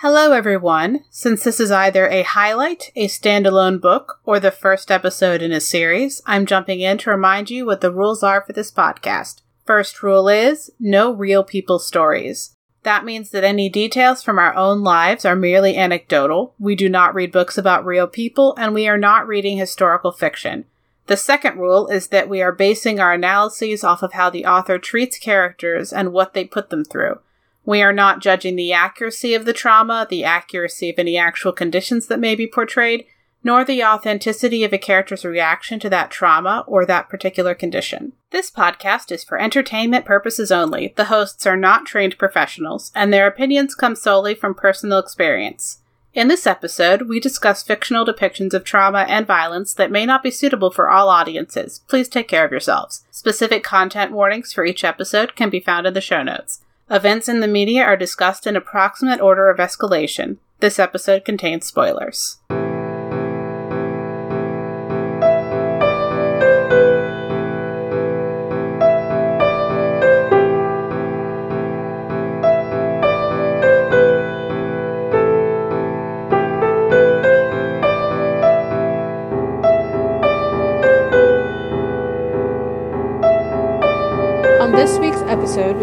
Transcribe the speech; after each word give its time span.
Hello, 0.00 0.32
everyone. 0.32 1.04
Since 1.08 1.42
this 1.42 1.58
is 1.58 1.70
either 1.70 2.06
a 2.08 2.22
highlight, 2.22 2.92
a 2.94 3.08
standalone 3.08 3.80
book, 3.80 4.20
or 4.26 4.38
the 4.38 4.50
first 4.50 4.90
episode 4.90 5.40
in 5.40 5.52
a 5.52 5.60
series, 5.60 6.20
I'm 6.26 6.44
jumping 6.44 6.80
in 6.80 6.98
to 6.98 7.10
remind 7.10 7.48
you 7.48 7.64
what 7.64 7.80
the 7.80 7.90
rules 7.90 8.22
are 8.22 8.42
for 8.42 8.52
this 8.52 8.70
podcast. 8.70 9.40
First 9.64 10.02
rule 10.02 10.28
is 10.28 10.70
no 10.78 11.14
real 11.14 11.42
people 11.42 11.78
stories. 11.78 12.52
That 12.82 13.06
means 13.06 13.30
that 13.30 13.42
any 13.42 13.70
details 13.70 14.22
from 14.22 14.38
our 14.38 14.54
own 14.54 14.82
lives 14.82 15.24
are 15.24 15.34
merely 15.34 15.78
anecdotal. 15.78 16.54
We 16.58 16.76
do 16.76 16.90
not 16.90 17.14
read 17.14 17.32
books 17.32 17.56
about 17.56 17.86
real 17.86 18.06
people, 18.06 18.54
and 18.58 18.74
we 18.74 18.86
are 18.88 18.98
not 18.98 19.26
reading 19.26 19.56
historical 19.56 20.12
fiction. 20.12 20.66
The 21.06 21.16
second 21.16 21.56
rule 21.56 21.88
is 21.88 22.08
that 22.08 22.28
we 22.28 22.42
are 22.42 22.52
basing 22.52 23.00
our 23.00 23.14
analyses 23.14 23.82
off 23.82 24.02
of 24.02 24.12
how 24.12 24.28
the 24.28 24.44
author 24.44 24.78
treats 24.78 25.16
characters 25.16 25.90
and 25.90 26.12
what 26.12 26.34
they 26.34 26.44
put 26.44 26.68
them 26.68 26.84
through. 26.84 27.20
We 27.66 27.82
are 27.82 27.92
not 27.92 28.20
judging 28.20 28.54
the 28.54 28.72
accuracy 28.72 29.34
of 29.34 29.44
the 29.44 29.52
trauma, 29.52 30.06
the 30.08 30.22
accuracy 30.22 30.88
of 30.88 30.98
any 30.98 31.18
actual 31.18 31.52
conditions 31.52 32.06
that 32.06 32.20
may 32.20 32.36
be 32.36 32.46
portrayed, 32.46 33.06
nor 33.42 33.64
the 33.64 33.82
authenticity 33.82 34.62
of 34.62 34.72
a 34.72 34.78
character's 34.78 35.24
reaction 35.24 35.80
to 35.80 35.90
that 35.90 36.12
trauma 36.12 36.64
or 36.68 36.86
that 36.86 37.08
particular 37.08 37.54
condition. 37.54 38.12
This 38.30 38.52
podcast 38.52 39.10
is 39.10 39.24
for 39.24 39.38
entertainment 39.38 40.04
purposes 40.04 40.52
only. 40.52 40.94
The 40.96 41.06
hosts 41.06 41.44
are 41.44 41.56
not 41.56 41.86
trained 41.86 42.18
professionals, 42.18 42.92
and 42.94 43.12
their 43.12 43.26
opinions 43.26 43.74
come 43.74 43.96
solely 43.96 44.36
from 44.36 44.54
personal 44.54 45.00
experience. 45.00 45.80
In 46.14 46.28
this 46.28 46.46
episode, 46.46 47.02
we 47.02 47.20
discuss 47.20 47.62
fictional 47.62 48.06
depictions 48.06 48.54
of 48.54 48.64
trauma 48.64 49.04
and 49.08 49.26
violence 49.26 49.74
that 49.74 49.90
may 49.90 50.06
not 50.06 50.22
be 50.22 50.30
suitable 50.30 50.70
for 50.70 50.88
all 50.88 51.08
audiences. 51.08 51.82
Please 51.88 52.08
take 52.08 52.28
care 52.28 52.44
of 52.44 52.52
yourselves. 52.52 53.04
Specific 53.10 53.62
content 53.62 54.12
warnings 54.12 54.52
for 54.52 54.64
each 54.64 54.82
episode 54.84 55.34
can 55.34 55.50
be 55.50 55.60
found 55.60 55.86
in 55.86 55.94
the 55.94 56.00
show 56.00 56.22
notes. 56.22 56.62
Events 56.88 57.28
in 57.28 57.40
the 57.40 57.48
media 57.48 57.82
are 57.82 57.96
discussed 57.96 58.46
in 58.46 58.54
approximate 58.54 59.20
order 59.20 59.50
of 59.50 59.58
escalation. 59.58 60.36
This 60.60 60.78
episode 60.78 61.24
contains 61.24 61.66
spoilers. 61.66 62.38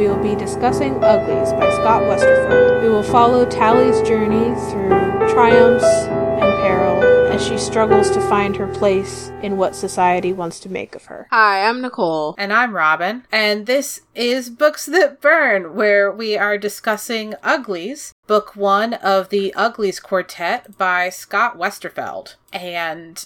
We 0.03 0.09
will 0.09 0.21
be 0.21 0.35
discussing 0.35 1.01
Uglies 1.01 1.53
by 1.53 1.71
Scott 1.75 2.01
Westerfeld. 2.01 2.83
We 2.83 2.89
will 2.89 3.03
follow 3.03 3.45
Tally's 3.45 4.05
journey 4.05 4.53
through 4.69 4.89
triumphs 5.31 5.85
and 5.85 6.61
peril 6.61 7.01
as 7.31 7.41
she 7.41 7.57
struggles 7.57 8.11
to 8.11 8.19
find 8.27 8.53
her 8.57 8.67
place 8.67 9.31
in 9.41 9.55
what 9.55 9.77
society 9.77 10.33
wants 10.33 10.59
to 10.59 10.69
make 10.69 10.93
of 10.93 11.05
her. 11.05 11.27
Hi, 11.31 11.65
I'm 11.69 11.79
Nicole. 11.79 12.35
And 12.37 12.51
I'm 12.51 12.75
Robin. 12.75 13.23
And 13.31 13.65
this 13.65 14.01
is 14.13 14.49
Books 14.49 14.87
That 14.87 15.21
Burn, 15.21 15.73
where 15.73 16.11
we 16.11 16.37
are 16.37 16.57
discussing 16.57 17.35
Uglies, 17.41 18.13
book 18.27 18.57
one 18.57 18.95
of 18.95 19.29
the 19.29 19.53
Uglies 19.53 20.01
Quartet 20.01 20.77
by 20.77 21.07
Scott 21.07 21.57
Westerfeld. 21.57 22.35
And 22.51 23.25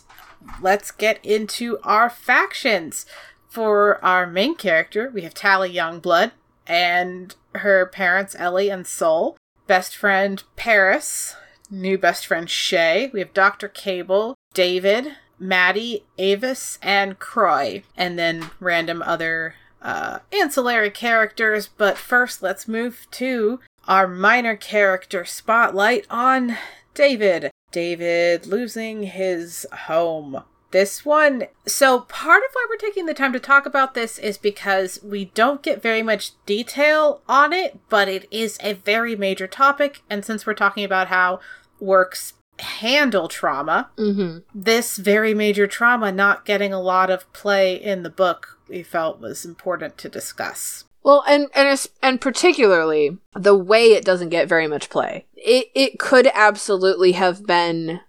let's 0.61 0.91
get 0.91 1.25
into 1.25 1.79
our 1.83 2.11
factions. 2.11 3.07
For 3.49 4.03
our 4.05 4.27
main 4.27 4.55
character, 4.55 5.09
we 5.11 5.21
have 5.23 5.33
Tally 5.33 5.73
Youngblood, 5.73 6.31
and 6.67 7.35
her 7.55 7.85
parents, 7.85 8.35
Ellie 8.37 8.69
and 8.69 8.85
Sol. 8.85 9.37
Best 9.65 9.95
friend, 9.95 10.43
Peris. 10.55 11.35
New 11.69 11.97
best 11.97 12.25
friend, 12.25 12.49
Shay. 12.49 13.09
We 13.13 13.19
have 13.19 13.33
Dr. 13.33 13.67
Cable, 13.67 14.35
David, 14.53 15.13
Maddy, 15.39 16.05
Avis, 16.17 16.79
and 16.81 17.19
Croy. 17.19 17.83
And 17.95 18.17
then 18.17 18.51
random 18.59 19.01
other 19.01 19.55
uh, 19.81 20.19
ancillary 20.31 20.89
characters. 20.89 21.67
But 21.67 21.97
first, 21.97 22.41
let's 22.41 22.67
move 22.67 23.07
to 23.11 23.59
our 23.87 24.07
minor 24.07 24.55
character 24.55 25.25
spotlight 25.25 26.05
on 26.09 26.57
David. 26.93 27.51
David 27.71 28.47
losing 28.47 29.03
his 29.03 29.65
home 29.71 30.43
this 30.71 31.05
one. 31.05 31.47
So, 31.65 32.01
part 32.01 32.43
of 32.43 32.49
why 32.53 32.67
we're 32.69 32.77
taking 32.77 33.05
the 33.05 33.13
time 33.13 33.33
to 33.33 33.39
talk 33.39 33.65
about 33.65 33.93
this 33.93 34.17
is 34.19 34.37
because 34.37 35.01
we 35.03 35.25
don't 35.25 35.63
get 35.63 35.81
very 35.81 36.03
much 36.03 36.31
detail 36.45 37.21
on 37.27 37.53
it, 37.53 37.79
but 37.89 38.07
it 38.07 38.27
is 38.31 38.57
a 38.61 38.73
very 38.73 39.15
major 39.15 39.47
topic. 39.47 40.01
And 40.09 40.25
since 40.25 40.45
we're 40.45 40.53
talking 40.53 40.83
about 40.83 41.07
how 41.07 41.39
works 41.79 42.33
handle 42.59 43.27
trauma, 43.27 43.89
mm-hmm. 43.97 44.39
this 44.53 44.97
very 44.97 45.33
major 45.33 45.67
trauma 45.67 46.11
not 46.11 46.45
getting 46.45 46.73
a 46.73 46.81
lot 46.81 47.09
of 47.09 47.31
play 47.33 47.75
in 47.75 48.03
the 48.03 48.09
book, 48.09 48.59
we 48.67 48.83
felt 48.83 49.19
was 49.19 49.45
important 49.45 49.97
to 49.99 50.09
discuss. 50.09 50.85
Well, 51.03 51.23
and 51.25 51.47
and 51.55 51.87
and 52.03 52.19
particularly 52.19 53.17
the 53.33 53.55
way 53.55 53.93
it 53.93 54.03
doesn't 54.03 54.27
get 54.27 54.49
very 54.49 54.67
much 54.67 54.89
play. 54.89 55.25
It 55.35 55.67
it 55.73 55.99
could 55.99 56.29
absolutely 56.33 57.13
have 57.13 57.45
been 57.45 58.01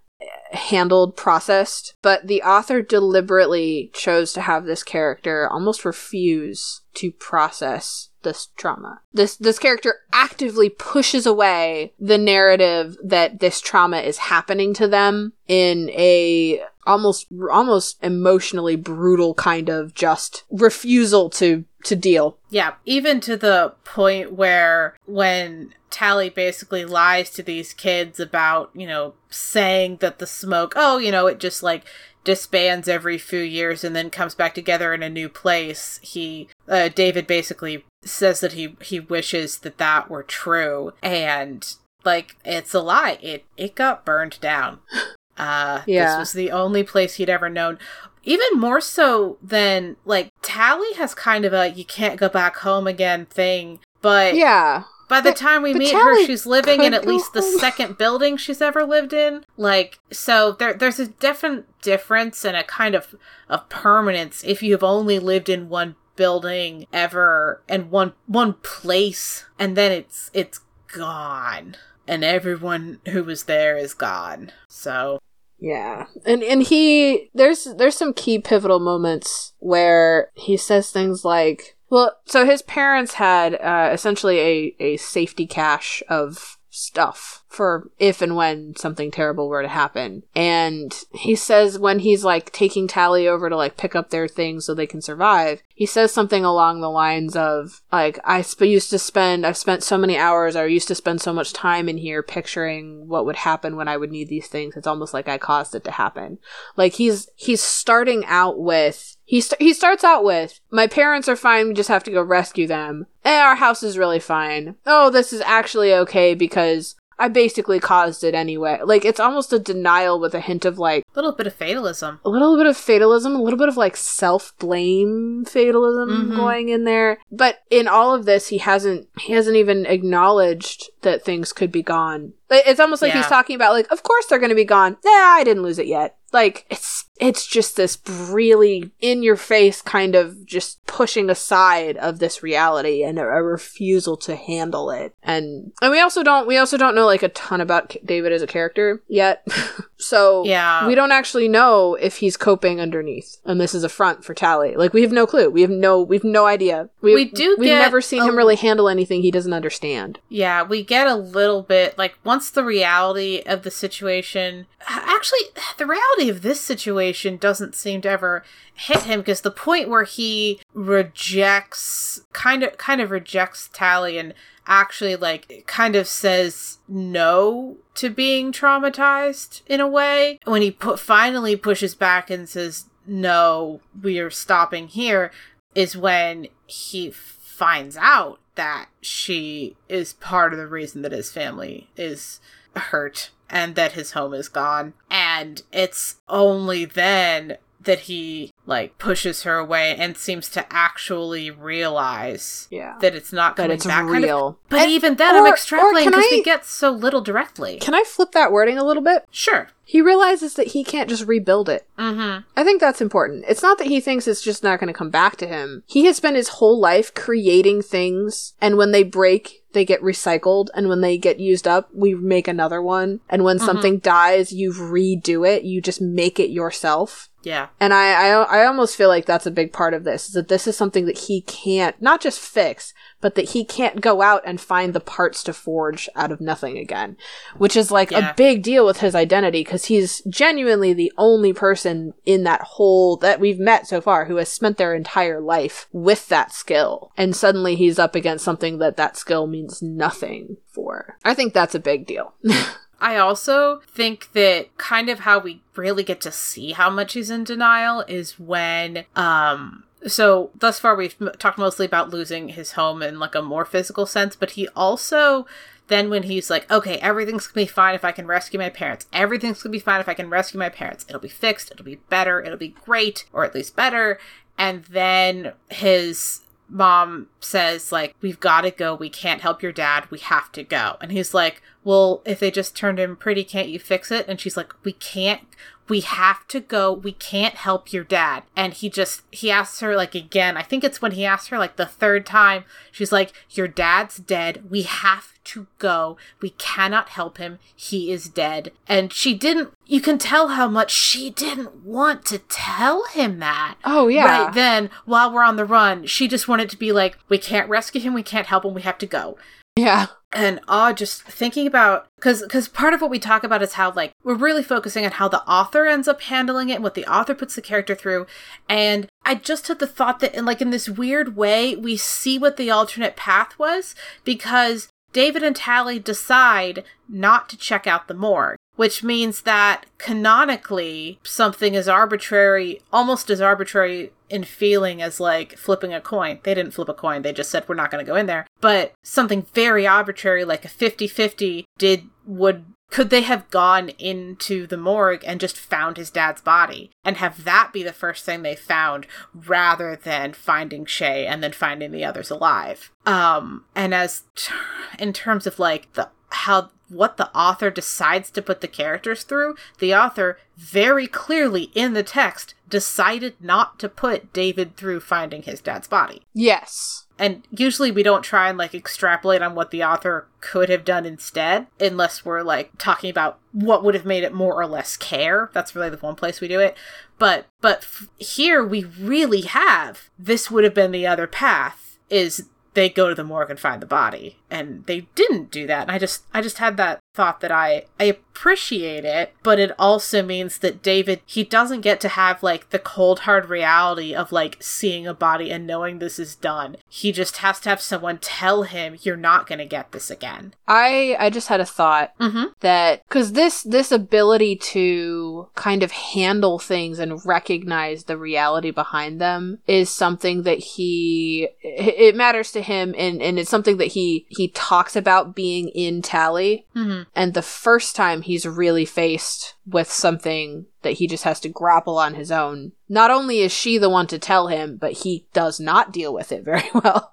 handled, 0.51 1.15
processed, 1.15 1.95
but 2.01 2.27
the 2.27 2.41
author 2.41 2.81
deliberately 2.81 3.91
chose 3.93 4.33
to 4.33 4.41
have 4.41 4.65
this 4.65 4.83
character 4.83 5.47
almost 5.49 5.85
refuse 5.85 6.81
to 6.95 7.11
process 7.11 8.09
this 8.23 8.49
trauma. 8.57 9.01
This 9.13 9.37
this 9.37 9.59
character 9.59 9.95
actively 10.11 10.69
pushes 10.69 11.25
away 11.25 11.93
the 11.99 12.17
narrative 12.17 12.97
that 13.03 13.39
this 13.39 13.61
trauma 13.61 13.99
is 13.99 14.17
happening 14.17 14.73
to 14.75 14.87
them 14.87 15.33
in 15.47 15.89
a 15.91 16.61
almost 16.89 17.27
almost 17.51 18.03
emotionally 18.03 18.75
brutal 18.75 19.35
kind 19.35 19.69
of 19.69 19.93
just 19.93 20.43
refusal 20.49 21.29
to 21.29 21.63
to 21.85 21.95
deal. 21.95 22.37
Yeah, 22.49 22.73
even 22.85 23.21
to 23.21 23.37
the 23.37 23.75
point 23.85 24.33
where 24.33 24.97
when 25.05 25.73
Tally 25.91 26.29
basically 26.29 26.85
lies 26.85 27.29
to 27.31 27.43
these 27.43 27.73
kids 27.73 28.19
about, 28.19 28.71
you 28.73 28.87
know, 28.87 29.13
saying 29.29 29.97
that 29.97 30.19
the 30.19 30.27
smoke, 30.27 30.73
oh, 30.75 30.97
you 30.97 31.11
know, 31.11 31.27
it 31.27 31.39
just 31.39 31.63
like 31.63 31.85
disbands 32.23 32.87
every 32.87 33.17
few 33.17 33.39
years 33.39 33.83
and 33.83 33.95
then 33.95 34.09
comes 34.09 34.35
back 34.35 34.53
together 34.53 34.93
in 34.93 35.01
a 35.03 35.09
new 35.09 35.29
place. 35.29 35.99
He, 36.01 36.49
uh, 36.67 36.89
David 36.89 37.27
basically 37.27 37.85
says 38.03 38.39
that 38.39 38.53
he 38.53 38.75
he 38.81 38.99
wishes 38.99 39.59
that 39.59 39.77
that 39.77 40.09
were 40.09 40.23
true, 40.23 40.93
and 41.01 41.75
like 42.03 42.35
it's 42.43 42.73
a 42.73 42.81
lie. 42.81 43.19
It 43.21 43.45
it 43.57 43.75
got 43.75 44.05
burned 44.05 44.39
down. 44.41 44.79
Uh, 45.39 45.81
yeah. 45.87 46.11
This 46.11 46.19
was 46.19 46.33
the 46.33 46.51
only 46.51 46.83
place 46.83 47.15
he'd 47.15 47.29
ever 47.29 47.49
known. 47.49 47.79
Even 48.23 48.47
more 48.59 48.81
so 48.81 49.37
than 49.41 49.95
like 50.05 50.31
Tally 50.41 50.93
has 50.95 51.15
kind 51.15 51.45
of 51.45 51.53
a 51.53 51.69
you 51.69 51.85
can't 51.85 52.19
go 52.19 52.29
back 52.29 52.57
home 52.57 52.85
again 52.85 53.25
thing. 53.25 53.79
But 54.01 54.35
yeah, 54.35 54.83
by 55.09 55.21
the 55.21 55.31
but, 55.31 55.37
time 55.37 55.63
we 55.63 55.73
meet 55.73 55.91
her, 55.91 56.25
she's 56.25 56.45
living 56.45 56.83
in 56.83 56.93
at 56.93 57.07
least 57.07 57.33
the 57.33 57.41
second 57.41 57.97
building 57.97 58.37
she's 58.37 58.61
ever 58.61 58.83
lived 58.83 59.11
in. 59.11 59.43
Like, 59.57 59.97
so 60.11 60.51
there, 60.51 60.73
there's 60.73 60.99
a 60.99 61.07
definite 61.07 61.65
difference 61.81 62.45
and 62.45 62.55
a 62.55 62.63
kind 62.63 62.93
of 62.93 63.15
of 63.49 63.67
permanence 63.69 64.43
if 64.45 64.61
you've 64.61 64.83
only 64.83 65.17
lived 65.17 65.49
in 65.49 65.67
one 65.67 65.95
building 66.15 66.85
ever 66.93 67.63
and 67.67 67.89
one 67.89 68.13
one 68.27 68.53
place, 68.61 69.45
and 69.57 69.75
then 69.75 69.91
it's 69.91 70.29
it's 70.33 70.59
gone, 70.93 71.75
and 72.07 72.23
everyone 72.23 72.99
who 73.09 73.23
was 73.23 73.45
there 73.45 73.77
is 73.77 73.95
gone. 73.95 74.51
So 74.67 75.19
yeah. 75.59 76.05
And 76.25 76.43
and 76.43 76.63
he 76.63 77.29
there's 77.33 77.67
there's 77.77 77.95
some 77.95 78.13
key 78.13 78.39
pivotal 78.39 78.79
moments 78.79 79.53
where 79.59 80.31
he 80.35 80.57
says 80.57 80.91
things 80.91 81.25
like 81.25 81.75
well, 81.89 82.15
so 82.25 82.45
his 82.45 82.61
parents 82.61 83.15
had 83.15 83.55
uh, 83.55 83.89
essentially 83.91 84.39
a, 84.39 84.75
a 84.79 84.97
safety 84.97 85.47
cache 85.47 86.03
of 86.07 86.57
stuff 86.69 87.43
for 87.49 87.89
if 87.97 88.21
and 88.21 88.35
when 88.35 88.75
something 88.75 89.09
terrible 89.09 89.49
were 89.49 89.63
to 89.63 89.67
happen. 89.67 90.23
And 90.35 90.95
he 91.11 91.35
says 91.35 91.79
when 91.79 91.99
he's 91.99 92.23
like 92.23 92.51
taking 92.51 92.87
Tally 92.87 93.27
over 93.27 93.49
to 93.49 93.57
like 93.57 93.75
pick 93.75 93.95
up 93.95 94.11
their 94.11 94.27
things 94.27 94.65
so 94.65 94.75
they 94.75 94.85
can 94.85 95.01
survive, 95.01 95.63
he 95.73 95.87
says 95.87 96.13
something 96.13 96.45
along 96.45 96.79
the 96.79 96.91
lines 96.91 97.35
of 97.35 97.81
like 97.91 98.19
I 98.23 98.43
sp- 98.45 98.69
used 98.69 98.91
to 98.91 98.99
spend 98.99 99.47
I've 99.47 99.57
spent 99.57 99.83
so 99.83 99.97
many 99.97 100.15
hours 100.15 100.55
I 100.55 100.65
used 100.65 100.87
to 100.89 100.95
spend 100.95 101.21
so 101.21 101.33
much 101.33 101.51
time 101.51 101.89
in 101.89 101.97
here 101.97 102.21
picturing 102.21 103.07
what 103.07 103.25
would 103.25 103.37
happen 103.37 103.75
when 103.75 103.87
I 103.87 103.97
would 103.97 104.11
need 104.11 104.29
these 104.29 104.47
things. 104.47 104.77
It's 104.77 104.87
almost 104.87 105.13
like 105.13 105.27
I 105.27 105.39
caused 105.39 105.73
it 105.73 105.83
to 105.85 105.91
happen. 105.91 106.37
Like 106.77 106.93
he's 106.93 107.29
he's 107.35 107.61
starting 107.61 108.23
out 108.25 108.59
with 108.59 109.17
he, 109.25 109.41
st- 109.41 109.61
he 109.61 109.73
starts 109.73 110.03
out 110.03 110.23
with, 110.23 110.59
My 110.71 110.87
parents 110.87 111.29
are 111.29 111.35
fine, 111.35 111.67
we 111.67 111.75
just 111.75 111.89
have 111.89 112.03
to 112.05 112.11
go 112.11 112.23
rescue 112.23 112.65
them. 112.65 113.05
Eh, 113.23 113.39
our 113.39 113.57
house 113.57 113.83
is 113.83 113.95
really 113.95 114.19
fine. 114.19 114.73
Oh, 114.87 115.11
this 115.11 115.31
is 115.31 115.41
actually 115.41 115.93
okay 115.93 116.33
because 116.33 116.95
I 117.19 117.27
basically 117.27 117.79
caused 117.81 118.23
it 118.23 118.33
anyway. 118.33 118.79
Like 118.83 119.03
it's 119.03 119.19
almost 119.19 119.51
a 119.51 119.59
denial 119.59 120.19
with 120.19 120.33
a 120.33 120.39
hint 120.39 120.63
of 120.63 120.79
like 120.79 121.03
A 121.13 121.17
little 121.19 121.33
bit 121.33 121.47
of 121.47 121.53
fatalism. 121.53 122.19
a 122.23 122.29
little 122.29 122.55
bit 122.57 122.65
of 122.65 122.77
fatalism, 122.77 123.35
a 123.35 123.41
little 123.41 123.59
bit 123.59 123.67
of 123.67 123.75
like 123.77 123.97
self 123.97 124.53
blame 124.57 125.43
fatalism 125.45 126.31
Mhm. 126.31 126.35
going 126.37 126.69
in 126.69 126.85
there. 126.85 127.17
But 127.31 127.59
in 127.69 127.87
all 127.89 128.13
of 128.15 128.25
this, 128.25 128.47
he 128.47 128.59
hasn't 128.59 129.07
he 129.19 129.33
hasn't 129.33 129.57
even 129.57 129.85
acknowledged 129.85 130.89
that 131.01 131.23
things 131.23 131.53
could 131.53 131.71
be 131.71 131.83
gone. 131.83 132.33
It's 132.49 132.79
almost 132.79 133.01
like 133.01 133.13
he's 133.13 133.27
talking 133.27 133.55
about 133.55 133.73
like, 133.73 133.91
of 133.91 134.01
course 134.03 134.25
they're 134.25 134.39
going 134.39 134.49
to 134.49 134.55
be 134.55 134.65
gone. 134.65 134.97
Nah, 135.05 135.11
I 135.11 135.43
didn't 135.43 135.63
lose 135.63 135.77
it 135.79 135.85
yet. 135.87 136.15
Like 136.33 136.65
it's 136.69 137.05
it's 137.19 137.45
just 137.45 137.75
this 137.75 137.97
really 138.07 138.91
in 139.01 139.23
your 139.23 139.35
face 139.35 139.81
kind 139.81 140.15
of 140.15 140.45
just 140.45 140.83
pushing 140.85 141.29
aside 141.29 141.97
of 141.97 142.19
this 142.19 142.41
reality 142.41 143.03
and 143.03 143.19
a, 143.19 143.23
a 143.23 143.43
refusal 143.43 144.15
to 144.17 144.35
handle 144.35 144.89
it. 144.89 145.13
And 145.21 145.71
and 145.81 145.91
we 145.91 145.99
also 145.99 146.23
don't 146.23 146.47
we 146.47 146.57
also 146.57 146.77
don't 146.77 146.95
know 146.95 147.05
like 147.05 147.21
a 147.23 147.29
ton 147.29 147.61
about 147.61 147.95
David 148.05 148.31
as 148.31 148.41
a 148.41 148.47
character 148.47 149.03
yet. 149.07 149.45
so 149.97 150.43
Yeah. 150.45 150.87
we 150.87 150.95
don't 150.95 151.11
actually 151.11 151.47
know 151.49 151.95
if 151.95 152.17
he's 152.17 152.37
coping 152.37 152.79
underneath, 152.79 153.37
and 153.45 153.59
this 153.59 153.75
is 153.75 153.83
a 153.83 153.89
front 153.89 154.23
for 154.23 154.33
Tally. 154.33 154.75
Like 154.75 154.93
we 154.93 155.01
have 155.01 155.11
no 155.11 155.27
clue. 155.27 155.49
We 155.49 155.61
have 155.61 155.69
no. 155.69 156.01
We've 156.01 156.23
no 156.23 156.45
idea. 156.45 156.89
We, 157.01 157.13
We 157.15 157.25
do 157.25 157.55
We've 157.59 157.69
never 157.69 157.99
seen 158.01 158.21
a- 158.23 158.27
him 158.27 158.37
really 158.37 158.55
handle 158.55 158.87
anything 158.87 159.21
he 159.21 159.31
doesn't 159.31 159.53
understand. 159.53 160.19
Yeah, 160.29 160.63
we 160.63 160.83
get 160.83 161.07
a 161.07 161.15
little 161.15 161.63
bit 161.63 161.97
like 161.97 162.15
once 162.23 162.49
the 162.49 162.63
reality 162.63 163.43
of 163.45 163.63
the 163.63 163.71
situation 163.71 164.65
actually 164.87 165.39
the 165.77 165.85
reality 165.85 166.29
of 166.29 166.41
this 166.41 166.61
situation 166.61 167.08
doesn't 167.37 167.75
seem 167.75 168.01
to 168.01 168.09
ever 168.09 168.43
hit 168.73 169.03
him 169.03 169.19
because 169.19 169.41
the 169.41 169.51
point 169.51 169.89
where 169.89 170.03
he 170.03 170.59
rejects 170.73 172.21
kind 172.33 172.63
of 172.63 172.77
kind 172.77 173.01
of 173.01 173.11
rejects 173.11 173.69
Tally 173.73 174.17
and 174.17 174.33
actually 174.65 175.15
like 175.15 175.63
kind 175.65 175.95
of 175.95 176.07
says 176.07 176.77
no 176.87 177.77
to 177.95 178.09
being 178.09 178.51
traumatized 178.51 179.61
in 179.67 179.79
a 179.79 179.87
way 179.87 180.39
when 180.45 180.61
he 180.61 180.71
pu- 180.71 180.95
finally 180.95 181.55
pushes 181.55 181.95
back 181.95 182.29
and 182.29 182.47
says 182.47 182.85
no 183.07 183.81
we 184.01 184.19
are 184.19 184.29
stopping 184.29 184.87
here 184.87 185.31
is 185.73 185.97
when 185.97 186.47
he 186.67 187.09
finds 187.09 187.97
out 187.97 188.39
that 188.55 188.89
she 189.01 189.75
is 189.87 190.13
part 190.13 190.53
of 190.53 190.59
the 190.59 190.67
reason 190.67 191.01
that 191.01 191.11
his 191.11 191.31
family 191.31 191.89
is 191.97 192.39
hurt 192.75 193.31
and 193.49 193.75
that 193.75 193.93
his 193.93 194.11
home 194.11 194.33
is 194.33 194.47
gone. 194.49 194.93
And 195.09 195.61
it's 195.71 196.17
only 196.27 196.85
then 196.85 197.57
that 197.81 197.99
he 198.01 198.51
like 198.65 198.97
pushes 198.97 199.43
her 199.43 199.55
away 199.57 199.95
and 199.95 200.17
seems 200.17 200.49
to 200.49 200.65
actually 200.71 201.49
realize 201.49 202.67
Yeah. 202.69 202.95
that 202.99 203.15
it's 203.15 203.31
not 203.31 203.55
That 203.55 203.63
coming 203.63 203.75
it's 203.75 203.85
back. 203.85 204.05
Kind 204.05 204.17
of- 204.17 204.23
real. 204.23 204.59
but 204.69 204.81
And- 204.81 204.91
even 204.91 205.15
then, 205.15 205.35
or- 205.35 205.47
I'm 205.47 205.53
extrapolating 205.53 206.05
because 206.05 206.25
we 206.29 206.43
get 206.43 206.65
so 206.65 206.91
little 206.91 207.21
directly. 207.21 207.77
Can 207.79 207.93
I 207.93 208.03
flip 208.05 208.33
that 208.33 208.51
wording 208.51 208.77
a 208.77 208.83
little 208.83 209.01
bit? 209.03 209.23
sure. 209.31 209.69
He 209.85 210.01
realizes 210.01 210.53
that 210.53 210.67
he 210.67 210.83
can't 210.83 211.09
just 211.09 211.25
rebuild 211.25 211.67
it. 211.67 211.87
Mm-hmm. 211.97 212.41
I 212.55 212.63
think 212.63 212.79
that's 212.79 213.01
important. 213.01 213.45
It's 213.47 213.63
not 213.63 213.79
that 213.79 213.87
he 213.87 213.99
thinks 213.99 214.27
it's 214.27 214.43
just 214.43 214.61
not 214.63 214.79
going 214.79 214.87
to 214.93 214.93
come 214.97 215.09
back 215.09 215.35
to 215.37 215.47
him. 215.47 215.81
He 215.87 216.05
has 216.05 216.17
spent 216.17 216.35
his 216.35 216.49
whole 216.49 216.79
life 216.79 217.11
creating 217.15 217.81
things, 217.81 218.53
and 218.61 218.77
when 218.77 218.91
they 218.91 219.01
break, 219.01 219.58
they 219.73 219.85
get 219.85 220.01
recycled, 220.01 220.67
and 220.73 220.89
when 220.89 221.01
they 221.01 221.17
get 221.17 221.39
used 221.39 221.67
up, 221.67 221.89
we 221.93 222.15
make 222.15 222.47
another 222.47 222.81
one. 222.81 223.19
And 223.29 223.43
when 223.43 223.59
Mhm. 223.59 223.65
something 223.65 223.99
dies, 223.99 224.51
you 224.51 224.71
redo 224.73 225.47
it. 225.47 225.63
You 225.63 225.81
just 225.81 226.01
make 226.01 226.39
it 226.39 226.49
yourself. 226.49 227.29
Yeah. 227.43 227.67
And 227.79 227.93
I, 227.93 228.29
I, 228.31 228.61
I 228.61 228.65
almost 228.65 228.95
feel 228.97 229.07
like 229.07 229.25
that's 229.25 229.45
a 229.45 229.51
big 229.51 229.71
part 229.71 229.93
of 229.93 230.03
this, 230.03 230.27
is 230.27 230.33
that 230.33 230.47
this 230.49 230.67
is 230.67 230.75
something 230.75 231.05
that 231.05 231.17
he 231.17 231.41
can't, 231.41 231.95
not 232.01 232.19
just 232.19 232.39
fix, 232.39 232.93
but 233.21 233.35
that 233.35 233.49
he 233.49 233.65
can't 233.65 234.01
go 234.01 234.21
out 234.21 234.41
and 234.45 234.61
find 234.61 234.93
the 234.93 234.99
parts 234.99 235.43
to 235.43 235.53
forge 235.53 236.07
out 236.15 236.31
of 236.31 236.39
nothing 236.39 236.77
again. 236.77 237.17
Which 237.57 237.75
is 237.75 237.91
like 237.91 238.11
Yeah. 238.11 238.31
a 238.31 238.33
big 238.33 238.63
deal 238.63 238.85
with 238.85 238.99
his 238.99 239.15
identity, 239.15 239.63
because 239.63 239.85
he's 239.85 240.21
genuinely 240.29 240.93
the 240.93 241.11
only 241.17 241.53
person 241.53 242.13
in 242.25 242.43
that 242.43 242.61
whole, 242.61 243.17
that 243.17 243.39
we've 243.39 243.59
met 243.59 243.87
so 243.87 243.99
far, 244.01 244.25
who 244.25 244.37
has 244.37 244.49
spent 244.49 244.77
their 244.77 244.93
entire 244.95 245.39
life 245.41 245.87
with 245.91 246.27
that 246.29 246.51
skill. 246.53 247.11
And 247.17 247.35
suddenly 247.35 247.75
he's 247.75 247.99
up 247.99 248.15
against 248.15 248.45
something 248.45 248.77
that 248.79 248.97
that 248.97 249.17
skill 249.17 249.47
means 249.47 249.81
nothing 249.81 250.57
for. 250.67 251.17
I 251.25 251.33
think 251.33 251.53
that's 251.53 251.75
a 251.75 251.79
big 251.79 252.05
deal. 252.05 252.33
I 253.01 253.15
also 253.15 253.79
think 253.89 254.33
that 254.33 254.75
kind 254.77 255.09
of 255.09 255.19
how 255.19 255.39
we 255.39 255.61
really 255.77 256.03
get 256.03 256.19
to 256.21 256.33
see 256.33 256.73
how 256.73 256.89
much 256.89 257.13
he's 257.13 257.29
in 257.29 257.45
denial 257.45 258.03
is 258.09 258.37
when 258.37 259.05
um 259.15 259.85
so 260.07 260.49
thus 260.57 260.79
far 260.79 260.95
we've 260.95 261.15
talked 261.37 261.57
mostly 261.57 261.85
about 261.85 262.09
losing 262.09 262.49
his 262.49 262.73
home 262.73 263.01
in 263.01 263.19
like 263.19 263.35
a 263.35 263.41
more 263.41 263.65
physical 263.65 264.05
sense 264.05 264.35
but 264.35 264.51
he 264.51 264.67
also 264.69 265.45
then 265.87 266.09
when 266.09 266.23
he's 266.23 266.49
like 266.49 266.69
okay 266.71 266.97
everything's 266.99 267.47
gonna 267.47 267.65
be 267.65 267.69
fine 267.69 267.95
if 267.95 268.05
i 268.05 268.11
can 268.11 268.27
rescue 268.27 268.59
my 268.59 268.69
parents. 268.69 269.07
Everything's 269.11 269.61
gonna 269.61 269.71
be 269.71 269.79
fine 269.79 269.99
if 269.99 270.07
i 270.07 270.13
can 270.13 270.29
rescue 270.29 270.59
my 270.59 270.69
parents. 270.69 271.05
It'll 271.09 271.19
be 271.19 271.27
fixed. 271.27 271.71
It'll 271.71 271.85
be 271.85 271.95
better. 271.95 272.41
It'll 272.41 272.57
be 272.57 272.69
great 272.85 273.25
or 273.33 273.43
at 273.43 273.55
least 273.55 273.75
better. 273.75 274.19
And 274.57 274.83
then 274.85 275.53
his 275.69 276.41
mom 276.69 277.27
says 277.39 277.91
like 277.91 278.15
we've 278.21 278.39
got 278.39 278.61
to 278.61 278.71
go. 278.71 278.95
We 278.95 279.09
can't 279.09 279.41
help 279.41 279.61
your 279.61 279.71
dad. 279.71 280.09
We 280.09 280.19
have 280.19 280.51
to 280.53 280.63
go. 280.63 280.97
And 281.01 281.11
he's 281.11 281.33
like 281.33 281.61
well 281.83 282.21
if 282.25 282.39
they 282.39 282.51
just 282.51 282.75
turned 282.75 282.99
him 282.99 283.15
pretty 283.15 283.43
can't 283.43 283.69
you 283.69 283.79
fix 283.79 284.11
it? 284.11 284.27
And 284.27 284.39
she's 284.39 284.57
like 284.57 284.73
we 284.83 284.93
can't. 284.93 285.41
We 285.87 286.01
have 286.01 286.47
to 286.49 286.59
go. 286.59 286.93
We 286.93 287.13
can't 287.13 287.55
help 287.55 287.91
your 287.91 288.03
dad. 288.03 288.43
And 288.55 288.73
he 288.73 288.89
just 288.89 289.23
he 289.31 289.49
asks 289.49 289.79
her 289.79 289.95
like 289.95 290.13
again 290.13 290.55
i 290.57 290.61
think 290.61 290.83
it's 290.83 291.01
when 291.01 291.13
he 291.13 291.25
asks 291.25 291.47
her 291.47 291.57
like 291.57 291.75
the 291.75 291.85
third 291.85 292.25
time 292.25 292.63
she's 292.91 293.11
like 293.11 293.33
your 293.49 293.67
dad's 293.67 294.17
dead. 294.17 294.69
We 294.69 294.83
have 294.83 295.33
to 295.49 295.67
go 295.77 296.17
we 296.41 296.51
cannot 296.51 297.09
help 297.09 297.37
him 297.37 297.59
he 297.75 298.11
is 298.11 298.29
dead 298.29 298.71
and 298.87 299.11
she 299.11 299.33
didn't 299.33 299.73
you 299.85 299.99
can 299.99 300.17
tell 300.17 300.49
how 300.49 300.67
much 300.67 300.91
she 300.91 301.29
didn't 301.29 301.83
want 301.83 302.25
to 302.25 302.37
tell 302.37 303.05
him 303.05 303.39
that 303.39 303.75
oh, 303.89 304.07
yeah. 304.07 304.45
Right 304.45 304.53
then, 304.53 304.89
while 305.05 305.33
we're 305.33 305.43
on 305.43 305.55
the 305.55 305.65
run, 305.65 306.05
she 306.05 306.27
just 306.27 306.47
wanted 306.47 306.69
to 306.69 306.77
be 306.77 306.91
like, 306.91 307.17
we 307.27 307.37
can't 307.37 307.69
rescue 307.69 308.01
him, 308.01 308.13
we 308.13 308.23
can't 308.23 308.47
help 308.47 308.65
him, 308.65 308.73
we 308.73 308.81
have 308.81 308.97
to 308.99 309.05
go. 309.05 309.37
Yeah. 309.75 310.07
And 310.31 310.59
ah, 310.67 310.93
just 310.93 311.23
thinking 311.23 311.65
about 311.65 312.07
because 312.17 312.43
because 312.43 312.67
part 312.67 312.93
of 312.93 313.01
what 313.01 313.09
we 313.09 313.17
talk 313.17 313.43
about 313.43 313.63
is 313.63 313.73
how 313.73 313.91
like 313.91 314.11
we're 314.23 314.35
really 314.35 314.61
focusing 314.61 315.03
on 315.05 315.11
how 315.11 315.27
the 315.27 315.41
author 315.49 315.87
ends 315.87 316.07
up 316.07 316.21
handling 316.21 316.69
it 316.69 316.75
and 316.75 316.83
what 316.83 316.93
the 316.93 317.05
author 317.05 317.33
puts 317.33 317.55
the 317.55 317.61
character 317.61 317.95
through. 317.95 318.27
And 318.67 319.07
I 319.23 319.35
just 319.35 319.67
had 319.69 319.79
the 319.79 319.87
thought 319.87 320.19
that 320.19 320.35
in 320.35 320.45
like 320.45 320.61
in 320.61 320.69
this 320.69 320.87
weird 320.89 321.35
way, 321.35 321.75
we 321.75 321.97
see 321.97 322.37
what 322.37 322.57
the 322.57 322.69
alternate 322.69 323.15
path 323.15 323.57
was 323.57 323.95
because 324.23 324.89
David 325.13 325.43
and 325.43 325.55
Tally 325.55 325.99
decide 325.99 326.83
not 327.07 327.49
to 327.49 327.57
check 327.57 327.87
out 327.87 328.07
the 328.07 328.13
morgue, 328.13 328.57
which 328.75 329.03
means 329.03 329.41
that 329.41 329.85
canonically 329.97 331.19
something 331.23 331.73
is 331.73 331.87
arbitrary, 331.87 332.81
almost 332.93 333.29
as 333.29 333.41
arbitrary 333.41 334.11
in 334.29 334.43
feeling 334.43 335.01
as 335.01 335.19
like 335.19 335.57
flipping 335.57 335.93
a 335.93 336.01
coin. 336.01 336.39
They 336.43 336.53
didn't 336.53 336.73
flip 336.73 336.89
a 336.89 336.93
coin, 336.93 337.23
they 337.23 337.33
just 337.33 337.49
said 337.49 337.67
we're 337.67 337.75
not 337.75 337.91
going 337.91 338.05
to 338.05 338.09
go 338.09 338.15
in 338.15 338.27
there. 338.27 338.45
But 338.61 338.93
something 339.03 339.45
very 339.53 339.87
arbitrary 339.87 340.45
like 340.45 340.65
a 340.65 340.69
50-50 340.69 341.65
did 341.77 342.03
would 342.25 342.65
could 342.89 343.09
they 343.09 343.21
have 343.21 343.49
gone 343.49 343.89
into 343.99 344.65
the 344.65 344.77
morgue 344.77 345.23
and 345.25 345.39
just 345.39 345.57
found 345.57 345.97
his 345.97 346.09
dad's 346.09 346.41
body 346.41 346.91
and 347.03 347.17
have 347.17 347.43
that 347.43 347.71
be 347.71 347.83
the 347.83 347.93
first 347.93 348.25
thing 348.25 348.41
they 348.41 348.55
found 348.55 349.05
rather 349.33 349.95
than 349.95 350.33
finding 350.33 350.85
Shay 350.85 351.25
and 351.25 351.43
then 351.43 351.51
finding 351.51 351.91
the 351.91 352.05
others 352.05 352.29
alive? 352.29 352.91
Um, 353.05 353.65
and 353.75 353.93
as 353.93 354.23
t- 354.35 354.53
in 354.97 355.13
terms 355.13 355.45
of 355.45 355.59
like 355.59 355.91
the 355.93 356.09
how 356.31 356.69
what 356.89 357.17
the 357.17 357.29
author 357.35 357.69
decides 357.69 358.31
to 358.31 358.41
put 358.41 358.61
the 358.61 358.67
characters 358.67 359.23
through, 359.23 359.55
the 359.77 359.93
author 359.93 360.39
very 360.57 361.07
clearly 361.07 361.71
in 361.75 361.93
the 361.93 362.03
text 362.03 362.55
decided 362.67 363.35
not 363.39 363.79
to 363.79 363.87
put 363.87 364.33
David 364.33 364.75
through 364.75 364.99
finding 364.99 365.43
his 365.43 365.61
dad's 365.61 365.87
body. 365.87 366.23
Yes. 366.33 367.05
And 367.19 367.43
usually 367.51 367.91
we 367.91 368.01
don't 368.01 368.23
try 368.23 368.49
and 368.49 368.57
like 368.57 368.73
extrapolate 368.73 369.41
on 369.41 369.53
what 369.53 369.71
the 369.71 369.83
author 369.83 370.27
could 370.39 370.69
have 370.69 370.85
done 370.85 371.05
instead, 371.05 371.67
unless 371.79 372.23
we're 372.23 372.41
like 372.41 372.71
talking 372.77 373.09
about 373.09 373.39
what 373.51 373.83
would 373.83 373.93
have 373.93 374.05
made 374.05 374.23
it 374.23 374.33
more 374.33 374.55
or 374.55 374.65
less 374.65 374.95
care. 374.95 375.51
That's 375.53 375.75
really 375.75 375.89
the 375.89 375.97
one 375.97 376.15
place 376.15 376.39
we 376.39 376.47
do 376.47 376.59
it. 376.59 376.77
But 377.19 377.45
but 377.59 377.79
f- 377.79 378.07
here 378.17 378.65
we 378.65 378.85
really 378.85 379.41
have 379.41 380.09
this 380.17 380.49
would 380.49 380.63
have 380.63 380.73
been 380.73 380.91
the 380.91 381.05
other 381.05 381.27
path 381.27 381.99
is 382.09 382.47
they 382.73 382.89
go 382.89 383.09
to 383.09 383.15
the 383.15 383.23
morgue 383.23 383.49
and 383.49 383.59
find 383.59 383.81
the 383.81 383.85
body 383.85 384.38
and 384.49 384.85
they 384.85 385.01
didn't 385.15 385.51
do 385.51 385.67
that. 385.67 385.83
And 385.83 385.91
i 385.91 385.99
just 385.99 386.23
i 386.33 386.41
just 386.41 386.57
had 386.57 386.77
that 386.77 386.99
thought 387.13 387.41
that 387.41 387.51
i 387.51 387.83
i 387.99 388.05
appreciate 388.05 389.03
it 389.03 389.33
but 389.43 389.59
it 389.59 389.71
also 389.77 390.23
means 390.23 390.59
that 390.59 390.81
david 390.81 391.21
he 391.25 391.43
doesn't 391.43 391.81
get 391.81 391.99
to 391.99 392.07
have 392.07 392.41
like 392.41 392.69
the 392.69 392.79
cold 392.79 393.21
hard 393.21 393.49
reality 393.49 394.15
of 394.15 394.31
like 394.31 394.57
seeing 394.61 395.07
a 395.07 395.13
body 395.13 395.51
and 395.51 395.67
knowing 395.67 395.99
this 395.99 396.19
is 396.19 396.35
done. 396.35 396.77
He 396.87 397.11
just 397.11 397.37
has 397.37 397.59
to 397.61 397.69
have 397.69 397.81
someone 397.81 398.17
tell 398.19 398.63
him 398.63 398.97
you're 399.01 399.15
not 399.15 399.47
going 399.47 399.59
to 399.59 399.65
get 399.65 399.91
this 399.91 400.09
again. 400.09 400.53
I 400.67 401.15
I 401.19 401.29
just 401.29 401.47
had 401.47 401.59
a 401.59 401.65
thought 401.65 402.17
mm-hmm. 402.19 402.45
that 402.61 403.07
because 403.07 403.33
this 403.33 403.63
this 403.63 403.91
ability 403.91 404.55
to 404.57 405.49
kind 405.55 405.83
of 405.83 405.91
handle 405.91 406.59
things 406.59 406.99
and 406.99 407.23
recognize 407.25 408.05
the 408.05 408.17
reality 408.17 408.71
behind 408.71 409.19
them 409.19 409.59
is 409.67 409.89
something 409.89 410.43
that 410.43 410.59
he 410.59 411.49
it 411.61 412.09
it 412.09 412.15
matters 412.15 412.51
to 412.51 412.61
him 412.61 412.95
and 412.97 413.21
and 413.21 413.37
it's 413.37 413.49
something 413.49 413.77
that 413.77 413.87
he 413.87 414.25
he 414.39 414.47
talks 414.47 414.95
about 414.95 415.35
being 415.35 415.67
in 415.69 416.01
Tally, 416.01 416.65
Mhm. 416.75 417.07
and 417.13 417.33
the 417.33 417.41
first 417.41 417.93
time 417.93 418.21
he's 418.21 418.45
really 418.45 418.85
faced 418.85 419.55
with 419.67 419.91
something 419.91 420.65
that 420.81 420.93
he 420.93 421.07
just 421.07 421.25
has 421.25 421.41
to 421.41 421.49
grapple 421.49 421.97
on 421.97 422.13
his 422.13 422.31
own. 422.31 422.71
Not 422.87 423.11
only 423.11 423.41
is 423.41 423.51
she 423.51 423.77
the 423.77 423.89
one 423.89 424.07
to 424.07 424.17
tell 424.17 424.47
him, 424.47 424.77
but 424.77 424.93
he 425.03 425.25
does 425.33 425.59
not 425.59 425.91
deal 425.91 426.13
with 426.13 426.31
it 426.31 426.43
very 426.51 426.69
well. 426.73 427.11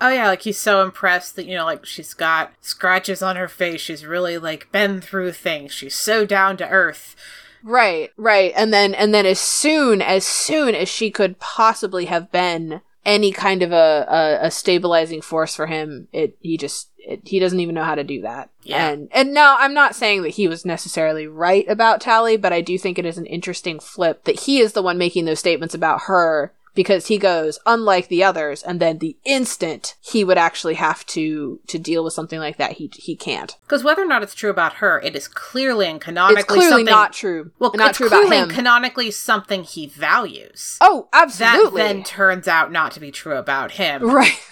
Oh 0.00 0.08
yeah, 0.10 0.28
like 0.28 0.42
he's 0.42 0.58
so 0.60 0.82
impressed 0.84 1.34
that 1.34 1.46
you 1.46 1.56
know, 1.56 1.64
like 1.64 1.84
she's 1.84 2.14
got 2.14 2.52
scratches 2.60 3.22
on 3.22 3.34
her 3.34 3.48
face. 3.48 3.80
She's 3.80 4.06
really 4.06 4.38
like 4.38 4.70
been 4.70 5.00
through 5.00 5.32
things. 5.32 5.72
She's 5.72 5.96
so 5.96 6.24
down 6.24 6.56
to 6.58 6.68
earth. 6.68 7.16
Right, 7.64 8.12
right. 8.16 8.52
And 8.54 8.72
then 8.72 8.94
and 8.94 9.12
then 9.12 9.26
as 9.26 9.40
soon 9.40 10.00
as 10.00 10.24
soon 10.24 10.76
as 10.76 10.88
she 10.88 11.10
could 11.10 11.40
possibly 11.40 12.04
have 12.04 12.30
been 12.30 12.80
any 13.06 13.30
kind 13.30 13.62
of 13.62 13.72
a, 13.72 14.06
a, 14.08 14.46
a 14.46 14.50
stabilizing 14.50 15.22
force 15.22 15.54
for 15.54 15.66
him, 15.66 16.08
it 16.12 16.36
he 16.40 16.58
just 16.58 16.90
it, 16.98 17.20
he 17.24 17.38
doesn't 17.38 17.60
even 17.60 17.74
know 17.74 17.84
how 17.84 17.94
to 17.94 18.04
do 18.04 18.20
that. 18.22 18.50
Yeah. 18.64 18.88
And 18.88 19.08
and 19.12 19.32
now 19.32 19.56
I'm 19.58 19.72
not 19.72 19.94
saying 19.94 20.22
that 20.22 20.30
he 20.30 20.48
was 20.48 20.66
necessarily 20.66 21.26
right 21.26 21.66
about 21.68 22.00
Tally, 22.00 22.36
but 22.36 22.52
I 22.52 22.60
do 22.60 22.76
think 22.76 22.98
it 22.98 23.06
is 23.06 23.16
an 23.16 23.26
interesting 23.26 23.78
flip 23.78 24.24
that 24.24 24.40
he 24.40 24.58
is 24.58 24.72
the 24.72 24.82
one 24.82 24.98
making 24.98 25.24
those 25.24 25.38
statements 25.38 25.74
about 25.74 26.02
her 26.02 26.52
because 26.76 27.08
he 27.08 27.18
goes 27.18 27.58
unlike 27.66 28.06
the 28.06 28.22
others 28.22 28.62
and 28.62 28.78
then 28.78 28.98
the 28.98 29.16
instant 29.24 29.96
he 30.00 30.22
would 30.22 30.38
actually 30.38 30.74
have 30.74 31.04
to 31.06 31.58
to 31.66 31.78
deal 31.78 32.04
with 32.04 32.12
something 32.12 32.38
like 32.38 32.58
that 32.58 32.72
he 32.72 32.88
he 32.94 33.16
can't. 33.16 33.56
Because 33.62 33.82
whether 33.82 34.02
or 34.02 34.06
not 34.06 34.22
it's 34.22 34.34
true 34.34 34.50
about 34.50 34.74
her, 34.74 35.00
it 35.00 35.16
is 35.16 35.26
clearly 35.26 35.86
and 35.88 36.00
canonically 36.00 36.40
It's 36.42 36.48
clearly 36.52 36.68
something. 36.70 36.84
not 36.86 37.12
true. 37.12 37.50
well, 37.58 37.72
not 37.74 37.88
it's 37.88 37.98
true 37.98 38.06
about 38.06 38.20
clearly 38.20 38.36
him. 38.36 38.42
and 38.44 38.52
canonically 38.52 39.10
something 39.10 39.64
he 39.64 39.86
values. 39.88 40.76
oh, 40.80 41.08
absolutely 41.12 41.82
that 41.82 41.88
then 41.94 42.04
turns 42.04 42.46
out 42.46 42.70
not 42.70 42.92
to 42.92 43.00
be 43.00 43.10
true 43.10 43.36
about 43.36 43.72
him. 43.72 44.02
Right. 44.08 44.38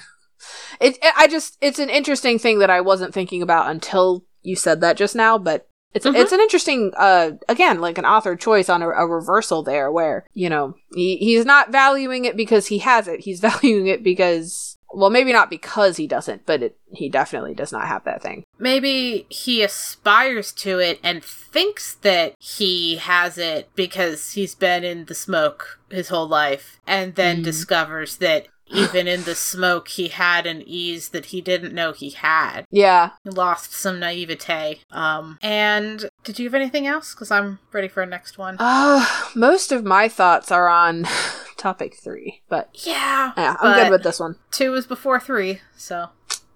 It, 0.81 0.99
it. 1.03 1.15
I 1.17 1.29
just. 1.29 1.57
It's 1.61 1.79
an 1.79 1.89
interesting 1.89 2.39
thing 2.39 2.59
that 2.59 2.69
I 2.69 2.81
wasn't 2.81 3.15
thinking 3.15 3.43
about 3.43 3.71
until 3.71 4.25
you 4.43 4.57
said 4.57 4.81
that 4.81 4.97
just 4.97 5.15
now. 5.15 5.39
But 5.39 5.69
it's 5.95 6.05
Mhm. 6.07 6.17
it's 6.17 6.33
an 6.33 6.41
interesting. 6.41 6.93
Uh, 6.97 7.33
again, 7.49 7.81
like 7.81 7.99
an 7.99 8.05
author 8.05 8.37
choice 8.37 8.69
on 8.69 8.83
a, 8.83 8.89
a 8.91 9.07
reversal 9.07 9.63
there, 9.63 9.91
where 9.91 10.27
you 10.35 10.49
know 10.51 10.75
he 10.95 11.17
he's 11.17 11.45
not 11.47 11.71
valuing 11.73 12.25
it 12.25 12.37
because 12.37 12.67
he 12.67 12.79
has 12.79 13.09
it. 13.09 13.21
He's 13.21 13.41
valuing 13.49 13.87
it 13.87 14.03
because. 14.03 14.77
Well, 14.97 15.11
maybe 15.11 15.33
not 15.33 15.51
because 15.51 15.97
he 15.97 16.07
doesn't, 16.07 16.47
but 16.47 16.63
it, 16.63 16.77
he 16.93 17.09
definitely 17.09 17.53
does 17.53 17.73
not 17.73 17.89
have 17.89 18.05
that 18.05 18.23
thing. 18.23 18.45
Maybe 18.61 19.27
he 19.29 19.61
aspires 19.65 20.53
to 20.53 20.79
it 20.79 21.01
and 21.03 21.25
thinks 21.25 21.97
that 22.03 22.35
he 22.39 22.99
has 22.99 23.37
it 23.37 23.71
because 23.75 24.35
he's 24.35 24.55
been 24.55 24.85
in 24.85 25.07
the 25.07 25.15
smoke 25.17 25.81
his 25.91 26.11
whole 26.11 26.29
life, 26.29 26.79
and 26.87 27.17
then 27.17 27.41
Mm. 27.41 27.45
discovers 27.45 28.19
that 28.19 28.47
even 28.75 29.07
in 29.07 29.25
the 29.25 29.35
smoke 29.35 29.89
he 29.89 30.09
had 30.09 30.47
an 30.47 30.63
ease 30.67 31.11
that 31.11 31.27
he 31.27 31.41
didn't 31.41 31.75
know 31.75 31.93
he 31.93 32.11
had. 32.11 32.65
Yeah. 32.71 33.11
He 33.25 33.31
lost 33.31 33.73
some 33.73 34.01
naivete. 34.01 34.81
Um, 34.91 35.39
and 35.43 36.09
did 36.25 36.39
you 36.39 36.47
have 36.47 36.55
anything 36.55 36.87
else? 36.87 37.15
Because 37.15 37.31
I'm 37.31 37.59
ready 37.73 37.89
for 37.89 38.03
a 38.03 38.07
next 38.07 38.39
one. 38.39 38.57
Uh, 38.59 39.07
most 39.35 39.73
of 39.73 39.85
my 39.85 40.09
thoughts 40.09 40.51
are 40.51 40.69
on 40.69 41.07
topic 41.57 41.97
three, 41.97 42.43
but 42.49 42.71
yeah, 42.87 43.33
yeah, 43.37 43.57
I'm 43.61 43.73
but 43.73 43.83
good 43.85 43.91
with 43.91 44.03
this 44.03 44.21
one. 44.21 44.37
Two 44.51 44.75
is 44.75 44.87
before 44.87 45.21
three, 45.21 45.61
so 45.77 46.09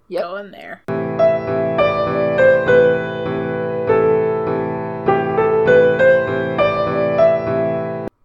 Yep. 0.09 0.23
go 0.23 0.37
in 0.37 0.51
there. 0.51 0.83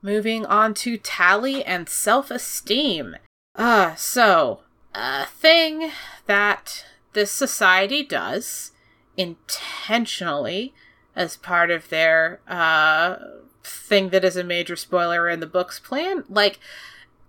Moving 0.06 0.46
on 0.46 0.74
to 0.76 0.98
tally 0.98 1.64
and 1.64 1.88
self 1.88 2.30
esteem. 2.30 3.16
Uh, 3.56 3.96
so, 3.96 4.62
a 4.94 5.26
thing 5.26 5.92
that 6.26 6.86
this 7.14 7.32
society 7.32 8.04
does 8.04 8.72
intentionally 9.16 10.74
as 11.16 11.38
part 11.38 11.70
of 11.70 11.90
their 11.90 12.40
uh 12.48 13.16
thing 13.64 14.10
that 14.10 14.26
is 14.26 14.36
a 14.36 14.44
major 14.44 14.76
spoiler 14.76 15.30
in 15.30 15.40
the 15.40 15.46
book's 15.46 15.80
plan. 15.80 16.24
Like, 16.30 16.60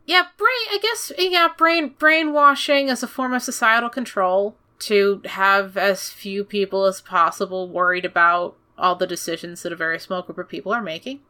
yeah, 0.07 0.25
brain. 0.37 0.67
I 0.71 0.79
guess 0.83 1.13
yeah, 1.19 1.49
brain 1.57 1.95
brainwashing 1.99 2.91
as 2.91 3.03
a 3.03 3.09
form 3.09 3.33
of 3.33 3.43
societal 3.43 3.89
control 3.89 4.57
to 4.81 5.23
have 5.27 5.77
as 5.77 6.11
few 6.11 6.45
people 6.45 6.85
as 6.85 7.01
possible 7.01 7.69
worried 7.69 8.05
about 8.05 8.57
all 8.77 8.97
the 8.97 9.07
decisions 9.07 9.63
that 9.63 9.73
a 9.73 9.77
very 9.77 9.99
small 10.01 10.23
group 10.23 10.39
of 10.39 10.49
people 10.49 10.73
are 10.73 10.83
making. 10.83 11.21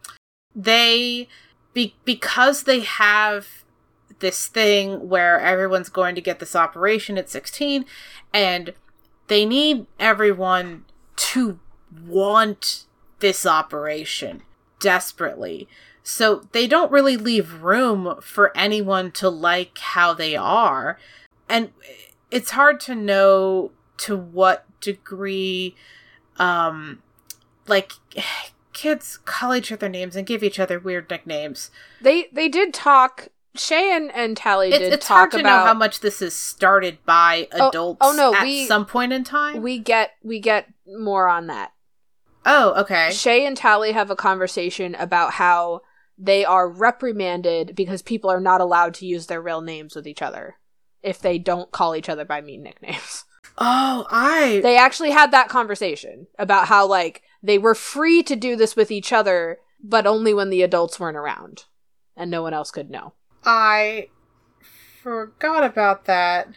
They, 0.57 1.29
be, 1.73 1.95
because 2.05 2.63
they 2.63 2.81
have 2.81 3.64
this 4.19 4.47
thing 4.47 5.09
where 5.09 5.41
everyone's 5.41 5.89
going 5.89 6.15
to 6.15 6.21
get 6.21 6.39
this 6.39 6.57
operation 6.57 7.19
at 7.19 7.29
16 7.29 7.85
and 8.33 8.75
they 9.27 9.45
need 9.45 9.87
everyone 9.99 10.85
to 11.17 11.59
want 12.07 12.85
this 13.21 13.47
operation 13.47 14.43
desperately. 14.81 15.69
So 16.03 16.47
they 16.53 16.67
don't 16.67 16.93
really 16.93 17.17
leave 17.17 17.63
room 17.63 18.17
for 18.21 18.57
anyone 18.57 19.11
to 19.13 19.29
like 19.31 19.79
how 19.79 20.13
they 20.13 20.37
are. 20.37 20.99
And 21.49 21.71
it's 22.31 22.51
hard 22.51 22.81
to 22.81 22.95
know 22.95 23.71
to 23.97 24.17
what 24.17 24.67
degree 24.81 25.75
um 26.37 27.03
like 27.67 27.93
kids 28.73 29.19
call 29.25 29.55
each 29.55 29.71
other 29.71 29.89
names 29.89 30.17
and 30.17 30.27
give 30.27 30.43
each 30.43 30.59
other 30.59 30.79
weird 30.79 31.09
nicknames. 31.09 31.71
They 32.01 32.29
they 32.33 32.49
did 32.49 32.75
talk. 32.75 33.29
Shay 33.57 33.95
and, 33.97 34.11
and 34.15 34.37
Tally 34.37 34.71
It's, 34.71 34.79
did 34.79 34.93
it's 34.93 35.07
talk 35.07 35.17
hard 35.17 35.31
to 35.33 35.41
about 35.41 35.61
know 35.61 35.67
how 35.67 35.75
much 35.75 36.01
this 36.01 36.21
is 36.21 36.35
started 36.35 36.99
by 37.05 37.49
Oh-, 37.53 37.59
oh 37.61 37.69
adults 37.69 37.99
oh, 38.03 38.13
no, 38.17 38.35
at 38.35 38.43
we- 38.43 38.67
some 38.67 38.87
point 38.87 39.13
in 39.13 39.25
time. 39.25 39.63
we 39.63 39.79
get 39.79 40.13
we 40.23 40.41
get 40.41 40.69
more 40.87 41.29
on 41.29 41.47
that. 41.49 41.73
oh, 42.47 42.81
okay. 42.83 43.11
Shay 43.13 43.47
and 43.47 43.57
Tally 43.57 43.93
have 43.93 44.11
a 44.11 44.17
conversation 44.17 44.95
about 44.97 45.35
how 45.35 45.83
they 46.19 46.45
are 46.45 46.69
reprimanded 46.69 47.75
because 47.75 48.03
people 48.03 48.31
are 48.31 48.41
not 48.41 48.61
allowed 48.61 48.95
to 48.95 49.07
use 49.07 49.27
their 49.27 49.43
real 49.43 49.61
names 49.61 49.95
with 49.97 50.07
each 50.07 50.23
other 50.23 50.57
if 51.03 51.19
they 51.21 51.39
don't 51.39 51.71
call 51.73 51.95
each 51.97 52.09
other 52.09 52.25
by 52.25 52.41
mean 52.41 52.63
nicknames. 52.63 53.25
Oh, 53.57 54.05
I 54.11 54.59
They 54.65 54.77
actually 54.77 55.13
had 55.13 55.31
that 55.31 55.49
conversation 55.49 56.27
about 56.41 56.67
how 56.67 56.89
like 56.89 57.23
they 57.41 57.57
were 57.57 57.77
free 57.77 58.25
to 58.25 58.35
do 58.35 58.57
this 58.57 58.75
with 58.75 58.91
each 58.91 59.13
other, 59.13 59.59
but 59.81 60.09
only 60.09 60.35
when 60.35 60.51
the 60.51 60.63
adults 60.63 60.99
weren't 60.99 61.17
around 61.17 61.63
and 62.17 62.33
no 62.33 62.43
one 62.43 62.53
else 62.53 62.73
could 62.73 62.91
know. 62.91 63.13
I 63.45 64.09
forgot 65.03 65.65
about 65.65 66.05
that. 66.07 66.49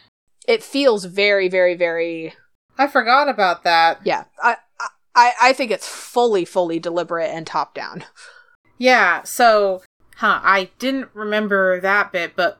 It 0.46 0.62
feels 0.62 1.04
very, 1.04 1.48
very, 1.48 1.74
very 1.74 2.34
I 2.78 2.86
forgot 2.86 3.28
about 3.28 3.64
that. 3.64 4.00
yeah. 4.04 4.24
I 4.42 4.56
I 5.14 5.32
I 5.42 5.52
think 5.52 5.70
it's 5.70 5.88
fully, 5.88 6.44
fully 6.44 6.78
deliberate 6.78 7.30
and 7.30 7.46
top 7.46 7.74
down. 7.74 8.04
Yeah, 8.78 9.24
so 9.24 9.82
huh, 10.16 10.40
I 10.42 10.70
didn't 10.78 11.08
remember 11.14 11.80
that 11.80 12.12
bit, 12.12 12.34
but 12.36 12.58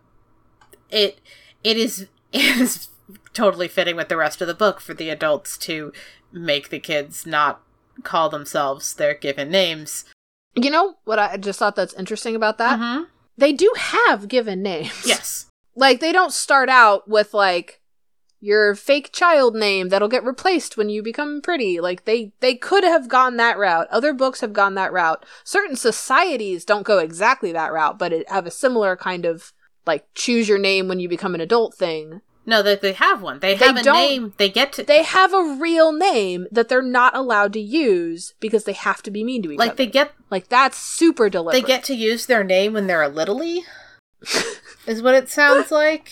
it 0.91 1.21
it 1.63 1.77
is 1.77 2.09
it 2.33 2.61
is 2.61 2.89
totally 3.33 3.69
fitting 3.69 3.97
with 3.97 4.09
the 4.09 4.17
rest 4.17 4.41
of 4.43 4.49
the 4.49 4.55
book 4.55 4.81
for 4.81 4.95
the 4.95 5.09
adults 5.11 5.57
to 5.59 5.93
make 6.33 6.69
the 6.69 6.81
kids 6.81 7.25
not 7.25 7.63
call 8.03 8.29
themselves 8.29 8.95
their 8.95 9.15
given 9.15 9.51
names. 9.51 10.05
You 10.55 10.71
know 10.71 10.97
what 11.05 11.19
I 11.19 11.37
just 11.37 11.59
thought 11.59 11.77
that's 11.77 11.95
interesting 11.95 12.35
about 12.35 12.59
that? 12.59 12.79
Mhm. 12.79 13.07
They 13.39 13.53
do 13.53 13.73
have 13.77 14.29
given 14.29 14.63
names. 14.63 15.05
Yes. 15.07 15.47
Like 15.77 16.01
they 16.01 16.11
don't 16.11 16.33
start 16.33 16.69
out 16.69 17.07
with 17.07 17.33
like 17.33 17.81
your 18.41 18.75
fake 18.75 19.13
child 19.13 19.55
name 19.55 19.91
that'll 19.91 20.09
get 20.09 20.25
replaced 20.25 20.77
when 20.77 20.89
you 20.89 21.05
become 21.05 21.41
pretty. 21.41 21.79
Like 21.79 22.05
they 22.05 22.33
they 22.41 22.57
could 22.57 22.83
have 22.83 23.09
gone 23.09 23.37
that 23.37 23.57
route. 23.57 23.87
Other 23.89 24.13
books 24.13 24.41
have 24.41 24.53
gone 24.53 24.75
that 24.75 24.93
route. 24.93 25.25
Certain 25.45 25.77
societies 25.77 26.65
don't 26.65 26.83
go 26.83 26.99
exactly 26.99 27.53
that 27.53 27.73
route, 27.73 27.97
but 27.97 28.13
it 28.13 28.29
have 28.29 28.45
a 28.45 28.51
similar 28.51 28.97
kind 28.97 29.25
of 29.25 29.53
like 29.87 30.05
choose 30.15 30.49
your 30.49 30.59
name 30.59 30.89
when 30.89 30.99
you 30.99 31.09
become 31.09 31.37
an 31.37 31.41
adult 31.41 31.77
thing. 31.77 32.23
No, 32.49 32.63
that 32.63 32.81
they 32.81 32.95
have 32.95 33.21
one. 33.21 33.41
They 33.41 33.57
They 33.57 33.67
have 33.67 33.77
a 33.77 33.83
name. 33.83 34.33
They 34.39 34.49
get 34.49 34.73
to 34.73 34.83
They 34.83 35.03
have 35.03 35.35
a 35.35 35.59
real 35.61 35.93
name 35.93 36.47
that 36.51 36.71
they're 36.71 36.81
not 36.81 37.15
allowed 37.15 37.53
to 37.53 37.61
use 37.61 38.33
because 38.41 38.65
they 38.65 38.73
have 38.73 39.03
to 39.03 39.11
be 39.11 39.23
mean 39.23 39.43
to 39.43 39.53
each 39.53 39.59
like 39.59 39.67
other. 39.67 39.71
Like 39.73 39.77
they 39.77 39.87
get 39.87 40.15
like 40.31 40.49
that's 40.49 40.79
super 40.79 41.29
deliberate. 41.29 41.61
they 41.61 41.67
get 41.67 41.85
to 41.85 41.95
use 41.95 42.25
their 42.25 42.43
name 42.43 42.73
when 42.73 42.87
they're 42.87 43.03
a 43.03 43.11
littly. 43.11 43.65
is 44.87 45.03
what 45.03 45.15
it 45.15 45.29
sounds 45.29 45.71
like. 45.71 46.11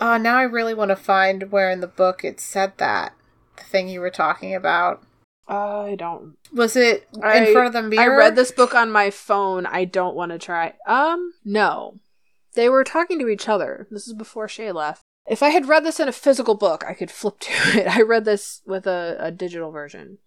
Oh, 0.00 0.16
now 0.16 0.38
I 0.38 0.44
really 0.44 0.72
want 0.72 0.88
to 0.88 0.96
find 0.96 1.52
where 1.52 1.70
in 1.70 1.80
the 1.80 1.86
book 1.86 2.24
it 2.24 2.40
said 2.40 2.72
that. 2.78 3.12
The 3.58 3.64
thing 3.64 3.88
you 3.90 4.00
were 4.00 4.10
talking 4.10 4.54
about. 4.54 5.02
I 5.46 5.96
don't 5.98 6.36
Was 6.50 6.76
it 6.76 7.06
in 7.12 7.22
I- 7.22 7.52
front 7.52 7.66
of 7.66 7.72
the 7.74 7.82
mirror? 7.82 8.14
I 8.14 8.16
read 8.16 8.36
this 8.36 8.52
book 8.52 8.74
on 8.74 8.90
my 8.90 9.10
phone. 9.10 9.66
I 9.66 9.84
don't 9.84 10.16
want 10.16 10.32
to 10.32 10.38
try. 10.38 10.72
Um, 10.86 11.34
no. 11.44 12.00
They 12.54 12.70
were 12.70 12.84
talking 12.84 13.18
to 13.18 13.28
each 13.28 13.50
other. 13.50 13.86
This 13.90 14.06
is 14.08 14.14
before 14.14 14.48
Shay 14.48 14.72
left. 14.72 15.02
If 15.28 15.42
I 15.42 15.50
had 15.50 15.68
read 15.68 15.84
this 15.84 15.98
in 15.98 16.08
a 16.08 16.12
physical 16.12 16.54
book, 16.54 16.84
I 16.86 16.94
could 16.94 17.10
flip 17.10 17.38
to 17.40 17.52
it. 17.78 17.86
I 17.86 18.02
read 18.02 18.24
this 18.24 18.62
with 18.66 18.86
a, 18.86 19.16
a 19.18 19.30
digital 19.30 19.70
version. 19.70 20.18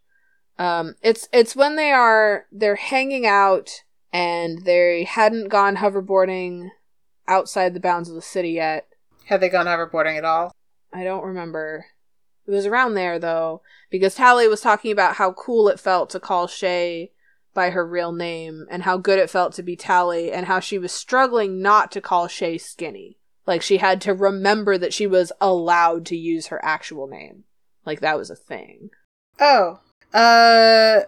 Um, 0.57 0.95
it's 1.01 1.29
it's 1.31 1.55
when 1.55 1.77
they 1.77 1.91
are 1.91 2.45
they're 2.51 2.75
hanging 2.75 3.25
out 3.25 3.83
and 4.11 4.65
they 4.65 5.05
hadn't 5.05 5.47
gone 5.47 5.77
hoverboarding 5.77 6.69
outside 7.27 7.73
the 7.73 7.79
bounds 7.79 8.09
of 8.09 8.15
the 8.15 8.21
city 8.21 8.51
yet. 8.51 8.87
Had 9.25 9.39
they 9.39 9.49
gone 9.49 9.67
hoverboarding 9.67 10.17
at 10.17 10.25
all? 10.25 10.51
I 10.91 11.03
don't 11.03 11.23
remember. 11.23 11.85
It 12.45 12.51
was 12.51 12.65
around 12.65 12.95
there 12.95 13.19
though, 13.19 13.61
because 13.89 14.15
Tally 14.15 14.47
was 14.47 14.59
talking 14.59 14.91
about 14.91 15.15
how 15.15 15.31
cool 15.31 15.69
it 15.69 15.79
felt 15.79 16.09
to 16.09 16.19
call 16.19 16.47
Shay 16.47 17.11
by 17.53 17.69
her 17.69 17.85
real 17.85 18.11
name 18.11 18.65
and 18.69 18.83
how 18.83 18.97
good 18.97 19.19
it 19.19 19.29
felt 19.29 19.53
to 19.53 19.63
be 19.63 19.75
Tally 19.75 20.31
and 20.31 20.47
how 20.47 20.59
she 20.59 20.79
was 20.79 20.91
struggling 20.91 21.61
not 21.61 21.91
to 21.91 22.01
call 22.01 22.27
Shay 22.27 22.57
skinny. 22.57 23.18
Like 23.49 23.63
she 23.63 23.77
had 23.77 23.99
to 24.01 24.13
remember 24.13 24.77
that 24.77 24.93
she 24.93 25.07
was 25.07 25.31
allowed 25.41 26.05
to 26.05 26.15
use 26.15 26.47
her 26.47 26.63
actual 26.63 27.07
name. 27.07 27.45
Like 27.83 27.99
that 28.01 28.15
was 28.15 28.29
a 28.29 28.35
thing. 28.35 28.91
Oh. 29.39 29.79
Uh 30.13 30.99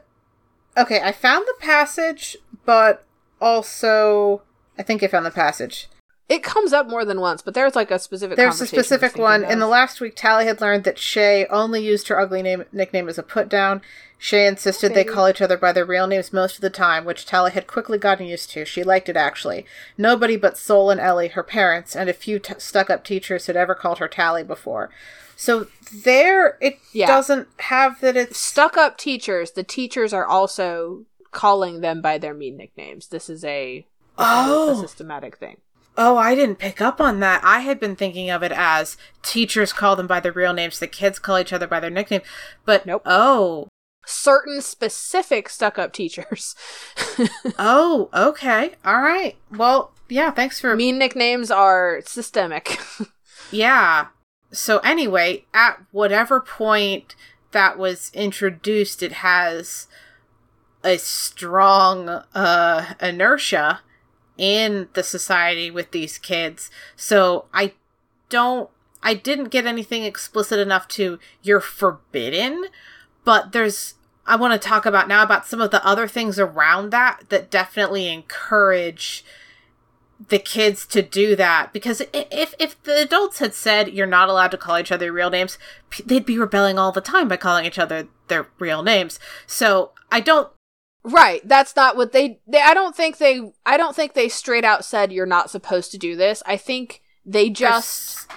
Okay, 0.75 1.01
I 1.03 1.11
found 1.11 1.45
the 1.45 1.53
passage, 1.59 2.35
but 2.65 3.05
also 3.39 4.41
I 4.75 4.81
think 4.81 5.03
I 5.03 5.07
found 5.07 5.27
the 5.27 5.29
passage. 5.31 5.87
It 6.29 6.41
comes 6.41 6.73
up 6.73 6.89
more 6.89 7.05
than 7.05 7.21
once, 7.21 7.43
but 7.43 7.53
there's 7.53 7.75
like 7.75 7.91
a 7.91 7.99
specific. 7.99 8.37
There's 8.37 8.55
a 8.55 8.65
conversation 8.65 8.75
I 8.75 8.79
was 8.79 8.87
specific 8.87 9.21
one. 9.21 9.43
of. 9.43 9.51
In 9.51 9.59
the 9.59 9.67
last 9.67 10.01
week, 10.01 10.13
Tally 10.15 10.45
had 10.45 10.61
learned 10.61 10.85
that 10.85 10.97
Shay 10.97 11.45
only 11.47 11.85
used 11.85 12.07
her 12.07 12.19
ugly 12.19 12.41
name 12.41 12.63
nickname 12.71 13.07
as 13.07 13.19
a 13.19 13.23
put 13.23 13.49
down. 13.49 13.83
Shay 14.23 14.45
insisted 14.45 14.93
they 14.93 15.03
call 15.03 15.27
each 15.27 15.41
other 15.41 15.57
by 15.57 15.71
their 15.71 15.83
real 15.83 16.05
names 16.05 16.31
most 16.31 16.53
of 16.53 16.61
the 16.61 16.69
time, 16.69 17.05
which 17.05 17.25
Tally 17.25 17.49
had 17.53 17.65
quickly 17.65 17.97
gotten 17.97 18.27
used 18.27 18.51
to. 18.51 18.65
She 18.65 18.83
liked 18.83 19.09
it 19.09 19.17
actually. 19.17 19.65
Nobody 19.97 20.37
but 20.37 20.59
Sol 20.59 20.91
and 20.91 21.01
Ellie, 21.01 21.29
her 21.29 21.41
parents, 21.41 21.95
and 21.95 22.07
a 22.07 22.13
few 22.13 22.37
t- 22.37 22.53
stuck-up 22.59 23.03
teachers 23.03 23.47
had 23.47 23.55
ever 23.55 23.73
called 23.73 23.97
her 23.97 24.07
Tally 24.07 24.43
before. 24.43 24.91
So 25.35 25.65
there, 25.91 26.59
it 26.61 26.77
Yeah. 26.93 27.07
doesn't 27.07 27.47
have 27.61 27.99
that 28.01 28.15
it's 28.15 28.37
stuck 28.37 28.77
up 28.77 28.95
teachers, 28.95 29.49
the 29.53 29.63
teachers 29.63 30.13
are 30.13 30.25
also 30.25 31.05
calling 31.31 31.81
them 31.81 31.99
by 31.99 32.19
their 32.19 32.35
mean 32.35 32.57
nicknames. 32.57 33.07
This 33.07 33.27
is 33.27 33.43
a 33.43 33.87
Oh. 34.19 34.77
a 34.77 34.87
systematic 34.87 35.37
thing. 35.37 35.57
Oh, 35.97 36.15
I 36.15 36.35
didn't 36.35 36.59
pick 36.59 36.79
up 36.79 37.01
on 37.01 37.21
that. 37.21 37.41
I 37.43 37.61
had 37.61 37.79
been 37.79 37.95
thinking 37.95 38.29
of 38.29 38.43
it 38.43 38.51
as 38.51 38.97
teachers 39.23 39.73
call 39.73 39.95
them 39.95 40.05
by 40.05 40.19
their 40.19 40.31
real 40.31 40.53
names, 40.53 40.77
the 40.77 40.85
kids 40.85 41.17
call 41.17 41.39
each 41.39 41.51
other 41.51 41.65
by 41.65 41.79
their 41.79 41.89
nickname. 41.89 42.21
But 42.65 42.85
Nope. 42.85 43.01
oh, 43.07 43.67
Certain 44.05 44.61
specific 44.61 45.49
stuck 45.49 45.77
up 45.77 45.93
teachers. 45.93 46.55
oh, 47.59 48.09
okay, 48.13 48.73
all 48.83 49.01
right. 49.01 49.35
Well, 49.51 49.91
yeah. 50.09 50.31
Thanks 50.31 50.59
for 50.59 50.75
mean 50.75 50.97
nicknames 50.97 51.51
are 51.51 52.01
systemic. 52.05 52.79
yeah. 53.51 54.07
So 54.51 54.79
anyway, 54.79 55.45
at 55.53 55.81
whatever 55.91 56.41
point 56.41 57.15
that 57.51 57.77
was 57.77 58.11
introduced, 58.13 59.01
it 59.01 59.13
has 59.13 59.87
a 60.83 60.97
strong 60.97 62.09
uh, 62.33 62.93
inertia 62.99 63.81
in 64.37 64.89
the 64.93 65.03
society 65.03 65.69
with 65.69 65.91
these 65.91 66.17
kids. 66.17 66.69
So 66.95 67.45
I 67.53 67.73
don't 68.29 68.69
I 69.03 69.13
didn't 69.13 69.49
get 69.49 69.65
anything 69.65 70.03
explicit 70.03 70.59
enough 70.59 70.87
to 70.89 71.19
you're 71.41 71.59
forbidden, 71.59 72.65
but 73.23 73.51
there's 73.51 73.95
I 74.25 74.35
want 74.35 74.59
to 74.59 74.67
talk 74.67 74.85
about 74.85 75.07
now 75.07 75.23
about 75.23 75.47
some 75.47 75.61
of 75.61 75.71
the 75.71 75.85
other 75.85 76.07
things 76.07 76.39
around 76.39 76.91
that 76.91 77.23
that 77.29 77.49
definitely 77.49 78.07
encourage 78.07 79.25
the 80.29 80.39
kids 80.39 80.85
to 80.85 81.01
do 81.01 81.35
that 81.35 81.73
because 81.73 82.01
if 82.13 82.53
if 82.59 82.81
the 82.83 83.01
adults 83.01 83.39
had 83.39 83.53
said 83.53 83.89
you're 83.89 84.05
not 84.05 84.29
allowed 84.29 84.51
to 84.51 84.57
call 84.57 84.77
each 84.77 84.91
other 84.91 85.11
real 85.11 85.29
names, 85.29 85.57
they'd 86.05 86.25
be 86.25 86.37
rebelling 86.37 86.77
all 86.77 86.91
the 86.91 87.01
time 87.01 87.27
by 87.27 87.37
calling 87.37 87.65
each 87.65 87.79
other 87.79 88.07
their 88.27 88.47
real 88.59 88.83
names. 88.83 89.19
So 89.47 89.91
I 90.11 90.19
don't 90.19 90.51
right. 91.03 91.45
That's 91.47 91.75
not 91.75 91.97
what 91.97 92.11
they, 92.11 92.39
they 92.47 92.61
I 92.61 92.73
don't 92.73 92.95
think 92.95 93.17
they 93.17 93.51
I 93.65 93.77
don't 93.77 93.95
think 93.95 94.13
they 94.13 94.29
straight 94.29 94.63
out 94.63 94.85
said 94.85 95.11
you're 95.11 95.25
not 95.25 95.49
supposed 95.49 95.91
to 95.91 95.97
do 95.97 96.15
this. 96.15 96.43
I 96.45 96.57
think 96.57 97.01
they 97.25 97.49
just 97.49 98.27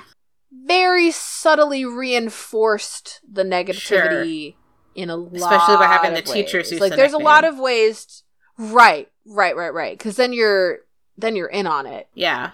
very 0.50 1.10
subtly 1.10 1.84
reinforced 1.84 3.20
the 3.30 3.44
negativity 3.44 4.54
in 4.94 5.10
a 5.10 5.16
lot 5.16 5.34
Especially 5.34 5.76
by 5.76 5.86
having 5.86 6.14
the 6.14 6.22
teachers 6.22 6.64
ways. 6.66 6.72
use 6.72 6.80
like 6.80 6.90
the 6.90 6.96
there's 6.96 7.12
a 7.12 7.18
lot 7.18 7.44
of 7.44 7.58
ways 7.58 8.22
right 8.58 9.10
right 9.26 9.56
right 9.56 9.74
right 9.74 9.98
because 9.98 10.16
then 10.16 10.32
you're 10.32 10.80
then 11.18 11.36
you're 11.36 11.48
in 11.48 11.66
on 11.66 11.86
it 11.86 12.08
Yeah. 12.14 12.52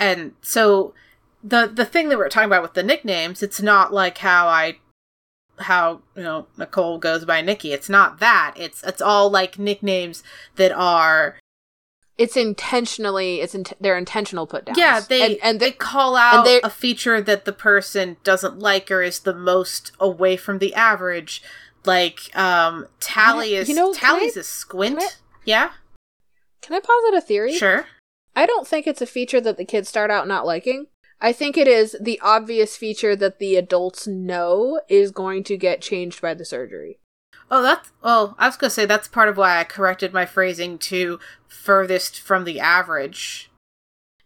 And 0.00 0.32
so 0.42 0.94
the 1.44 1.66
the 1.66 1.84
thing 1.84 2.08
that 2.08 2.18
we're 2.18 2.28
talking 2.28 2.48
about 2.48 2.62
with 2.62 2.74
the 2.74 2.82
nicknames, 2.82 3.42
it's 3.42 3.60
not 3.60 3.92
like 3.92 4.18
how 4.18 4.48
I 4.48 4.76
how, 5.58 6.00
you 6.16 6.22
know, 6.22 6.46
Nicole 6.56 6.98
goes 6.98 7.24
by 7.24 7.40
Nikki. 7.40 7.72
It's 7.72 7.88
not 7.88 8.18
that. 8.20 8.54
It's 8.56 8.82
it's 8.82 9.02
all 9.02 9.30
like 9.30 9.58
nicknames 9.58 10.22
that 10.56 10.72
are 10.72 11.36
it's 12.18 12.36
intentionally 12.36 13.40
it's 13.40 13.54
int- 13.54 13.72
they're 13.80 13.96
intentional 13.98 14.46
put 14.46 14.66
downs 14.66 14.78
Yeah, 14.78 15.00
they 15.00 15.22
and, 15.22 15.38
and 15.42 15.60
they 15.60 15.70
they, 15.70 15.76
call 15.76 16.14
out 16.14 16.46
a 16.46 16.70
feature 16.70 17.20
that 17.20 17.44
the 17.44 17.52
person 17.52 18.16
doesn't 18.22 18.58
like 18.58 18.90
or 18.90 19.02
is 19.02 19.20
the 19.20 19.34
most 19.34 19.92
away 19.98 20.36
from 20.36 20.58
the 20.58 20.74
average. 20.74 21.42
Like 21.84 22.30
um 22.36 22.86
Tally 23.00 23.54
is 23.54 23.68
You 23.68 23.74
know, 23.74 23.92
Tally's 23.92 24.36
I- 24.36 24.40
a 24.40 24.44
squint. 24.44 24.98
can 24.98 25.06
I- 25.08 25.12
yeah? 25.44 25.70
can 26.60 26.76
i 26.76 26.80
posit 26.80 27.16
a 27.18 27.20
theory 27.20 27.54
Sure. 27.56 27.86
i 28.36 28.46
don't 28.46 28.68
think 28.68 28.86
it's 28.86 29.00
a 29.02 29.06
feature 29.06 29.40
that 29.40 29.56
the 29.56 29.64
kids 29.64 29.88
start 29.88 30.12
out 30.12 30.28
not 30.28 30.46
liking 30.46 30.86
i 31.20 31.32
think 31.32 31.56
it 31.58 31.66
is 31.66 31.96
the 32.00 32.20
obvious 32.22 32.76
feature 32.76 33.16
that 33.16 33.40
the 33.40 33.56
adults 33.56 34.06
know 34.06 34.80
is 34.88 35.10
going 35.10 35.42
to 35.42 35.56
get 35.56 35.80
changed 35.82 36.20
by 36.22 36.32
the 36.34 36.44
surgery 36.44 36.98
Oh, 37.50 37.60
that's 37.60 37.90
well. 38.02 38.34
I 38.38 38.46
was 38.46 38.56
gonna 38.56 38.70
say 38.70 38.86
that's 38.86 39.08
part 39.08 39.28
of 39.28 39.36
why 39.36 39.58
I 39.58 39.64
corrected 39.64 40.14
my 40.14 40.24
phrasing 40.24 40.78
to 40.78 41.18
furthest 41.46 42.18
from 42.18 42.44
the 42.44 42.58
average. 42.58 43.50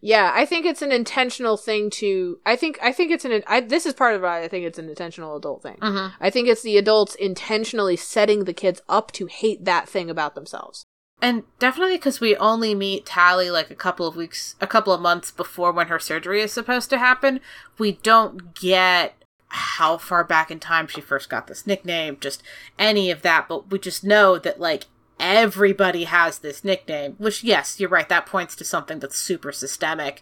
Yeah, 0.07 0.31
I 0.33 0.45
think 0.45 0.65
it's 0.65 0.81
an 0.81 0.93
intentional 0.93 1.57
thing 1.57 1.89
to. 1.89 2.39
I 2.45 2.55
think 2.55 2.79
I 2.81 2.93
think 2.93 3.11
it's 3.11 3.25
an. 3.25 3.43
I, 3.45 3.59
this 3.59 3.85
is 3.85 3.93
part 3.93 4.15
of 4.15 4.21
why 4.21 4.41
I 4.41 4.47
think 4.47 4.65
it's 4.65 4.79
an 4.79 4.87
intentional 4.87 5.35
adult 5.35 5.61
thing. 5.61 5.75
Mm-hmm. 5.81 6.15
I 6.23 6.29
think 6.29 6.47
it's 6.47 6.61
the 6.61 6.77
adults 6.77 7.13
intentionally 7.15 7.97
setting 7.97 8.45
the 8.45 8.53
kids 8.53 8.81
up 8.87 9.11
to 9.11 9.25
hate 9.25 9.65
that 9.65 9.89
thing 9.89 10.09
about 10.09 10.33
themselves. 10.33 10.85
And 11.21 11.43
definitely 11.59 11.97
because 11.97 12.21
we 12.21 12.37
only 12.37 12.73
meet 12.73 13.05
Tally 13.05 13.51
like 13.51 13.69
a 13.69 13.75
couple 13.75 14.07
of 14.07 14.15
weeks, 14.15 14.55
a 14.61 14.65
couple 14.65 14.93
of 14.93 15.01
months 15.01 15.29
before 15.29 15.73
when 15.73 15.87
her 15.87 15.99
surgery 15.99 16.39
is 16.39 16.53
supposed 16.53 16.89
to 16.91 16.99
happen. 16.99 17.41
We 17.77 17.91
don't 17.91 18.55
get 18.55 19.13
how 19.49 19.97
far 19.97 20.23
back 20.23 20.49
in 20.49 20.61
time 20.61 20.87
she 20.87 21.01
first 21.01 21.29
got 21.29 21.47
this 21.47 21.67
nickname, 21.67 22.15
just 22.21 22.41
any 22.79 23.11
of 23.11 23.23
that. 23.23 23.49
But 23.49 23.71
we 23.71 23.77
just 23.77 24.05
know 24.05 24.37
that 24.37 24.57
like 24.57 24.85
everybody 25.19 26.03
has 26.05 26.39
this 26.39 26.63
nickname, 26.63 27.15
which 27.17 27.43
yes, 27.43 27.79
you're 27.79 27.89
right. 27.89 28.07
That 28.09 28.25
points 28.25 28.55
to 28.57 28.63
something 28.65 28.99
that's 28.99 29.17
super 29.17 29.51
systemic 29.51 30.21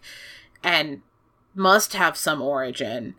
and 0.63 1.01
must 1.53 1.93
have 1.93 2.17
some 2.17 2.41
origin. 2.41 3.15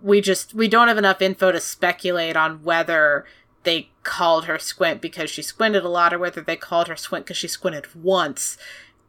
We 0.00 0.20
just 0.20 0.54
we 0.54 0.68
don't 0.68 0.88
have 0.88 0.98
enough 0.98 1.20
info 1.22 1.52
to 1.52 1.60
speculate 1.60 2.36
on 2.36 2.62
whether 2.62 3.24
they 3.64 3.90
called 4.04 4.44
her 4.44 4.58
squint 4.58 5.00
because 5.02 5.28
she 5.30 5.42
squinted 5.42 5.84
a 5.84 5.88
lot 5.88 6.14
or 6.14 6.18
whether 6.18 6.40
they 6.40 6.56
called 6.56 6.88
her 6.88 6.96
squint 6.96 7.26
because 7.26 7.36
she 7.36 7.48
squinted 7.48 7.92
once 7.94 8.56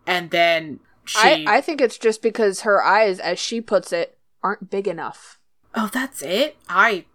and 0.08 0.32
then 0.32 0.80
she 1.06 1.19
I 1.48 1.58
I 1.58 1.62
think 1.62 1.80
it's 1.80 1.98
just 1.98 2.22
because 2.22 2.62
her 2.62 2.84
eyes, 2.84 3.19
as 3.19 3.38
she 3.39 3.62
puts 3.62 3.93
it, 3.93 4.17
aren't 4.43 4.69
big 4.72 4.88
enough. 4.88 5.39
oh 5.76 5.89
that's 5.93 6.22
it 6.24 6.58
i 6.67 7.06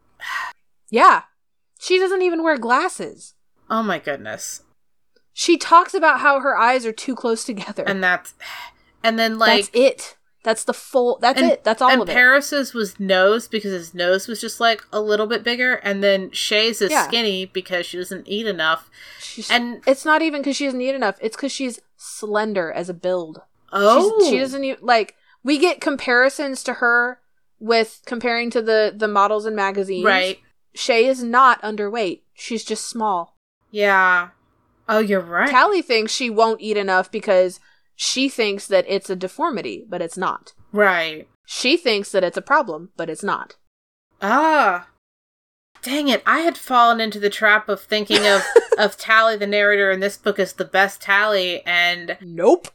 Yeah, 0.91 1.23
she 1.81 1.99
doesn't 1.99 2.23
even 2.23 2.43
wear 2.45 2.57
glasses. 2.57 3.35
oh 3.69 3.83
my 3.83 3.99
goodness 3.99 4.63
She 5.35 5.59
talks 5.59 5.93
about 5.93 6.21
how 6.21 6.41
her 6.41 6.57
eyes 6.57 6.87
are 6.87 6.93
too 6.93 7.15
close 7.15 7.45
together. 7.45 7.85
and 7.87 8.03
that's 8.03 8.35
and 9.03 9.19
then 9.19 9.39
like 9.39 9.65
that's 9.65 9.71
it. 9.75 10.17
That's 10.45 10.65
the 10.65 10.75
full. 10.75 11.19
That's 11.21 11.41
and, 11.41 11.51
it. 11.53 11.65
That's 11.65 11.83
all 11.83 11.91
and 11.91 12.03
of 12.03 12.09
it. 12.09 12.13
Peris's 12.13 12.73
was 12.75 13.01
nose 13.01 13.49
because 13.49 13.73
his 13.73 13.95
nose 13.95 14.29
was 14.29 14.41
just 14.41 14.61
like 14.61 14.83
a 14.93 15.01
little 15.01 15.27
bit 15.27 15.43
bigger, 15.43 15.75
and 15.77 16.05
then 16.05 16.31
Shay's 16.33 16.81
is 16.83 16.91
Yeah. 16.91 17.07
skinny 17.09 17.47
because 17.47 17.87
she 17.87 17.97
doesn't 17.97 18.29
eat 18.29 18.47
enough. 18.47 18.91
She's, 19.19 19.51
and- 19.51 19.83
it's 19.87 20.05
not 20.05 20.21
even 20.23 20.43
because 20.43 20.57
she 20.57 20.67
doesn't 20.67 20.81
eat 20.83 20.95
enough. 20.95 21.17
It's 21.21 21.35
because 21.35 21.51
she's 21.53 21.81
slender 21.97 22.71
as 22.71 22.89
a 22.91 22.95
build. 22.95 23.41
Oh, 23.73 24.19
She's, 24.21 24.29
she 24.29 24.37
oh. 24.37 24.41
doesn't 24.41 24.65
even 24.65 24.85
like. 24.87 25.17
We 25.43 25.59
get 25.59 25.81
comparisons 25.81 26.63
to 26.65 26.75
her 26.75 27.21
with 27.59 28.03
comparing 28.05 28.51
to 28.51 28.61
the 28.63 28.93
the 28.95 29.09
models 29.09 29.47
in 29.47 29.55
magazines. 29.57 30.05
right. 30.05 30.39
Shay 30.75 31.07
is 31.07 31.23
not 31.23 31.61
underweight. 31.63 32.21
She's 32.35 32.65
just 32.65 32.87
small. 32.87 33.37
Yeah. 33.71 34.29
Oh, 34.89 34.99
you're 34.99 35.21
right. 35.21 35.49
Tally 35.51 35.83
thinks 35.83 36.13
she 36.13 36.29
won't 36.31 36.61
eat 36.61 36.77
enough 36.77 37.11
because 37.11 37.61
she 37.97 38.29
thinks 38.29 38.67
that 38.67 38.85
it's 38.89 39.09
a 39.11 39.17
deformity, 39.17 39.85
but 39.89 40.03
it's 40.03 40.17
not. 40.19 40.53
right. 40.73 41.29
She 41.47 41.77
thinks 41.77 42.11
that 42.13 42.25
it's 42.25 42.39
a 42.39 42.43
problem, 42.43 42.89
but 42.97 43.11
it's 43.11 43.23
not. 43.23 43.57
Ah. 44.23 44.89
Dang 45.83 46.09
it, 46.09 46.23
I 46.25 46.39
had 46.41 46.57
fallen 46.57 46.99
into 47.03 47.21
the 47.21 47.29
trap 47.29 47.69
of 47.69 47.83
thinking 47.83 48.27
of, 48.27 48.43
of 48.79 48.97
Tally, 48.97 49.37
the 49.37 49.47
narrator 49.47 49.91
in 49.91 50.01
this 50.01 50.17
book, 50.17 50.39
as 50.39 50.55
the 50.55 50.65
best 50.65 51.03
Tally, 51.03 51.63
and 51.67 52.17
Nope. 52.23 52.69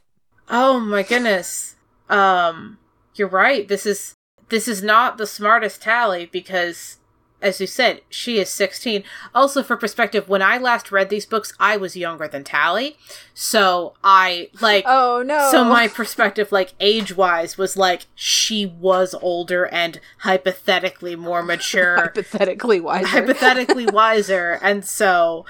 oh 0.48 0.78
my 0.78 1.02
goodness. 1.02 1.74
Um, 2.08 2.78
you're 3.16 3.26
right. 3.26 3.66
This 3.66 3.84
is 3.86 4.14
this 4.50 4.68
is 4.68 4.84
not 4.84 5.18
the 5.18 5.26
smartest 5.26 5.82
Tally 5.82 6.26
because 6.26 6.98
as 7.42 7.60
you 7.60 7.66
said, 7.66 8.02
she 8.10 8.38
is 8.38 8.50
16. 8.50 9.02
Also, 9.34 9.62
for 9.62 9.76
perspective, 9.76 10.28
when 10.28 10.42
I 10.42 10.58
last 10.58 10.92
read 10.92 11.08
these 11.08 11.26
books, 11.26 11.52
I 11.58 11.76
was 11.76 11.96
younger 11.96 12.28
than 12.28 12.44
Tally. 12.44 12.96
So 13.34 13.94
I, 14.04 14.50
like, 14.60 14.84
Oh 14.86 15.22
no. 15.24 15.48
so 15.50 15.64
my 15.64 15.88
perspective, 15.88 16.52
like, 16.52 16.74
age 16.80 17.16
wise, 17.16 17.56
was 17.56 17.76
like 17.76 18.06
she 18.14 18.66
was 18.66 19.14
older 19.22 19.66
and 19.66 20.00
hypothetically 20.18 21.16
more 21.16 21.42
mature, 21.42 21.96
hypothetically 22.00 22.80
wiser. 22.80 23.06
hypothetically 23.06 23.86
wiser. 23.92 24.58
And 24.62 24.84
so 24.84 25.46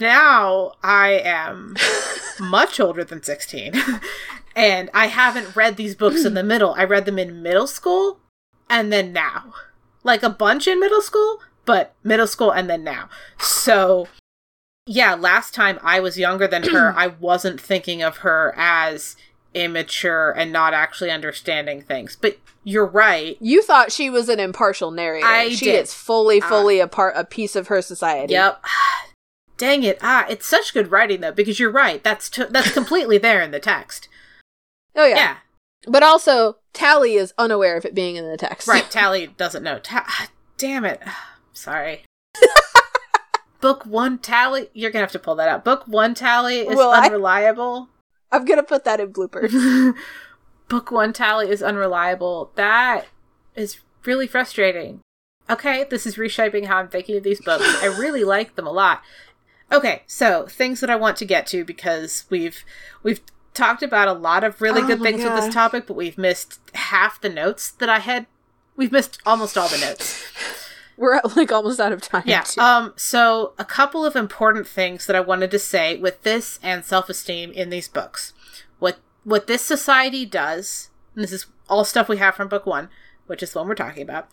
now 0.00 0.72
I 0.82 1.20
am 1.24 1.76
much 2.40 2.78
older 2.78 3.02
than 3.04 3.22
16. 3.22 3.72
and 4.56 4.90
I 4.94 5.06
haven't 5.06 5.56
read 5.56 5.76
these 5.76 5.94
books 5.94 6.24
in 6.24 6.34
the 6.34 6.42
middle. 6.44 6.74
I 6.74 6.84
read 6.84 7.04
them 7.04 7.18
in 7.18 7.42
middle 7.42 7.66
school 7.66 8.20
and 8.70 8.92
then 8.92 9.12
now. 9.12 9.52
Like 10.04 10.22
a 10.22 10.30
bunch 10.30 10.66
in 10.66 10.80
middle 10.80 11.00
school, 11.00 11.40
but 11.64 11.94
middle 12.02 12.26
school 12.26 12.50
and 12.50 12.68
then 12.68 12.84
now. 12.84 13.08
So, 13.38 14.08
yeah, 14.86 15.14
last 15.14 15.54
time 15.54 15.78
I 15.82 16.00
was 16.00 16.18
younger 16.18 16.46
than 16.46 16.64
her, 16.64 16.92
I 16.96 17.08
wasn't 17.08 17.60
thinking 17.60 18.02
of 18.02 18.18
her 18.18 18.52
as 18.56 19.16
immature 19.54 20.30
and 20.30 20.52
not 20.52 20.74
actually 20.74 21.10
understanding 21.10 21.82
things. 21.82 22.16
But 22.20 22.38
you're 22.64 22.86
right. 22.86 23.36
you 23.40 23.62
thought 23.62 23.92
she 23.92 24.08
was 24.08 24.28
an 24.28 24.40
impartial 24.40 24.90
narrator. 24.90 25.26
I 25.26 25.50
she 25.50 25.66
did. 25.66 25.82
is 25.82 25.94
fully, 25.94 26.40
fully 26.40 26.80
a 26.80 26.86
part, 26.86 27.14
a 27.16 27.24
piece 27.24 27.56
of 27.56 27.68
her 27.68 27.82
society. 27.82 28.34
Yep. 28.34 28.64
Dang 29.56 29.82
it. 29.82 29.98
Ah, 30.02 30.26
it's 30.28 30.46
such 30.46 30.74
good 30.74 30.90
writing 30.90 31.20
though 31.20 31.32
because 31.32 31.60
you're 31.60 31.70
right. 31.70 32.02
That's 32.02 32.28
t- 32.28 32.44
that's 32.50 32.72
completely 32.72 33.18
there 33.18 33.40
in 33.40 33.52
the 33.52 33.60
text. 33.60 34.08
Oh 34.96 35.06
yeah. 35.06 35.14
Yeah. 35.14 35.36
But 35.86 36.02
also, 36.02 36.56
Tally 36.72 37.14
is 37.14 37.34
unaware 37.38 37.76
of 37.76 37.84
it 37.84 37.94
being 37.94 38.16
in 38.16 38.28
the 38.28 38.36
text. 38.36 38.66
Right. 38.66 38.88
Tally 38.90 39.26
doesn't 39.26 39.62
know. 39.62 39.78
Ta- 39.78 40.04
ah, 40.08 40.28
damn 40.56 40.84
it. 40.84 41.00
Ah, 41.06 41.36
sorry. 41.52 42.02
Book 43.60 43.84
one 43.86 44.18
tally. 44.18 44.68
You're 44.72 44.90
gonna 44.90 45.04
have 45.04 45.12
to 45.12 45.18
pull 45.18 45.34
that 45.36 45.48
out. 45.48 45.64
Book 45.64 45.84
one 45.86 46.14
tally 46.14 46.60
is 46.60 46.76
Will 46.76 46.90
I? 46.90 47.06
unreliable. 47.06 47.88
I'm 48.30 48.44
gonna 48.44 48.62
put 48.62 48.84
that 48.84 49.00
in 49.00 49.12
bloopers. 49.12 49.94
Book 50.68 50.90
one 50.90 51.12
tally 51.12 51.50
is 51.50 51.62
unreliable. 51.62 52.50
That 52.56 53.06
is 53.54 53.78
really 54.04 54.26
frustrating. 54.26 55.00
Okay, 55.50 55.84
this 55.90 56.06
is 56.06 56.16
reshaping 56.18 56.64
how 56.64 56.78
I'm 56.78 56.88
thinking 56.88 57.16
of 57.16 57.22
these 57.22 57.40
books. 57.40 57.64
I 57.82 57.86
really 57.86 58.24
like 58.24 58.54
them 58.56 58.66
a 58.66 58.72
lot. 58.72 59.02
Okay, 59.70 60.02
so 60.06 60.46
things 60.46 60.80
that 60.80 60.90
I 60.90 60.96
want 60.96 61.16
to 61.18 61.24
get 61.24 61.46
to 61.48 61.64
because 61.64 62.24
we've 62.30 62.64
we've 63.02 63.20
talked 63.54 63.82
about 63.82 64.08
a 64.08 64.12
lot 64.12 64.44
of 64.44 64.60
really 64.60 64.82
Oh 64.82 64.86
good 64.86 65.02
things 65.02 65.22
with 65.22 65.34
this 65.34 65.52
topic, 65.52 65.86
but 65.86 65.94
we've 65.94 66.18
missed 66.18 66.60
half 66.74 67.20
the 67.20 67.28
notes 67.28 67.70
that 67.70 67.88
I 67.88 67.98
had. 67.98 68.26
We've 68.76 68.92
missed 68.92 69.18
almost 69.26 69.58
all 69.58 69.68
the 69.68 69.78
notes. 69.78 70.24
We're 70.96 71.20
like 71.36 71.52
almost 71.52 71.80
out 71.80 71.92
of 71.92 72.02
time. 72.02 72.24
Yeah. 72.26 72.42
too. 72.42 72.60
Um. 72.60 72.92
So 72.96 73.52
a 73.58 73.64
couple 73.64 74.04
of 74.04 74.16
important 74.16 74.66
things 74.66 75.06
that 75.06 75.16
I 75.16 75.20
wanted 75.20 75.50
to 75.50 75.58
say 75.58 75.96
with 75.96 76.22
this 76.22 76.58
and 76.62 76.84
self-esteem 76.84 77.52
in 77.52 77.70
these 77.70 77.88
books. 77.88 78.32
What 78.78 78.98
what 79.24 79.46
this 79.46 79.62
society 79.62 80.26
does. 80.26 80.90
And 81.14 81.22
this 81.22 81.32
is 81.32 81.46
all 81.68 81.84
stuff 81.84 82.08
we 82.08 82.16
have 82.18 82.34
from 82.34 82.48
book 82.48 82.66
one, 82.66 82.88
which 83.26 83.42
is 83.42 83.52
the 83.52 83.58
one 83.58 83.68
we're 83.68 83.74
talking 83.74 84.02
about. 84.02 84.28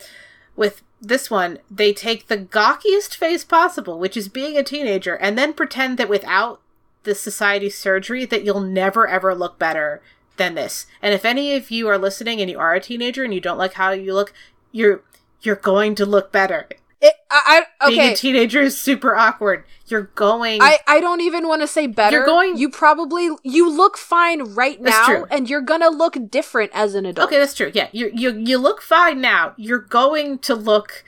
With 0.55 0.81
this 1.01 1.29
one, 1.31 1.59
they 1.71 1.93
take 1.93 2.27
the 2.27 2.37
gawkiest 2.37 3.15
phase 3.15 3.43
possible, 3.43 3.99
which 3.99 4.17
is 4.17 4.27
being 4.27 4.57
a 4.57 4.63
teenager, 4.63 5.15
and 5.15 5.37
then 5.37 5.53
pretend 5.53 5.97
that 5.97 6.09
without 6.09 6.61
the 7.03 7.15
society 7.15 7.69
surgery, 7.69 8.25
that 8.25 8.43
you'll 8.43 8.59
never 8.61 9.07
ever 9.07 9.33
look 9.35 9.57
better 9.59 10.01
than 10.37 10.55
this. 10.55 10.85
And 11.01 11.13
if 11.13 11.25
any 11.25 11.53
of 11.55 11.69
you 11.71 11.87
are 11.87 11.97
listening 11.97 12.39
and 12.41 12.49
you 12.49 12.59
are 12.59 12.73
a 12.73 12.79
teenager 12.79 13.23
and 13.23 13.33
you 13.33 13.41
don't 13.41 13.57
like 13.57 13.73
how 13.73 13.91
you 13.91 14.13
look, 14.13 14.33
you're 14.71 15.01
you're 15.41 15.55
going 15.55 15.95
to 15.95 16.05
look 16.05 16.31
better. 16.31 16.67
It, 17.01 17.13
I, 17.31 17.63
I 17.79 17.87
Being 17.89 18.01
a 18.11 18.15
teenager 18.15 18.59
is 18.61 18.77
super 18.79 19.15
awkward. 19.15 19.63
You're 19.87 20.09
going. 20.15 20.61
I, 20.61 20.79
I 20.85 20.99
don't 20.99 21.21
even 21.21 21.47
want 21.47 21.61
to 21.61 21.67
say 21.67 21.87
better. 21.87 22.17
You're 22.17 22.25
going- 22.25 22.57
You 22.57 22.69
probably 22.69 23.29
you 23.41 23.71
look 23.71 23.97
fine 23.97 24.53
right 24.53 24.81
now, 24.81 25.05
true. 25.05 25.25
and 25.31 25.49
you're 25.49 25.61
gonna 25.61 25.89
look 25.89 26.17
different 26.29 26.71
as 26.73 26.95
an 26.95 27.05
adult. 27.05 27.29
okay, 27.29 27.39
that's 27.39 27.53
true. 27.53 27.71
Yeah, 27.73 27.87
you 27.93 28.11
you 28.13 28.37
you 28.37 28.57
look 28.57 28.81
fine 28.81 29.21
now. 29.21 29.53
You're 29.55 29.79
going 29.79 30.39
to 30.39 30.55
look. 30.55 31.05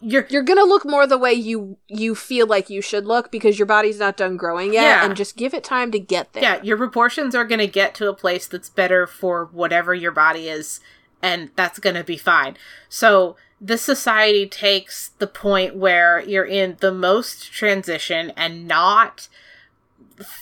You- 0.00 0.10
You're 0.10 0.26
You're 0.30 0.42
gonna 0.42 0.64
look 0.64 0.84
more 0.84 1.06
the 1.06 1.18
way 1.18 1.32
you 1.32 1.76
you 1.88 2.14
feel 2.14 2.46
like 2.46 2.70
you 2.70 2.80
should 2.82 3.06
look 3.06 3.30
because 3.30 3.58
your 3.58 3.66
body's 3.66 3.98
not 3.98 4.16
done 4.16 4.36
growing 4.36 4.72
yet, 4.72 4.82
Yeah. 4.82 5.04
and 5.04 5.16
just 5.16 5.36
give 5.36 5.52
it 5.54 5.62
time 5.64 5.90
to 5.92 5.98
get 5.98 6.32
there. 6.32 6.42
yeah. 6.42 6.62
Your 6.62 6.76
proportions 6.76 7.34
are 7.34 7.44
going 7.44 7.58
to 7.60 7.66
get 7.66 7.94
to 7.96 8.08
a 8.08 8.14
place 8.14 8.46
that's 8.46 8.68
better 8.68 9.06
for 9.06 9.46
whatever 9.52 9.92
your 9.94 10.12
body 10.12 10.48
is, 10.48 10.80
and 11.22 11.50
that's 11.56 11.78
going 11.78 11.96
to 11.96 12.04
be 12.04 12.16
fine. 12.16 12.56
So 12.88 13.36
this 13.60 13.82
society 13.82 14.46
takes 14.48 15.08
the 15.18 15.26
point 15.26 15.76
where 15.76 16.20
you're 16.20 16.46
in 16.46 16.78
the 16.80 16.92
most 16.92 17.52
transition 17.52 18.32
and 18.36 18.66
not 18.66 19.28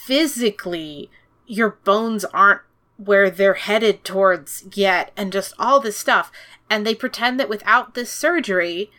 physically 0.05 1.09
your 1.45 1.71
bones 1.83 2.23
aren't 2.25 2.61
where 2.97 3.29
they're 3.29 3.53
headed 3.55 4.03
towards 4.03 4.63
yet 4.73 5.11
and 5.17 5.31
just 5.33 5.53
all 5.57 5.79
this 5.79 5.97
stuff 5.97 6.31
and 6.69 6.85
they 6.85 6.93
pretend 6.93 7.39
that 7.39 7.49
without 7.49 7.93
this 7.93 8.11
surgery 8.11 8.91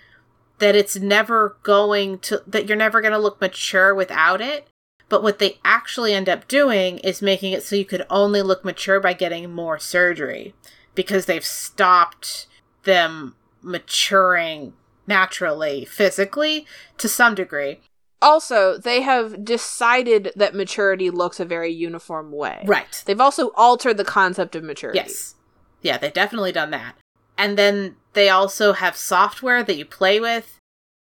that 0.61 0.77
it's 0.77 0.97
never 0.97 1.57
going 1.63 2.19
to 2.21 2.43
that 2.47 2.67
you're 2.67 2.77
never 2.77 3.01
going 3.01 3.13
to 3.13 3.19
look 3.19 3.41
mature 3.41 3.95
without 3.95 4.41
it 4.41 4.69
but 5.09 5.23
what 5.23 5.41
they 5.41 5.59
actually 5.65 6.15
end 6.15 6.29
up 6.29 6.47
doing 6.47 6.99
is 6.99 7.21
making 7.21 7.53
it 7.53 7.65
so 7.65 7.75
you 7.75 7.85
could 7.85 8.07
only 8.09 8.43
look 8.43 8.65
mature 8.65 9.01
by 9.01 9.13
getting 9.13 9.51
more 9.51 9.79
surgery 9.79 10.55
because 10.95 11.27
they've 11.27 11.45
stopped 11.45 12.47
them 12.85 13.35
maturing 13.63 14.73
naturally 15.07 15.85
physically 15.85 16.65
to 16.97 17.09
some 17.09 17.35
degree 17.35 17.81
Also, 18.23 18.77
they 18.77 19.01
have 19.01 19.45
decided 19.45 20.31
that 20.37 20.55
maturity 20.55 21.09
looks 21.11 21.41
a 21.41 21.45
very 21.45 21.73
uniform 21.73 22.31
way. 22.33 22.63
right 22.67 23.03
They've 23.07 23.21
also 23.21 23.49
altered 23.57 23.97
the 23.97 24.05
concept 24.05 24.55
of 24.55 24.63
maturity. 24.63 24.99
Yes. 24.99 25.35
Yeah, 25.83 25.97
they've 25.97 26.13
definitely 26.13 26.53
done 26.53 26.71
that. 26.71 26.97
And 27.41 27.57
then 27.57 27.97
they 28.13 28.29
also 28.29 28.75
have 28.75 28.95
software 28.95 29.65
that 29.65 29.79
you 29.79 29.87
play 29.87 30.21
with 30.21 30.59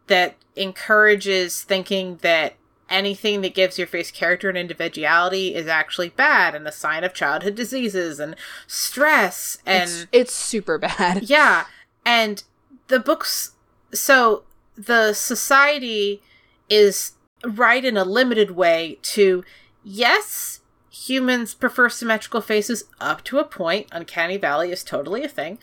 that 0.05 0.35
encourages 0.55 1.63
thinking 1.63 2.19
that 2.21 2.53
anything 2.91 3.41
that 3.41 3.55
gives 3.55 3.79
your 3.79 3.87
face 3.87 4.11
character 4.11 4.47
and 4.47 4.57
individuality 4.57 5.55
is 5.55 5.65
actually 5.65 6.09
bad 6.09 6.53
and 6.53 6.67
a 6.67 6.71
sign 6.71 7.03
of 7.03 7.15
childhood 7.15 7.55
diseases 7.55 8.19
and 8.19 8.35
stress 8.67 9.57
and 9.65 9.89
It's, 9.89 10.07
it's 10.11 10.35
super 10.35 10.77
bad. 10.77 11.23
yeah, 11.27 11.65
and 12.05 12.43
the 12.87 12.99
books. 12.99 13.53
So 13.91 14.43
the 14.77 15.13
society 15.13 16.21
is 16.69 17.13
right 17.43 17.83
in 17.83 17.97
a 17.97 18.05
limited 18.05 18.51
way 18.51 18.99
to 19.01 19.43
yes, 19.83 20.59
humans 20.91 21.55
prefer 21.55 21.89
symmetrical 21.89 22.41
faces 22.41 22.83
up 23.01 23.23
to 23.23 23.39
a 23.39 23.43
point. 23.43 23.87
Uncanny 23.91 24.37
Valley 24.37 24.71
is 24.71 24.83
totally 24.83 25.23
a 25.23 25.27
thing. 25.29 25.57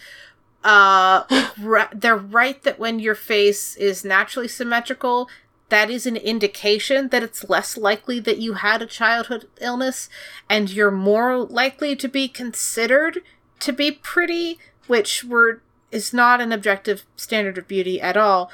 Uh, 0.65 1.25
ri- 1.61 1.85
they're 1.93 2.17
right 2.17 2.63
that 2.63 2.79
when 2.79 2.99
your 2.99 3.15
face 3.15 3.77
is 3.77 4.05
naturally 4.05 4.49
symmetrical, 4.49 5.29
that 5.69 5.91
is 5.91 6.07
an 6.07 6.17
indication 6.17 7.09
that 7.11 7.23
it's 7.23 7.49
less 7.49 7.77
likely 7.77 8.19
that 8.21 8.39
you 8.39 8.55
had 8.55 8.81
a 8.83 8.87
childhood 8.87 9.47
illness, 9.61 10.09
and 10.49 10.71
you're 10.71 10.91
more 10.91 11.37
likely 11.39 11.95
to 11.97 12.09
be 12.09 12.29
considered 12.29 13.21
to 13.61 13.73
be 13.73 13.91
pretty, 13.93 14.59
which 14.87 15.23
were 15.25 15.61
is 15.91 16.13
not 16.13 16.41
an 16.41 16.51
objective 16.51 17.05
standard 17.17 17.57
of 17.59 17.69
beauty 17.69 18.01
at 18.01 18.17
all. 18.17 18.51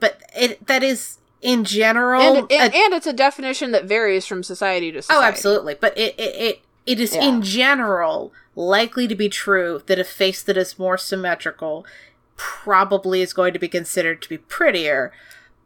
But 0.00 0.22
it 0.36 0.66
that 0.68 0.82
is 0.82 1.18
in 1.42 1.64
general 1.64 2.20
And, 2.22 2.36
and, 2.52 2.74
a- 2.74 2.76
and 2.76 2.94
it's 2.94 3.06
a 3.06 3.12
definition 3.12 3.72
that 3.72 3.84
varies 3.84 4.26
from 4.26 4.42
society 4.42 4.90
to 4.92 5.02
society. 5.02 5.24
Oh, 5.24 5.28
absolutely. 5.28 5.74
But 5.80 5.96
it 5.98 6.14
it 6.18 6.34
it, 6.36 6.60
it 6.88 6.98
is 6.98 7.14
Yeah. 7.14 7.24
in 7.28 7.42
general 7.42 8.32
likely 8.56 9.06
to 9.06 9.14
be 9.14 9.28
true 9.28 9.82
that 9.86 9.98
a 9.98 10.04
face 10.04 10.42
that 10.42 10.56
is 10.56 10.78
more 10.78 10.96
symmetrical 10.98 11.86
probably 12.36 13.20
is 13.20 13.32
going 13.32 13.52
to 13.52 13.58
be 13.58 13.68
considered 13.68 14.22
to 14.22 14.28
be 14.28 14.38
prettier. 14.38 15.12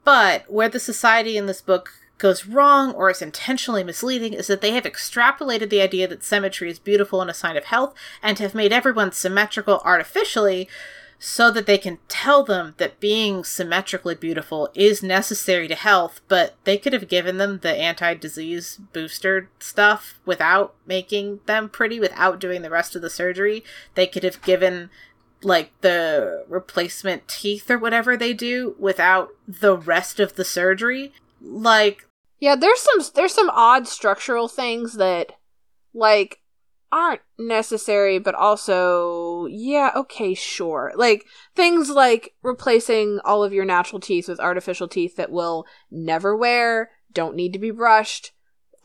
But 0.04 0.50
where 0.50 0.68
the 0.68 0.80
society 0.80 1.36
in 1.36 1.46
this 1.46 1.60
book 1.60 1.90
goes 2.18 2.46
wrong 2.46 2.92
or 2.92 3.10
is 3.10 3.22
intentionally 3.22 3.84
misleading 3.84 4.32
is 4.32 4.46
that 4.46 4.60
they 4.60 4.72
have 4.72 4.84
extrapolated 4.84 5.70
the 5.70 5.80
idea 5.80 6.06
that 6.08 6.22
symmetry 6.24 6.70
is 6.70 6.78
beautiful 6.78 7.20
and 7.20 7.30
a 7.30 7.34
sign 7.34 7.56
of 7.56 7.64
health 7.64 7.94
and 8.22 8.38
have 8.38 8.54
made 8.54 8.72
everyone 8.72 9.12
symmetrical 9.12 9.80
artificially 9.84 10.68
so 11.24 11.52
that 11.52 11.66
they 11.66 11.78
can 11.78 11.98
tell 12.08 12.42
them 12.42 12.74
that 12.78 12.98
being 12.98 13.44
symmetrically 13.44 14.16
beautiful 14.16 14.68
is 14.74 15.04
necessary 15.04 15.68
to 15.68 15.74
health, 15.76 16.20
but 16.26 16.56
they 16.64 16.76
could 16.76 16.92
have 16.92 17.06
given 17.06 17.36
them 17.36 17.60
the 17.62 17.72
anti 17.72 18.12
disease 18.14 18.80
booster 18.92 19.48
stuff 19.60 20.18
without 20.26 20.74
making 20.84 21.38
them 21.46 21.68
pretty, 21.68 22.00
without 22.00 22.40
doing 22.40 22.62
the 22.62 22.70
rest 22.70 22.96
of 22.96 23.02
the 23.02 23.08
surgery. 23.08 23.62
They 23.94 24.08
could 24.08 24.24
have 24.24 24.42
given 24.42 24.90
like 25.44 25.70
the 25.80 26.44
replacement 26.48 27.28
teeth 27.28 27.70
or 27.70 27.78
whatever 27.78 28.16
they 28.16 28.32
do 28.32 28.74
without 28.76 29.28
the 29.46 29.76
rest 29.76 30.18
of 30.18 30.34
the 30.34 30.44
surgery. 30.44 31.12
Like, 31.40 32.04
Yeah, 32.40 32.56
there's 32.56 32.80
some 32.80 33.00
there's 33.14 33.34
some 33.34 33.50
odd 33.50 33.86
structural 33.86 34.48
things 34.48 34.94
that 34.94 35.34
like 35.94 36.40
aren't 36.92 37.22
necessary, 37.38 38.18
but 38.18 38.34
also, 38.34 39.46
yeah, 39.46 39.90
okay, 39.96 40.34
sure. 40.34 40.92
Like 40.94 41.26
things 41.56 41.88
like 41.88 42.34
replacing 42.42 43.18
all 43.24 43.42
of 43.42 43.52
your 43.52 43.64
natural 43.64 43.98
teeth 43.98 44.28
with 44.28 44.38
artificial 44.38 44.86
teeth 44.86 45.16
that 45.16 45.32
will 45.32 45.66
never 45.90 46.36
wear, 46.36 46.90
don't 47.12 47.34
need 47.34 47.54
to 47.54 47.58
be 47.58 47.70
brushed, 47.70 48.32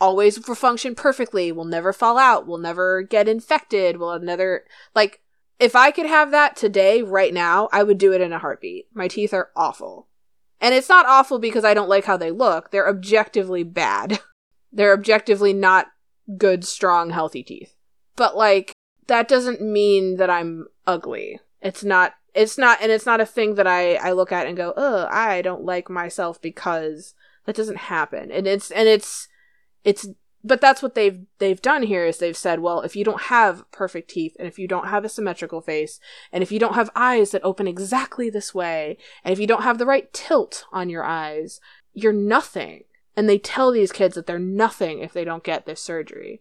always 0.00 0.46
will 0.48 0.54
function 0.54 0.94
perfectly, 0.94 1.52
will 1.52 1.66
never 1.66 1.92
fall 1.92 2.16
out, 2.16 2.46
will 2.46 2.58
never 2.58 3.02
get 3.02 3.28
infected, 3.28 3.98
will 3.98 4.18
never, 4.18 4.64
like, 4.94 5.20
if 5.60 5.76
I 5.76 5.90
could 5.90 6.06
have 6.06 6.30
that 6.30 6.56
today, 6.56 7.02
right 7.02 7.34
now, 7.34 7.68
I 7.72 7.82
would 7.82 7.98
do 7.98 8.12
it 8.12 8.20
in 8.20 8.32
a 8.32 8.38
heartbeat. 8.38 8.86
My 8.94 9.08
teeth 9.08 9.34
are 9.34 9.50
awful. 9.56 10.06
And 10.60 10.72
it's 10.74 10.88
not 10.88 11.06
awful 11.06 11.38
because 11.38 11.64
I 11.64 11.74
don't 11.74 11.88
like 11.88 12.04
how 12.04 12.16
they 12.16 12.30
look. 12.30 12.70
They're 12.70 12.88
objectively 12.88 13.64
bad. 13.64 14.20
They're 14.72 14.92
objectively 14.92 15.52
not 15.52 15.88
good, 16.36 16.64
strong, 16.64 17.10
healthy 17.10 17.42
teeth. 17.42 17.74
But 18.18 18.36
like, 18.36 18.72
that 19.06 19.28
doesn't 19.28 19.62
mean 19.62 20.16
that 20.16 20.28
I'm 20.28 20.66
ugly. 20.86 21.40
It's 21.62 21.84
not, 21.84 22.14
it's 22.34 22.58
not, 22.58 22.78
and 22.82 22.90
it's 22.90 23.06
not 23.06 23.20
a 23.20 23.26
thing 23.26 23.54
that 23.54 23.66
I, 23.66 23.94
I 23.94 24.10
look 24.10 24.32
at 24.32 24.46
and 24.46 24.56
go, 24.56 24.74
oh, 24.76 25.06
I 25.08 25.40
don't 25.40 25.64
like 25.64 25.88
myself 25.88 26.42
because 26.42 27.14
that 27.46 27.54
doesn't 27.54 27.76
happen. 27.78 28.32
And 28.32 28.48
it's, 28.48 28.72
and 28.72 28.88
it's, 28.88 29.28
it's, 29.84 30.08
but 30.42 30.60
that's 30.60 30.82
what 30.82 30.96
they've, 30.96 31.20
they've 31.38 31.62
done 31.62 31.84
here 31.84 32.06
is 32.06 32.18
they've 32.18 32.36
said, 32.36 32.58
well, 32.58 32.80
if 32.80 32.96
you 32.96 33.04
don't 33.04 33.22
have 33.22 33.70
perfect 33.70 34.10
teeth 34.10 34.34
and 34.36 34.48
if 34.48 34.58
you 34.58 34.66
don't 34.66 34.88
have 34.88 35.04
a 35.04 35.08
symmetrical 35.08 35.60
face 35.60 36.00
and 36.32 36.42
if 36.42 36.50
you 36.50 36.58
don't 36.58 36.74
have 36.74 36.90
eyes 36.96 37.30
that 37.30 37.44
open 37.44 37.68
exactly 37.68 38.28
this 38.28 38.52
way 38.52 38.98
and 39.22 39.32
if 39.32 39.38
you 39.38 39.46
don't 39.46 39.62
have 39.62 39.78
the 39.78 39.86
right 39.86 40.12
tilt 40.12 40.64
on 40.72 40.90
your 40.90 41.04
eyes, 41.04 41.60
you're 41.94 42.12
nothing 42.12 42.82
and 43.16 43.28
they 43.28 43.38
tell 43.38 43.70
these 43.72 43.92
kids 43.92 44.16
that 44.16 44.26
they're 44.26 44.38
nothing 44.40 45.00
if 45.00 45.12
they 45.12 45.24
don't 45.24 45.42
get 45.44 45.66
this 45.66 45.80
surgery. 45.80 46.40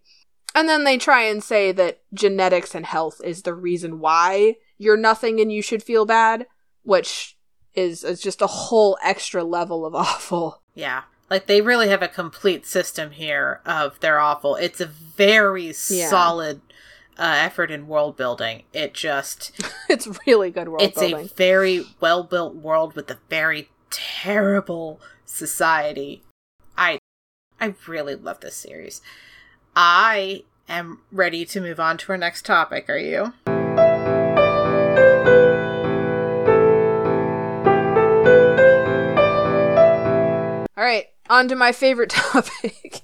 And 0.58 0.68
then 0.68 0.86
they 0.86 0.98
try 0.98 1.22
and 1.22 1.44
say 1.44 1.72
that 1.74 2.00
genetics 2.16 2.74
and 2.74 2.84
health 2.84 3.22
is 3.24 3.44
the 3.44 3.54
reason 3.54 4.00
why 4.00 4.56
you're 4.80 4.98
nothing 4.98 5.40
and 5.40 5.52
you 5.52 5.62
should 5.62 5.84
feel 5.84 6.04
bad, 6.04 6.48
which 6.82 7.38
is, 7.76 8.04
is 8.04 8.20
just 8.20 8.42
a 8.42 8.48
whole 8.48 8.98
extra 9.04 9.44
level 9.44 9.86
of 9.86 9.94
awful. 9.96 10.64
Yeah. 10.74 11.04
Like 11.30 11.46
they 11.46 11.62
really 11.62 11.90
have 11.90 12.02
a 12.02 12.08
complete 12.08 12.66
system 12.66 13.12
here 13.12 13.62
of 13.68 14.00
they're 14.00 14.20
awful. 14.20 14.56
It's 14.56 14.82
a 14.82 14.88
very 14.88 15.66
yeah. 15.66 16.10
solid 16.10 16.62
uh, 17.20 17.36
effort 17.38 17.70
in 17.70 17.88
world 17.88 18.18
building. 18.18 18.64
It 18.74 18.96
just 18.96 19.52
it's 19.90 20.08
really 20.26 20.50
good 20.50 20.70
world 20.70 20.82
it's 20.82 21.00
building. 21.00 21.26
a 21.26 21.36
very 21.36 21.86
well 22.00 22.24
built 22.24 22.56
world 22.56 22.96
with 22.96 23.12
a 23.12 23.20
very 23.30 23.70
terrible 23.92 25.00
society 25.24 26.24
I 26.76 26.98
I 27.60 27.76
really 27.86 28.16
love 28.16 28.40
this 28.40 28.56
series. 28.56 29.02
I 29.80 30.42
am 30.68 31.02
ready 31.12 31.46
to 31.46 31.62
move 31.62 31.80
on 31.80 32.00
to 32.00 32.12
our 32.12 32.18
next 32.18 32.48
topic. 32.48 32.90
Are 32.90 32.98
you? 32.98 33.32
All 40.76 40.84
right, 40.84 41.06
on 41.30 41.48
to 41.50 41.56
my 41.56 41.72
favorite 41.72 42.10
topic. 42.12 43.02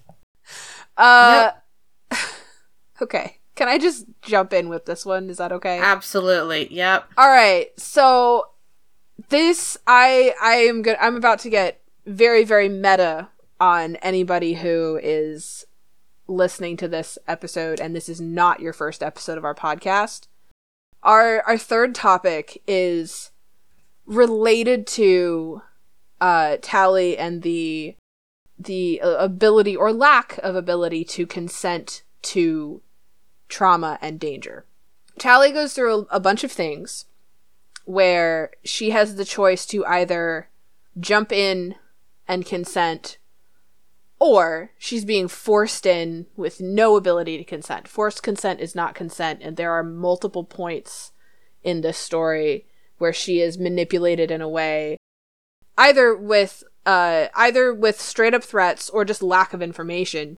uh 0.98 1.52
yep. 2.12 2.20
Okay. 3.04 3.38
Can 3.56 3.68
I 3.68 3.78
just 3.78 4.06
jump 4.24 4.52
in 4.52 4.68
with 4.68 4.86
this 4.86 5.06
one? 5.06 5.30
Is 5.30 5.38
that 5.38 5.52
okay? 5.52 5.78
Absolutely. 5.78 6.74
Yep. 6.74 7.08
All 7.18 7.28
right. 7.28 7.68
So 7.78 8.48
this 9.30 9.78
I 9.86 10.34
I 10.42 10.54
am 10.54 10.82
good 10.82 10.98
I'm 11.00 11.18
about 11.18 11.38
to 11.42 11.52
get 11.52 11.82
very 12.08 12.44
very 12.44 12.68
meta 12.68 13.30
on 13.60 13.96
anybody 13.98 14.56
who 14.56 15.00
is 15.04 15.66
listening 16.28 16.78
to 16.78 16.88
this 16.88 17.18
episode 17.28 17.80
and 17.80 17.96
this 17.96 18.08
is 18.08 18.22
not 18.22 18.60
your 18.60 18.74
first 18.74 19.04
episode 19.04 19.38
of 19.38 19.46
our 19.46 19.56
podcast. 19.56 20.28
Our 21.02 21.42
our 21.42 21.58
third 21.58 21.94
topic 21.94 22.62
is 22.68 23.32
related 24.06 24.88
to 24.88 25.62
uh 26.22 26.58
Tally 26.62 27.18
and 27.18 27.42
the 27.42 27.96
the 28.58 29.02
uh, 29.02 29.18
ability 29.18 29.76
or 29.76 29.92
lack 29.92 30.38
of 30.40 30.56
ability 30.56 31.04
to 31.04 31.26
consent 31.26 32.04
to 32.22 32.82
trauma 33.50 34.00
and 34.02 34.20
danger. 34.20 34.66
Tally 35.18 35.52
goes 35.52 35.74
through 35.74 36.08
a, 36.12 36.16
a 36.16 36.20
bunch 36.20 36.44
of 36.44 36.52
things 36.52 37.06
where 37.86 38.52
she 38.64 38.92
has 38.92 39.16
the 39.16 39.26
choice 39.26 39.66
to 39.68 39.86
either 39.86 40.50
jump 41.00 41.32
in 41.32 41.76
and 42.28 42.46
consent 42.46 43.18
or 44.20 44.72
she's 44.78 45.06
being 45.06 45.28
forced 45.28 45.86
in 45.86 46.28
with 46.36 46.62
no 46.62 46.96
ability 46.96 47.38
to 47.38 47.44
consent. 47.44 47.88
Forced 47.88 48.24
consent 48.24 48.60
is 48.60 48.76
not 48.76 48.96
consent, 48.96 49.42
and 49.42 49.58
there 49.58 49.72
are 49.72 49.84
multiple 49.84 50.44
points 50.44 51.12
in 51.64 51.82
this 51.82 51.98
story 51.98 52.66
where 52.98 53.14
she 53.14 53.42
is 53.42 53.58
manipulated 53.58 54.32
in 54.32 54.42
a 54.42 54.50
way 54.50 54.98
either 55.78 56.16
with 56.16 56.64
uh 56.86 57.28
either 57.36 57.74
with 57.74 58.00
straight 58.00 58.34
up 58.34 58.44
threats 58.44 58.90
or 58.90 59.06
just 59.06 59.24
lack 59.24 59.54
of 59.54 59.62
information 59.62 60.38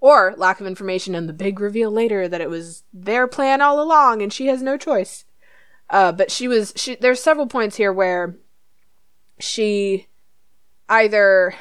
or 0.00 0.34
lack 0.36 0.60
of 0.60 0.66
information 0.66 1.14
and 1.14 1.28
the 1.28 1.32
big 1.32 1.60
reveal 1.60 1.90
later 1.90 2.28
that 2.28 2.40
it 2.40 2.48
was 2.48 2.84
their 2.92 3.26
plan 3.26 3.60
all 3.60 3.80
along 3.80 4.22
and 4.22 4.32
she 4.32 4.46
has 4.46 4.62
no 4.62 4.76
choice 4.76 5.24
uh 5.90 6.12
but 6.12 6.30
she 6.30 6.48
was 6.48 6.72
she 6.76 6.94
there's 6.96 7.22
several 7.22 7.46
points 7.46 7.76
here 7.76 7.92
where 7.92 8.36
she 9.38 10.06
either 10.88 11.54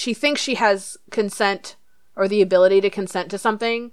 she 0.00 0.14
thinks 0.14 0.40
she 0.40 0.54
has 0.54 0.96
consent 1.10 1.76
or 2.16 2.26
the 2.26 2.40
ability 2.40 2.80
to 2.80 2.88
consent 2.88 3.30
to 3.30 3.36
something. 3.36 3.92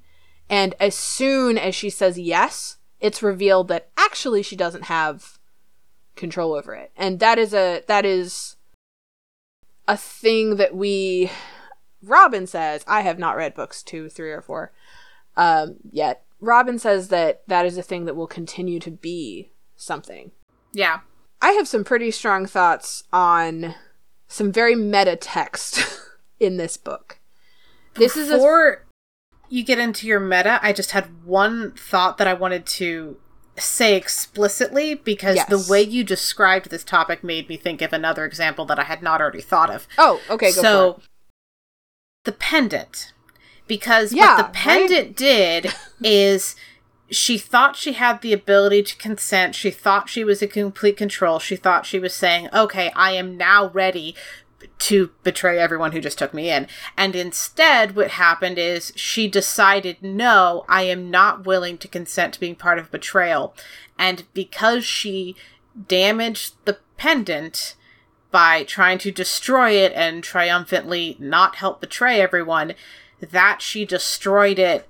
And 0.50 0.74
as 0.80 0.96
soon 0.96 1.58
as 1.58 1.76
she 1.76 1.90
says 1.90 2.18
yes, 2.18 2.78
it's 3.02 3.22
revealed 3.22 3.68
that 3.68 3.90
actually 3.98 4.42
she 4.42 4.56
doesn't 4.56 4.86
have 4.86 5.38
control 6.16 6.54
over 6.54 6.74
it. 6.74 6.94
And 6.96 7.20
that 7.20 7.38
is 7.38 7.54
a, 7.54 7.84
that 7.88 8.06
is 8.06 8.56
a 9.86 9.98
thing 9.98 10.56
that 10.56 10.74
we, 10.74 11.30
Robin 12.02 12.48
says, 12.48 12.86
I 12.88 13.02
have 13.02 13.20
not 13.20 13.36
read 13.36 13.54
books 13.54 13.84
two, 13.84 14.08
three, 14.08 14.32
or 14.32 14.42
four, 14.42 14.72
um, 15.36 15.76
yet. 15.92 16.24
Robin 16.40 16.80
says 16.80 17.10
that 17.10 17.42
that 17.48 17.66
is 17.66 17.78
a 17.78 17.84
thing 17.84 18.06
that 18.06 18.16
will 18.16 18.28
continue 18.28 18.80
to 18.80 18.92
be 18.92 19.52
something. 19.76 20.32
Yeah. 20.72 21.02
I 21.42 21.52
have 21.52 21.68
some 21.68 21.84
pretty 21.84 22.12
strong 22.12 22.46
thoughts 22.46 23.04
on 23.12 23.76
some 24.28 24.52
very 24.52 24.76
meta 24.76 25.16
text 25.16 25.84
in 26.40 26.58
this 26.58 26.78
book. 26.78 27.20
This 27.96 28.14
Before 28.14 28.24
is 28.24 28.30
before 28.30 28.86
you 29.50 29.64
get 29.64 29.80
into 29.80 30.08
your 30.08 30.20
meta, 30.20 30.60
I 30.62 30.74
just 30.74 30.92
had 30.92 31.24
one 31.26 31.72
thought 31.72 32.18
that 32.18 32.28
I 32.28 32.34
wanted 32.34 32.66
to 32.66 33.18
say 33.58 33.96
explicitly 33.96 34.94
because 34.94 35.38
yes. 35.38 35.50
the 35.50 35.66
way 35.72 35.82
you 35.82 36.04
described 36.04 36.70
this 36.70 36.84
topic 36.84 37.24
made 37.24 37.50
me 37.50 37.58
think 37.58 37.82
of 37.82 37.92
another 37.92 38.26
example 38.26 38.66
that 38.66 38.78
I 38.78 38.84
had 38.84 39.02
not 39.02 39.20
already 39.22 39.42
thought 39.42 39.74
of. 39.74 39.88
Oh, 39.98 40.22
okay, 40.30 40.52
so 40.52 41.02
the 42.24 42.32
pendant. 42.32 43.14
Because 43.68 44.14
yeah, 44.14 44.38
what 44.38 44.48
the 44.48 44.54
pendant 44.54 45.08
right? 45.08 45.16
did 45.16 45.74
is 46.04 46.56
she 47.10 47.38
thought 47.38 47.76
she 47.76 47.94
had 47.94 48.22
the 48.22 48.34
ability 48.34 48.84
to 48.84 48.98
consent. 48.98 49.56
She 49.56 49.72
thought 49.72 50.10
she 50.10 50.24
was 50.24 50.42
in 50.42 50.50
complete 50.50 50.98
control. 50.98 51.40
She 51.40 51.56
thought 51.56 51.86
she 51.86 52.00
was 52.00 52.14
saying, 52.14 52.50
okay, 52.54 52.92
I 52.96 53.12
am 53.12 53.38
now 53.38 53.70
ready 53.70 54.16
to 54.80 55.12
betray 55.24 55.58
everyone 55.58 55.92
who 55.92 56.02
just 56.02 56.18
took 56.18 56.34
me 56.34 56.50
in. 56.50 56.68
And 56.96 57.16
instead, 57.16 57.96
what 57.96 58.12
happened 58.12 58.58
is 58.58 58.92
she 58.96 59.28
decided, 59.28 60.02
no, 60.02 60.66
I 60.68 60.84
am 60.84 61.10
not 61.10 61.46
willing 61.46 61.78
to 61.80 61.88
consent 61.88 62.34
to 62.34 62.40
being 62.40 62.56
part 62.56 62.78
of 62.80 62.92
betrayal. 62.92 63.56
And 63.98 64.26
because 64.34 64.84
she 64.84 65.36
damaged 65.88 66.56
the 66.66 66.80
pendant 66.98 67.76
by 68.32 68.64
trying 68.64 68.98
to 69.00 69.12
destroy 69.12 69.72
it 69.72 69.94
and 69.96 70.24
triumphantly 70.24 71.16
not 71.20 71.56
help 71.56 71.80
betray 71.80 72.20
everyone, 72.20 72.74
that 73.20 73.62
she 73.62 73.86
destroyed 73.86 74.60
it 74.60 74.88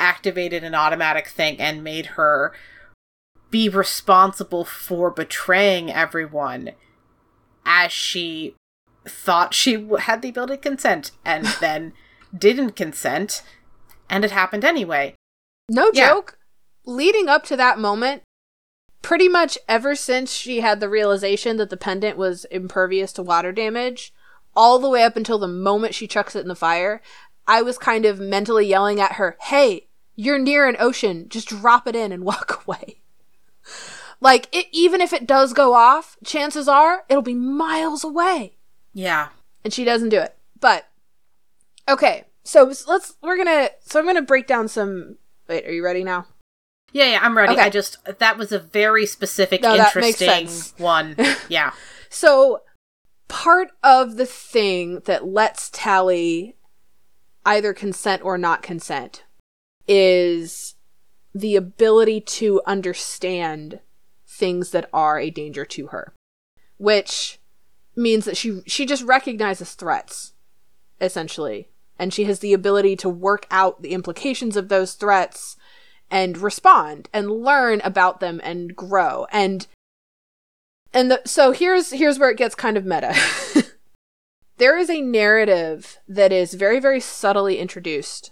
activated 0.00 0.64
an 0.64 0.74
automatic 0.74 1.28
thing 1.28 1.60
and 1.60 1.84
made 1.84 2.06
her 2.06 2.52
be 3.50 3.68
responsible 3.68 4.64
for 4.64 5.10
betraying 5.10 5.90
everyone 5.92 6.70
as 7.66 7.92
she 7.92 8.54
thought 9.06 9.54
she 9.54 9.88
had 10.00 10.22
the 10.22 10.28
ability 10.28 10.56
to 10.56 10.62
consent 10.62 11.10
and 11.24 11.46
then 11.60 11.92
didn't 12.36 12.76
consent 12.76 13.42
and 14.08 14.24
it 14.24 14.30
happened 14.32 14.64
anyway. 14.64 15.14
No 15.68 15.92
joke. 15.92 16.36
Yeah. 16.36 16.92
Leading 16.92 17.28
up 17.28 17.44
to 17.44 17.56
that 17.56 17.78
moment, 17.78 18.22
pretty 19.02 19.28
much 19.28 19.56
ever 19.68 19.94
since 19.94 20.32
she 20.32 20.60
had 20.60 20.80
the 20.80 20.88
realization 20.88 21.56
that 21.58 21.70
the 21.70 21.76
pendant 21.76 22.16
was 22.16 22.44
impervious 22.46 23.12
to 23.14 23.22
water 23.22 23.52
damage, 23.52 24.12
all 24.56 24.78
the 24.78 24.88
way 24.88 25.04
up 25.04 25.16
until 25.16 25.38
the 25.38 25.46
moment 25.46 25.94
she 25.94 26.08
chucks 26.08 26.34
it 26.34 26.40
in 26.40 26.48
the 26.48 26.56
fire, 26.56 27.00
I 27.46 27.62
was 27.62 27.78
kind 27.78 28.04
of 28.04 28.18
mentally 28.18 28.66
yelling 28.66 29.00
at 29.00 29.12
her, 29.12 29.36
"Hey, 29.42 29.88
you're 30.20 30.38
near 30.38 30.68
an 30.68 30.76
ocean. 30.78 31.28
Just 31.28 31.48
drop 31.48 31.86
it 31.86 31.96
in 31.96 32.12
and 32.12 32.24
walk 32.24 32.62
away. 32.66 33.00
like, 34.20 34.48
it, 34.52 34.66
even 34.72 35.00
if 35.00 35.12
it 35.12 35.26
does 35.26 35.52
go 35.52 35.74
off, 35.74 36.16
chances 36.24 36.68
are 36.68 37.04
it'll 37.08 37.22
be 37.22 37.34
miles 37.34 38.04
away. 38.04 38.56
Yeah. 38.92 39.28
And 39.64 39.72
she 39.72 39.84
doesn't 39.84 40.10
do 40.10 40.18
it. 40.18 40.36
But, 40.58 40.88
okay. 41.88 42.24
So 42.44 42.72
let's, 42.86 43.16
we're 43.22 43.36
gonna, 43.36 43.70
so 43.80 43.98
I'm 43.98 44.06
gonna 44.06 44.22
break 44.22 44.46
down 44.46 44.68
some 44.68 45.16
Wait, 45.50 45.66
are 45.66 45.72
you 45.72 45.84
ready 45.84 46.04
now? 46.04 46.26
Yeah, 46.92 47.06
yeah, 47.10 47.18
I'm 47.22 47.36
ready. 47.36 47.54
Okay. 47.54 47.62
I 47.62 47.70
just 47.70 47.98
that 48.20 48.38
was 48.38 48.52
a 48.52 48.58
very 48.60 49.04
specific, 49.04 49.62
No, 49.62 49.74
interesting 49.74 50.48
one. 50.78 51.16
Yeah. 51.48 51.72
So, 52.08 52.62
part 53.26 53.72
of 53.82 54.16
the 54.16 54.26
thing 54.26 55.00
that 55.06 55.26
lets 55.26 55.70
Tally 55.70 56.54
either 57.44 57.72
consent 57.72 58.22
or 58.24 58.38
not 58.38 58.62
consent 58.62 59.24
is 59.92 60.76
the 61.34 61.56
ability 61.56 62.20
to 62.20 62.62
understand 62.64 63.80
things 64.24 64.70
that 64.70 64.88
are 64.92 65.18
a 65.18 65.30
danger 65.30 65.64
to 65.64 65.88
her, 65.88 66.14
which 66.78 67.40
means 67.96 68.24
that 68.24 68.36
she 68.36 68.62
she 68.66 68.86
just 68.86 69.02
recognizes 69.02 69.74
threats 69.74 70.32
essentially, 71.00 71.68
and 71.98 72.14
she 72.14 72.24
has 72.24 72.38
the 72.38 72.52
ability 72.52 72.94
to 72.94 73.08
work 73.08 73.46
out 73.50 73.82
the 73.82 73.90
implications 73.90 74.56
of 74.56 74.68
those 74.68 74.94
threats 74.94 75.56
and 76.08 76.38
respond 76.38 77.08
and 77.12 77.42
learn 77.42 77.80
about 77.82 78.20
them 78.20 78.40
and 78.44 78.76
grow 78.76 79.26
and 79.32 79.66
and 80.92 81.10
the, 81.10 81.22
so 81.24 81.50
here's 81.50 81.90
here's 81.90 82.18
where 82.18 82.30
it 82.30 82.36
gets 82.36 82.54
kind 82.54 82.76
of 82.76 82.84
meta. 82.84 83.14
there 84.58 84.78
is 84.78 84.88
a 84.88 85.00
narrative 85.00 85.98
that 86.06 86.32
is 86.32 86.54
very 86.54 86.78
very 86.78 87.00
subtly 87.00 87.58
introduced 87.58 88.30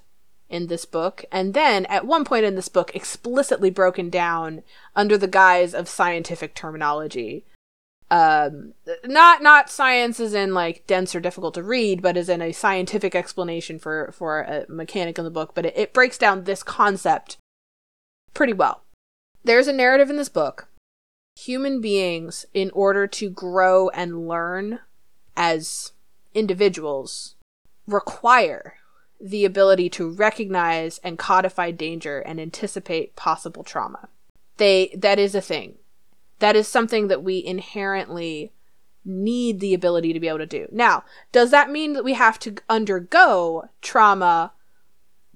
in 0.48 0.66
this 0.66 0.84
book 0.84 1.24
and 1.30 1.54
then 1.54 1.84
at 1.86 2.06
one 2.06 2.24
point 2.24 2.44
in 2.44 2.54
this 2.54 2.68
book 2.68 2.90
explicitly 2.94 3.70
broken 3.70 4.08
down 4.08 4.62
under 4.96 5.18
the 5.18 5.28
guise 5.28 5.74
of 5.74 5.88
scientific 5.88 6.54
terminology. 6.54 7.44
Um 8.10 8.72
not 9.04 9.42
not 9.42 9.68
science 9.68 10.18
is 10.18 10.32
in 10.32 10.54
like 10.54 10.86
dense 10.86 11.14
or 11.14 11.20
difficult 11.20 11.54
to 11.54 11.62
read, 11.62 12.00
but 12.00 12.16
is 12.16 12.30
in 12.30 12.40
a 12.40 12.52
scientific 12.52 13.14
explanation 13.14 13.78
for 13.78 14.10
for 14.12 14.40
a 14.40 14.64
mechanic 14.68 15.18
in 15.18 15.24
the 15.24 15.30
book, 15.30 15.54
but 15.54 15.66
it, 15.66 15.74
it 15.76 15.92
breaks 15.92 16.16
down 16.16 16.44
this 16.44 16.62
concept 16.62 17.36
pretty 18.32 18.54
well. 18.54 18.82
There's 19.44 19.68
a 19.68 19.72
narrative 19.72 20.08
in 20.08 20.16
this 20.16 20.30
book 20.30 20.68
human 21.38 21.80
beings, 21.80 22.46
in 22.52 22.70
order 22.72 23.06
to 23.06 23.30
grow 23.30 23.88
and 23.90 24.26
learn 24.28 24.80
as 25.36 25.92
individuals, 26.34 27.36
require 27.86 28.74
the 29.20 29.44
ability 29.44 29.90
to 29.90 30.10
recognize 30.10 30.98
and 30.98 31.18
codify 31.18 31.70
danger 31.70 32.20
and 32.20 32.40
anticipate 32.40 33.16
possible 33.16 33.64
trauma. 33.64 34.08
They 34.56 34.94
that 34.96 35.18
is 35.18 35.34
a 35.34 35.40
thing. 35.40 35.76
That 36.38 36.56
is 36.56 36.68
something 36.68 37.08
that 37.08 37.22
we 37.22 37.44
inherently 37.44 38.52
need 39.04 39.60
the 39.60 39.74
ability 39.74 40.12
to 40.12 40.20
be 40.20 40.28
able 40.28 40.38
to 40.38 40.46
do. 40.46 40.68
Now, 40.70 41.04
does 41.32 41.50
that 41.50 41.70
mean 41.70 41.94
that 41.94 42.04
we 42.04 42.14
have 42.14 42.38
to 42.40 42.56
undergo 42.68 43.68
trauma 43.80 44.52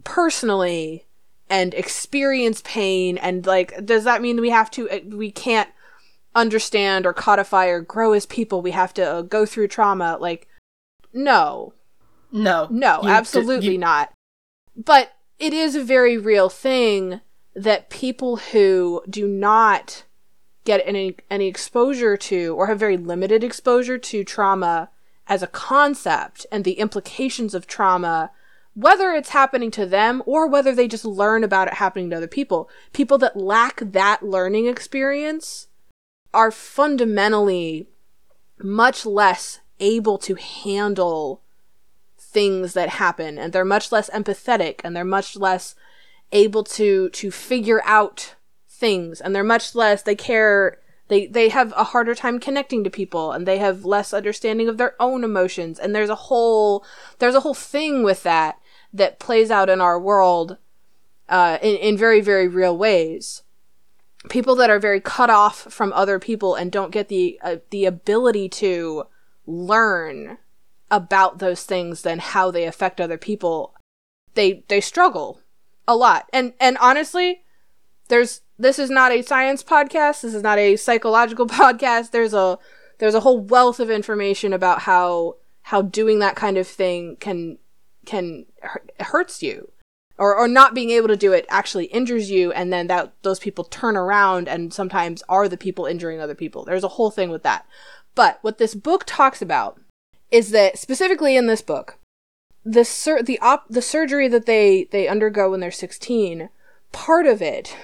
personally 0.05 1.07
and 1.49 1.75
experience 1.75 2.63
pain 2.65 3.19
and 3.19 3.47
like 3.47 3.85
does 3.85 4.05
that 4.05 4.23
mean 4.23 4.41
we 4.41 4.51
have 4.51 4.71
to 4.71 4.89
uh, 4.89 5.01
we 5.09 5.31
can't 5.31 5.69
understand 6.35 7.05
or 7.05 7.13
codify 7.13 7.67
or 7.67 7.81
grow 7.81 8.15
as 8.15 8.27
people 8.27 8.63
we 8.63 8.71
have 8.71 8.95
to 8.95 9.03
uh, 9.03 9.23
go 9.23 9.45
through 9.45 9.69
trauma 9.69 10.17
like 10.19 10.49
no 11.13 11.75
No. 12.33 12.67
no 12.71 13.01
You- 13.03 13.09
absolutely 13.09 13.73
you- 13.73 13.79
not 13.79 14.13
but 14.77 15.13
it 15.39 15.53
is 15.53 15.75
a 15.75 15.85
very 15.85 16.17
real 16.17 16.49
thing 16.49 17.21
that 17.55 17.91
people 17.91 18.37
who 18.37 19.03
do 19.09 19.29
not 19.29 20.05
get 20.65 20.83
any 20.87 21.17
any 21.31 21.49
exposure 21.49 22.17
to 22.17 22.55
or 22.57 22.67
have 22.67 22.79
very 22.79 22.97
limited 22.97 23.45
exposure 23.45 23.99
to 23.99 24.25
trauma 24.25 24.91
as 25.27 25.43
a 25.43 25.47
concept 25.49 26.47
and 26.51 26.65
the 26.65 26.79
implications 26.79 27.55
of 27.55 27.67
trauma 27.67 28.31
whether 28.75 29.13
it's 29.13 29.31
happening 29.31 29.71
to 29.71 29.85
them 29.85 30.23
or 30.25 30.47
whether 30.47 30.75
they 30.75 30.89
just 30.89 31.05
learn 31.05 31.45
about 31.45 31.69
it 31.69 31.75
happening 31.75 32.09
to 32.09 32.17
other 32.17 32.27
people 32.27 32.71
people 32.93 33.19
that 33.19 33.37
lack 33.37 33.81
that 33.81 34.23
learning 34.23 34.67
experience 34.67 35.67
are 36.33 36.51
fundamentally 36.51 37.87
much 38.59 39.05
less 39.05 39.61
able 39.81 40.17
to 40.17 40.37
handle 40.37 41.42
things 42.33 42.73
that 42.75 42.89
happen 42.89 43.39
and 43.39 43.53
they're 43.53 43.65
much 43.65 43.93
less 43.93 44.09
empathetic 44.11 44.81
and 44.85 44.97
they're 44.97 45.05
much 45.05 45.37
less 45.37 45.75
able 46.33 46.65
to 46.65 47.11
to 47.11 47.31
figure 47.31 47.83
out 47.85 48.35
things 48.69 49.21
and 49.21 49.35
they're 49.35 49.45
much 49.45 49.75
less 49.75 50.03
they 50.03 50.15
care 50.15 50.79
they 51.09 51.27
they 51.27 51.51
have 51.51 51.73
a 51.77 51.85
harder 51.85 52.15
time 52.15 52.41
connecting 52.41 52.83
to 52.83 52.91
people 52.91 53.33
and 53.33 53.47
they 53.47 53.59
have 53.59 53.85
less 53.85 54.15
understanding 54.15 54.69
of 54.69 54.79
their 54.79 54.95
own 54.99 55.25
emotions 55.25 55.79
and 55.79 55.95
there's 55.95 56.09
a 56.09 56.15
whole 56.15 56.85
there's 57.19 57.35
a 57.35 57.41
whole 57.41 57.55
thing 57.55 58.03
with 58.03 58.23
that 58.23 58.59
that 58.93 59.19
plays 59.19 59.51
out 59.51 59.69
in 59.71 59.81
our 59.81 59.99
world 59.99 60.57
uh, 61.29 61.59
in, 61.63 61.77
in 61.77 61.97
very 61.97 62.21
very 62.21 62.47
real 62.47 62.77
ways. 62.77 63.43
People 64.29 64.55
that 64.57 64.71
are 64.71 64.79
very 64.79 65.01
cut 65.01 65.31
off 65.31 65.63
from 65.73 65.93
other 65.95 66.21
people 66.21 66.55
and 66.55 66.71
don't 66.71 66.93
get 66.93 67.09
the 67.09 67.41
uh, 67.43 67.57
the 67.71 67.87
ability 67.87 68.49
to 68.49 69.05
learn 69.47 70.39
about 70.93 71.39
those 71.39 71.65
things 71.65 72.03
than 72.03 72.21
how 72.21 72.53
they 72.53 72.65
affect 72.65 73.01
other 73.01 73.19
people 73.19 73.75
they 74.35 74.63
they 74.69 74.81
struggle 74.81 75.41
a 75.89 75.97
lot. 75.97 76.29
And 76.33 76.53
and 76.61 76.79
honestly 76.79 77.43
there's 78.09 78.43
this 78.59 78.79
is 78.79 78.91
not 78.91 79.11
a 79.11 79.23
science 79.23 79.63
podcast. 79.63 80.21
This 80.21 80.35
is 80.35 80.43
not 80.43 80.59
a 80.59 80.77
psychological 80.77 81.47
podcast. 81.49 82.11
There's 82.11 82.35
a 82.35 82.59
there's 82.99 83.15
a 83.15 83.21
whole 83.21 83.41
wealth 83.41 83.81
of 83.81 83.91
information 83.91 84.53
about 84.53 84.81
how 84.81 85.37
how 85.63 85.83
doing 85.83 86.19
that 86.21 86.37
kind 86.37 86.59
of 86.59 86.69
thing 86.69 87.17
can 87.17 87.59
can 88.05 88.47
hurts 89.01 89.43
you 89.43 89.73
or 90.19 90.37
or 90.37 90.47
not 90.47 90.75
being 90.75 90.91
able 90.91 91.09
to 91.09 91.17
do 91.17 91.33
it 91.33 91.47
actually 91.49 91.87
injures 91.87 92.31
you. 92.31 92.53
And 92.53 92.73
then 92.73 92.87
that 92.89 93.13
those 93.23 93.39
people 93.39 93.65
turn 93.65 93.97
around 93.97 94.49
and 94.49 94.73
sometimes 94.75 95.23
are 95.29 95.49
the 95.49 95.57
people 95.57 95.87
injuring 95.87 96.21
other 96.21 96.35
people. 96.35 96.65
There's 96.65 96.85
a 96.85 96.89
whole 96.89 97.11
thing 97.11 97.31
with 97.31 97.43
that. 97.45 97.67
But 98.15 98.39
what 98.43 98.59
this 98.59 98.75
book 98.75 99.05
talks 99.07 99.41
about 99.41 99.81
is 100.33 100.51
that 100.51 100.77
specifically 100.77 101.37
in 101.37 101.47
this 101.47 101.63
book 101.63 101.99
the 102.65 102.85
sur- 102.85 103.23
the 103.23 103.39
op- 103.39 103.69
the 103.69 103.83
surgery 103.83 104.27
that 104.27 104.47
they 104.47 104.89
they 104.91 105.07
undergo 105.07 105.51
when 105.51 105.61
they're 105.61 105.71
16 105.71 106.49
part 106.91 107.27
of 107.27 107.41
it 107.41 107.77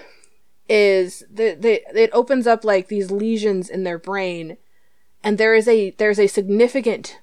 is 0.69 1.25
that 1.31 1.63
they, 1.63 1.81
it 1.95 2.11
opens 2.13 2.47
up 2.47 2.65
like 2.65 2.89
these 2.89 3.11
lesions 3.11 3.71
in 3.71 3.85
their 3.85 3.99
brain 3.99 4.57
and 5.23 5.39
there 5.39 5.55
is 5.55 5.69
a 5.69 5.91
there's 5.93 6.19
a 6.19 6.27
significant 6.27 7.21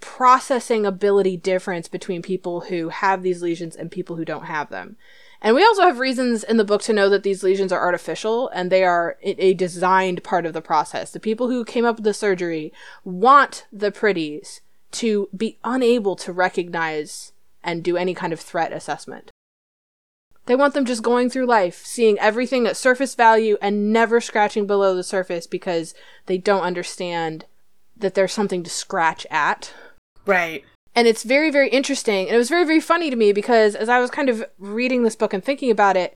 processing 0.00 0.86
ability 0.86 1.36
difference 1.36 1.88
between 1.88 2.22
people 2.22 2.62
who 2.62 2.90
have 2.90 3.22
these 3.22 3.42
lesions 3.42 3.74
and 3.74 3.90
people 3.90 4.16
who 4.16 4.24
don't 4.24 4.44
have 4.44 4.68
them. 4.68 4.96
And 5.42 5.54
we 5.54 5.64
also 5.64 5.82
have 5.82 5.98
reasons 5.98 6.42
in 6.42 6.56
the 6.56 6.64
book 6.64 6.82
to 6.82 6.92
know 6.92 7.08
that 7.08 7.22
these 7.22 7.42
lesions 7.42 7.72
are 7.72 7.80
artificial 7.80 8.48
and 8.48 8.70
they 8.70 8.84
are 8.84 9.16
a 9.22 9.54
designed 9.54 10.24
part 10.24 10.46
of 10.46 10.52
the 10.52 10.62
process. 10.62 11.10
The 11.10 11.20
people 11.20 11.48
who 11.48 11.64
came 11.64 11.84
up 11.84 11.96
with 11.96 12.04
the 12.04 12.14
surgery 12.14 12.72
want 13.04 13.66
the 13.72 13.92
pretties 13.92 14.60
to 14.92 15.28
be 15.36 15.58
unable 15.62 16.16
to 16.16 16.32
recognize 16.32 17.32
and 17.62 17.82
do 17.82 17.96
any 17.96 18.14
kind 18.14 18.32
of 18.32 18.40
threat 18.40 18.72
assessment. 18.72 19.30
They 20.46 20.54
want 20.54 20.74
them 20.74 20.84
just 20.84 21.02
going 21.02 21.28
through 21.28 21.46
life, 21.46 21.84
seeing 21.84 22.18
everything 22.20 22.66
at 22.66 22.76
surface 22.76 23.16
value 23.16 23.58
and 23.60 23.92
never 23.92 24.20
scratching 24.20 24.66
below 24.66 24.94
the 24.94 25.02
surface 25.02 25.46
because 25.46 25.92
they 26.26 26.38
don't 26.38 26.62
understand 26.62 27.44
that 27.96 28.14
there's 28.14 28.32
something 28.32 28.62
to 28.62 28.70
scratch 28.70 29.26
at. 29.28 29.74
Right. 30.24 30.64
And 30.96 31.06
it's 31.06 31.22
very, 31.22 31.50
very 31.50 31.68
interesting. 31.68 32.26
And 32.26 32.34
it 32.34 32.38
was 32.38 32.48
very, 32.48 32.64
very 32.64 32.80
funny 32.80 33.10
to 33.10 33.16
me 33.16 33.32
because 33.32 33.74
as 33.74 33.90
I 33.90 34.00
was 34.00 34.10
kind 34.10 34.30
of 34.30 34.42
reading 34.58 35.02
this 35.02 35.14
book 35.14 35.34
and 35.34 35.44
thinking 35.44 35.70
about 35.70 35.96
it, 35.96 36.14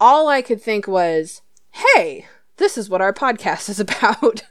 all 0.00 0.28
I 0.28 0.40
could 0.40 0.60
think 0.60 0.88
was, 0.88 1.42
hey, 1.70 2.26
this 2.56 2.78
is 2.78 2.88
what 2.88 3.02
our 3.02 3.12
podcast 3.12 3.68
is 3.68 3.78
about. 3.78 4.42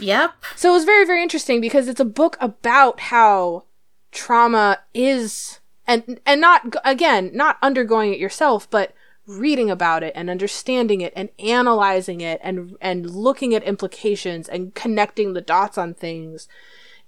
Yep. 0.00 0.32
So 0.56 0.70
it 0.70 0.72
was 0.72 0.84
very, 0.84 1.06
very 1.06 1.22
interesting 1.22 1.60
because 1.60 1.86
it's 1.86 2.00
a 2.00 2.04
book 2.04 2.36
about 2.40 2.98
how 2.98 3.64
trauma 4.10 4.80
is 4.92 5.60
and 5.86 6.20
and 6.26 6.40
not 6.40 6.74
again, 6.84 7.30
not 7.34 7.58
undergoing 7.62 8.12
it 8.12 8.18
yourself, 8.18 8.68
but 8.68 8.94
reading 9.26 9.70
about 9.70 10.02
it 10.02 10.12
and 10.16 10.28
understanding 10.28 11.00
it 11.00 11.12
and 11.14 11.28
analyzing 11.38 12.20
it 12.20 12.40
and 12.42 12.76
and 12.80 13.10
looking 13.10 13.54
at 13.54 13.62
implications 13.62 14.48
and 14.48 14.74
connecting 14.74 15.32
the 15.32 15.40
dots 15.40 15.78
on 15.78 15.94
things 15.94 16.48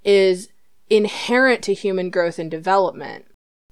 is 0.04 0.48
inherent 0.88 1.62
to 1.64 1.74
human 1.74 2.10
growth 2.10 2.38
and 2.38 2.50
development. 2.50 3.26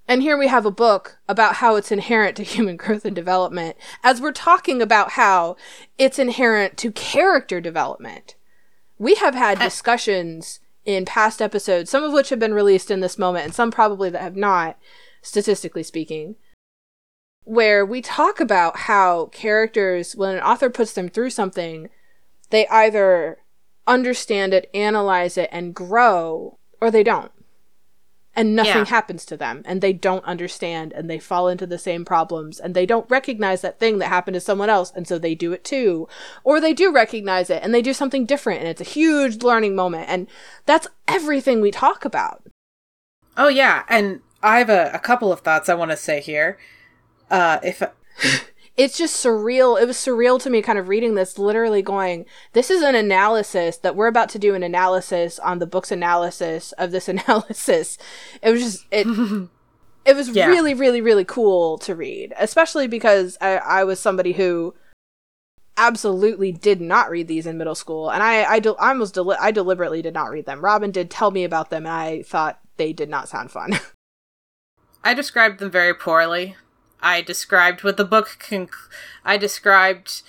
And 0.07 0.21
here 0.21 0.37
we 0.37 0.47
have 0.47 0.65
a 0.65 0.71
book 0.71 1.17
about 1.27 1.55
how 1.55 1.75
it's 1.75 1.91
inherent 1.91 2.35
to 2.37 2.43
human 2.43 2.77
growth 2.77 3.05
and 3.05 3.15
development, 3.15 3.77
as 4.03 4.21
we're 4.21 4.31
talking 4.31 4.81
about 4.81 5.11
how 5.11 5.55
it's 5.97 6.19
inherent 6.19 6.77
to 6.77 6.91
character 6.91 7.59
development. 7.59 8.35
We 8.97 9.15
have 9.15 9.35
had 9.35 9.59
uh, 9.59 9.63
discussions 9.63 10.59
in 10.85 11.05
past 11.05 11.41
episodes, 11.41 11.89
some 11.89 12.03
of 12.03 12.13
which 12.13 12.29
have 12.29 12.39
been 12.39 12.53
released 12.53 12.91
in 12.91 12.99
this 12.99 13.17
moment, 13.17 13.45
and 13.45 13.55
some 13.55 13.71
probably 13.71 14.09
that 14.11 14.21
have 14.21 14.35
not, 14.35 14.77
statistically 15.21 15.83
speaking, 15.83 16.35
where 17.43 17.85
we 17.85 18.01
talk 18.01 18.39
about 18.39 18.77
how 18.77 19.27
characters, 19.27 20.15
when 20.15 20.35
an 20.35 20.43
author 20.43 20.69
puts 20.69 20.93
them 20.93 21.09
through 21.09 21.31
something, 21.31 21.89
they 22.51 22.67
either 22.67 23.39
understand 23.87 24.53
it, 24.53 24.69
analyze 24.73 25.37
it, 25.37 25.49
and 25.51 25.73
grow, 25.73 26.59
or 26.85 26.91
they 26.91 27.03
don't. 27.03 27.31
and 28.37 28.53
nothing 28.53 28.73
Yeah. 28.83 28.85
happens 28.85 29.25
to 29.25 29.37
them 29.37 29.61
and 29.65 29.79
they 29.79 29.93
don't 29.93 30.25
understand 30.25 30.91
and 30.91 31.09
they 31.09 31.19
fall 31.19 31.47
into 31.47 31.65
the 31.65 31.77
same 31.79 32.03
problems 32.03 32.59
and 32.59 32.75
they 32.75 32.85
don't 32.85 33.09
recognize 33.09 33.61
that 33.61 33.79
thing 33.79 33.97
that 33.99 34.09
happened 34.09 34.33
to 34.35 34.41
someone 34.41 34.69
else 34.69 34.91
and 34.93 35.07
so 35.07 35.17
they 35.17 35.35
do 35.35 35.53
it 35.53 35.63
too 35.63 36.05
or 36.43 36.59
they 36.59 36.73
do 36.73 36.91
recognize 36.91 37.49
it 37.49 37.63
and 37.63 37.73
they 37.73 37.81
do 37.81 37.93
something 37.93 38.25
different 38.25 38.59
and 38.59 38.67
it's 38.67 38.81
a 38.81 38.93
huge 38.99 39.41
learning 39.41 39.73
moment 39.73 40.09
and 40.09 40.27
that's 40.65 40.85
everything 41.07 41.61
we 41.61 41.71
talk 41.71 42.03
about 42.03 42.43
Oh 43.37 43.47
yeah, 43.47 43.83
and 43.87 44.19
I 44.43 44.59
have 44.59 44.69
a, 44.69 44.91
a 44.93 44.99
couple 44.99 45.31
of 45.31 45.39
thoughts 45.39 45.69
I 45.69 45.75
want 45.75 45.91
to 45.91 45.97
say 45.97 46.19
here. 46.19 46.57
Uh, 47.31 47.59
if 47.63 47.81
it's 48.77 48.97
just 48.97 49.23
surreal. 49.23 49.81
It 49.81 49.85
was 49.87 49.95
surreal 49.97 50.39
to 50.41 50.49
me 50.49 50.61
kind 50.61 50.77
of 50.77 50.89
reading 50.89 51.15
this, 51.15 51.37
literally 51.39 51.81
going, 51.81 52.25
this 52.53 52.69
is 52.69 52.81
an 52.81 52.95
analysis 52.95 53.77
that 53.77 53.95
we're 53.95 54.07
about 54.07 54.29
to 54.29 54.39
do 54.39 54.53
an 54.53 54.63
analysis 54.63 55.39
on 55.39 55.59
the 55.59 55.65
book's 55.67 55.91
analysis 55.91 56.71
of 56.73 56.91
this 56.91 57.07
analysis. 57.15 57.97
It 58.41 58.51
was 58.51 58.61
just, 58.61 58.85
it, 58.91 59.07
it 60.05 60.15
was 60.15 60.29
Yeah. 60.29 60.47
really, 60.47 60.73
really, 60.73 60.99
really 61.01 61.23
cool 61.25 61.77
to 61.79 61.95
read, 61.95 62.33
especially 62.37 62.87
because 62.87 63.37
I, 63.39 63.57
I 63.57 63.83
was 63.85 63.99
somebody 63.99 64.33
who 64.33 64.73
absolutely 65.77 66.51
did 66.51 66.79
not 66.81 67.09
read 67.09 67.27
these 67.27 67.45
in 67.45 67.57
middle 67.57 67.75
school. 67.75 68.09
And 68.09 68.23
I, 68.23 68.43
I, 68.45 68.59
del- 68.59 68.77
I 68.79 68.89
almost, 68.89 69.13
deli- 69.13 69.37
I 69.39 69.51
deliberately 69.51 70.01
did 70.01 70.13
not 70.13 70.29
read 70.31 70.45
them. 70.45 70.63
Robin 70.63 70.91
did 70.91 71.09
tell 71.09 71.31
me 71.31 71.43
about 71.43 71.69
them 71.69 71.85
and 71.85 71.93
I 71.95 72.21
thought 72.23 72.59
they 72.77 72.93
did 72.93 73.09
not 73.09 73.29
sound 73.29 73.51
fun. 73.51 73.73
I 75.03 75.13
described 75.13 75.59
them 75.59 75.69
very 75.71 75.93
poorly. 75.93 76.55
I 77.05 77.21
described 77.21 77.83
what 77.83 77.97
the 77.97 78.03
book 78.03 78.37
conc- 78.39 78.89
I 79.23 79.37
described 79.37 80.23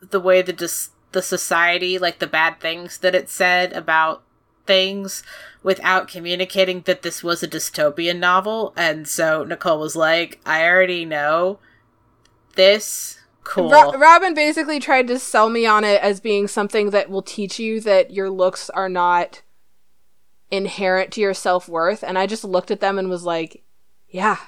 the 0.00 0.18
way 0.18 0.40
the 0.40 0.54
dis- 0.54 0.88
the 1.12 1.20
society, 1.20 1.98
like 1.98 2.18
the 2.18 2.26
bad 2.26 2.60
things 2.60 2.96
that 2.98 3.14
it 3.14 3.28
said 3.28 3.74
about 3.74 4.22
things, 4.66 5.22
without 5.62 6.08
communicating 6.08 6.80
that 6.86 7.02
this 7.02 7.22
was 7.22 7.42
a 7.42 7.48
dystopian 7.48 8.18
novel. 8.18 8.72
And 8.74 9.06
so 9.06 9.44
Nicole 9.44 9.78
was 9.78 9.94
like, 9.94 10.40
"I 10.46 10.66
already 10.66 11.04
know 11.04 11.58
this. 12.54 13.18
Cool." 13.44 13.70
Ro- 13.70 13.92
Robin 13.92 14.32
basically 14.32 14.80
tried 14.80 15.08
to 15.08 15.18
sell 15.18 15.50
me 15.50 15.66
on 15.66 15.84
it 15.84 16.00
as 16.00 16.20
being 16.20 16.48
something 16.48 16.88
that 16.90 17.10
will 17.10 17.22
teach 17.22 17.58
you 17.58 17.80
that 17.82 18.12
your 18.12 18.30
looks 18.30 18.70
are 18.70 18.88
not 18.88 19.42
inherent 20.50 21.12
to 21.12 21.20
your 21.20 21.34
self 21.34 21.68
worth. 21.68 22.02
And 22.02 22.18
I 22.18 22.26
just 22.26 22.44
looked 22.44 22.70
at 22.70 22.80
them 22.80 22.98
and 22.98 23.10
was 23.10 23.24
like, 23.24 23.62
yeah. 24.08 24.38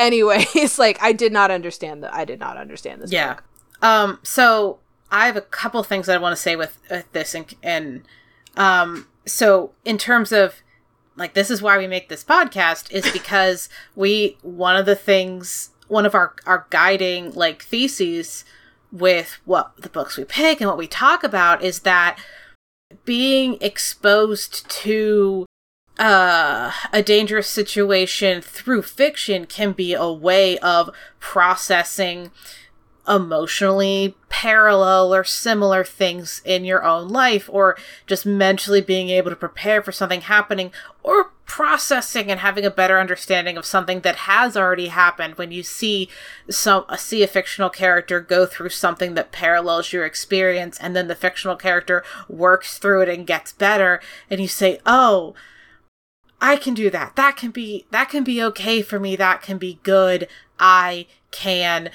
Anyways, 0.00 0.78
like 0.78 0.98
I 1.02 1.12
did 1.12 1.32
not 1.32 1.50
understand 1.50 2.02
that. 2.02 2.14
I 2.14 2.24
did 2.24 2.40
not 2.40 2.56
understand 2.56 3.02
this. 3.02 3.12
yeah 3.12 3.34
book. 3.34 3.44
um 3.82 4.18
so 4.22 4.78
i 5.10 5.26
have 5.26 5.36
a 5.36 5.40
couple 5.40 5.82
things 5.82 6.06
that 6.06 6.16
i 6.16 6.18
want 6.18 6.34
to 6.34 6.40
say 6.40 6.56
with, 6.56 6.78
with 6.90 7.10
this 7.12 7.34
and, 7.34 7.54
and 7.62 8.02
um 8.56 9.06
so 9.26 9.72
in 9.84 9.98
terms 9.98 10.32
of 10.32 10.62
like 11.16 11.34
this 11.34 11.50
is 11.50 11.60
why 11.60 11.76
we 11.78 11.86
make 11.86 12.08
this 12.08 12.24
podcast 12.24 12.90
is 12.92 13.10
because 13.18 13.68
we 13.94 14.36
one 14.42 14.76
of 14.76 14.86
the 14.86 14.96
things 14.96 15.70
one 15.88 16.06
of 16.06 16.14
our 16.14 16.34
our 16.46 16.66
guiding 16.70 17.32
like 17.32 17.62
theses 17.62 18.44
with 18.92 19.38
what 19.44 19.72
the 19.76 19.88
books 19.88 20.16
we 20.16 20.24
pick 20.24 20.60
and 20.60 20.68
what 20.68 20.78
we 20.78 20.86
talk 20.86 21.22
about 21.22 21.62
is 21.62 21.80
that 21.80 22.18
being 23.04 23.56
exposed 23.60 24.68
to 24.70 25.46
uh, 26.00 26.72
a 26.94 27.02
dangerous 27.02 27.46
situation 27.46 28.40
through 28.40 28.80
fiction 28.80 29.44
can 29.44 29.72
be 29.72 29.92
a 29.92 30.10
way 30.10 30.56
of 30.58 30.88
processing 31.18 32.30
emotionally 33.06 34.14
parallel 34.30 35.12
or 35.12 35.24
similar 35.24 35.84
things 35.84 36.40
in 36.44 36.64
your 36.64 36.84
own 36.84 37.08
life 37.08 37.50
or 37.52 37.76
just 38.06 38.24
mentally 38.24 38.80
being 38.80 39.10
able 39.10 39.28
to 39.28 39.36
prepare 39.36 39.82
for 39.82 39.92
something 39.92 40.22
happening 40.22 40.72
or 41.02 41.32
processing 41.44 42.30
and 42.30 42.40
having 42.40 42.64
a 42.64 42.70
better 42.70 42.98
understanding 42.98 43.58
of 43.58 43.66
something 43.66 44.00
that 44.00 44.16
has 44.16 44.56
already 44.56 44.86
happened. 44.86 45.34
When 45.34 45.50
you 45.50 45.62
see 45.62 46.08
some 46.48 46.84
see 46.96 47.22
a 47.22 47.26
fictional 47.26 47.68
character 47.68 48.20
go 48.20 48.46
through 48.46 48.70
something 48.70 49.14
that 49.14 49.32
parallels 49.32 49.92
your 49.92 50.06
experience 50.06 50.78
and 50.78 50.96
then 50.96 51.08
the 51.08 51.14
fictional 51.14 51.56
character 51.56 52.02
works 52.26 52.78
through 52.78 53.02
it 53.02 53.08
and 53.10 53.26
gets 53.26 53.52
better 53.52 54.00
and 54.30 54.40
you 54.40 54.48
say 54.48 54.78
oh 54.86 55.34
I 56.40 56.56
can 56.56 56.74
do 56.74 56.90
that. 56.90 57.16
That 57.16 57.36
can 57.36 57.50
be 57.50 57.86
that 57.90 58.08
can 58.08 58.24
be 58.24 58.42
okay 58.44 58.82
for 58.82 58.98
me. 58.98 59.16
That 59.16 59.42
can 59.42 59.58
be 59.58 59.78
good. 59.82 60.26
I 60.58 61.06
can 61.30 61.90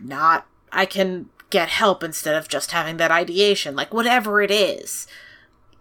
not 0.00 0.46
I 0.72 0.86
can 0.86 1.28
get 1.50 1.68
help 1.68 2.02
instead 2.04 2.34
of 2.34 2.48
just 2.48 2.70
having 2.72 2.98
that 2.98 3.10
ideation. 3.10 3.74
Like 3.74 3.92
whatever 3.92 4.40
it 4.40 4.50
is. 4.50 5.06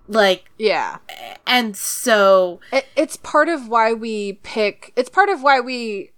Like 0.08 0.46
Yeah. 0.58 0.98
and 1.46 1.76
so 1.76 2.60
It, 2.72 2.86
it's 2.96 3.18
part 3.18 3.50
of 3.50 3.68
why 3.68 3.94
we 3.94 4.34
pick. 4.44 4.94
It's 4.96 5.10
part 5.10 5.30
of 5.30 5.44
why 5.44 5.60
we 5.60 6.12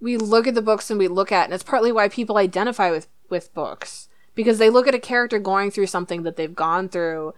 we 0.00 0.16
look 0.16 0.46
at 0.46 0.54
the 0.54 0.62
books 0.62 0.88
and 0.90 0.98
we 0.98 1.08
look 1.08 1.30
at, 1.30 1.44
and 1.44 1.52
it's 1.52 1.62
partly 1.62 1.92
why 1.92 2.08
people 2.08 2.38
identify 2.38 2.90
with 2.90 3.06
with 3.28 3.52
books 3.52 4.08
because 4.34 4.58
they 4.58 4.70
look 4.70 4.86
at 4.86 4.94
a 4.94 4.98
character 4.98 5.38
going 5.38 5.70
through 5.70 5.86
something 5.86 6.22
that 6.22 6.36
they've 6.36 6.54
gone 6.54 6.88
through, 6.88 7.34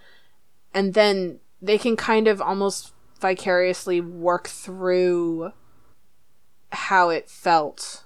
and 0.72 0.94
then 0.94 1.40
they 1.60 1.78
can 1.78 1.96
kind 1.96 2.28
of 2.28 2.40
almost 2.40 2.92
vicariously 3.22 4.00
work 4.02 4.48
through 4.48 5.52
how 6.72 7.08
it 7.08 7.30
felt. 7.30 8.04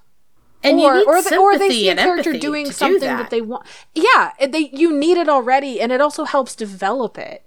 and 0.63 0.79
or, 0.79 0.83
you 0.83 0.99
need 1.01 1.07
or, 1.07 1.23
the, 1.23 1.37
or 1.37 1.59
they 1.59 1.69
sympathy 1.69 1.75
see 1.81 1.89
a 1.89 1.91
and 1.93 2.01
character 2.01 2.31
empathy 2.31 2.39
doing 2.41 2.65
to 2.67 2.71
do 2.71 2.77
something 2.77 3.01
that. 3.01 3.17
that. 3.23 3.31
they 3.31 3.41
want. 3.41 3.67
Yeah, 3.95 4.33
they 4.47 4.71
you 4.73 4.93
need 4.97 5.17
it 5.19 5.29
already, 5.29 5.81
and 5.81 5.91
it 5.91 6.01
also 6.01 6.25
helps 6.25 6.55
develop 6.55 7.19
it. 7.19 7.45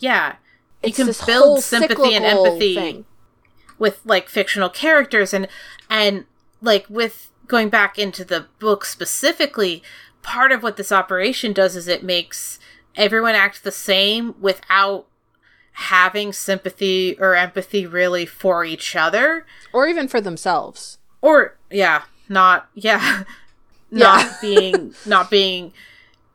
Yeah. 0.00 0.36
You 0.82 0.88
It's 0.88 0.96
can 0.96 1.26
build 1.26 1.62
sympathy 1.62 2.14
and 2.14 2.24
empathy 2.24 2.74
thing. 2.74 3.04
with 3.78 4.00
like 4.04 4.28
fictional 4.28 4.70
characters 4.70 5.34
and 5.34 5.46
and 5.90 6.24
like 6.62 6.86
with 6.88 7.30
going 7.46 7.68
back 7.68 7.98
into 7.98 8.24
the 8.24 8.46
book 8.58 8.84
specifically 8.86 9.82
part 10.22 10.52
of 10.52 10.62
what 10.62 10.76
this 10.78 10.92
operation 10.92 11.52
does 11.52 11.76
is 11.76 11.86
it 11.88 12.02
makes 12.02 12.58
everyone 12.96 13.34
act 13.34 13.62
the 13.64 13.72
same 13.72 14.34
without 14.40 15.06
having 15.72 16.32
sympathy 16.32 17.16
or 17.18 17.34
empathy 17.34 17.86
really 17.86 18.26
for 18.26 18.64
each 18.64 18.94
other. 18.96 19.46
Or 19.72 19.86
even 19.88 20.08
for 20.08 20.20
themselves. 20.20 20.98
or 21.20 21.56
yeah 21.70 22.02
not 22.28 22.68
yeah. 22.74 23.24
Not 23.90 24.40
being 24.40 24.94
not 25.04 25.30
being 25.30 25.72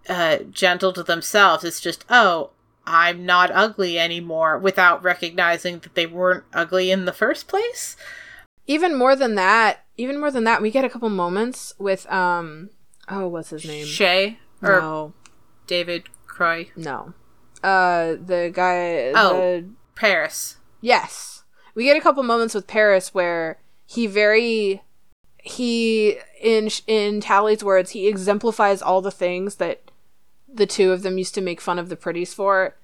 uh 0.09 0.39
gentle 0.51 0.91
to 0.93 1.03
themselves. 1.03 1.63
It's 1.63 1.79
just 1.79 2.05
oh 2.09 2.51
i'm 2.87 3.25
not 3.25 3.49
ugly 3.51 3.97
anymore 3.97 4.59
without 4.59 5.01
recognizing 5.03 5.79
that 5.79 5.95
they 5.95 6.05
weren't 6.05 6.43
ugly 6.53 6.91
in 6.91 7.05
the 7.05 7.13
first 7.13 7.47
place. 7.47 7.95
Even 8.67 8.95
more 8.95 9.15
than 9.15 9.35
that 9.35 9.85
even 9.97 10.19
more 10.19 10.31
than 10.31 10.43
that 10.43 10.61
we 10.61 10.69
get 10.69 10.85
a 10.85 10.89
couple 10.89 11.09
moments 11.09 11.73
with 11.79 12.05
um 12.11 12.69
oh 13.07 13.27
what's 13.27 13.49
his 13.51 13.65
name? 13.65 13.85
Shay 13.85 14.39
or 14.61 14.79
no. 14.81 15.13
David 15.65 16.03
croy 16.27 16.69
no 16.75 17.13
uh 17.65 18.15
the 18.23 18.51
guy 18.53 19.11
Oh. 19.15 19.33
the, 19.33 19.69
Peris 19.95 20.57
yes 20.81 21.43
we 21.73 21.83
get 21.85 21.97
a 21.97 22.01
couple 22.01 22.21
moments 22.23 22.53
with 22.53 22.67
Peris 22.67 23.13
where 23.13 23.57
he 23.85 24.07
very 24.07 24.81
he 25.41 26.17
in 26.41 26.69
in 26.87 27.21
tally's 27.21 27.63
words 27.63 27.91
he 27.91 28.07
exemplifies 28.07 28.81
all 28.81 29.01
the 29.01 29.11
things 29.11 29.55
that 29.55 29.91
the 30.51 30.65
two 30.65 30.91
of 30.91 31.01
them 31.03 31.17
used 31.17 31.35
to 31.35 31.41
make 31.41 31.59
fun 31.61 31.77
of 31.79 31.89
the 31.89 31.95
pretties 31.95 32.33
for 32.33 32.75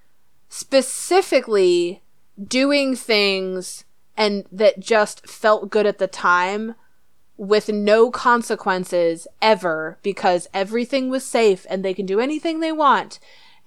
specifically 0.49 2.01
doing 2.41 2.95
things 2.95 3.83
and 4.17 4.45
that 4.51 4.79
just 4.79 5.27
felt 5.27 5.69
good 5.69 5.85
at 5.85 5.97
the 5.97 6.07
time 6.07 6.75
with 7.37 7.69
no 7.69 8.11
consequences 8.11 9.27
ever 9.41 9.97
because 10.03 10.47
everything 10.53 11.09
was 11.09 11.23
safe 11.25 11.65
and 11.69 11.83
they 11.83 11.93
can 11.93 12.05
do 12.05 12.19
anything 12.19 12.59
they 12.59 12.71
want 12.71 13.19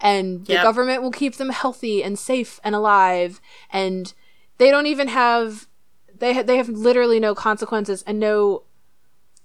and 0.05 0.47
the 0.47 0.53
Yep. 0.53 0.63
government 0.63 1.03
will 1.03 1.11
keep 1.11 1.35
them 1.37 1.49
healthy 1.49 2.05
and 2.05 2.17
safe 2.19 2.61
and 2.63 2.75
alive 2.75 3.41
and 3.73 4.13
they 4.59 4.71
don't 4.71 4.87
even 4.87 5.09
have 5.09 5.67
they 6.17 6.35
ha- 6.35 6.43
they 6.43 6.59
have 6.59 6.69
literally 6.69 7.19
no 7.19 7.35
consequences 7.35 8.05
and 8.07 8.21
no 8.21 8.63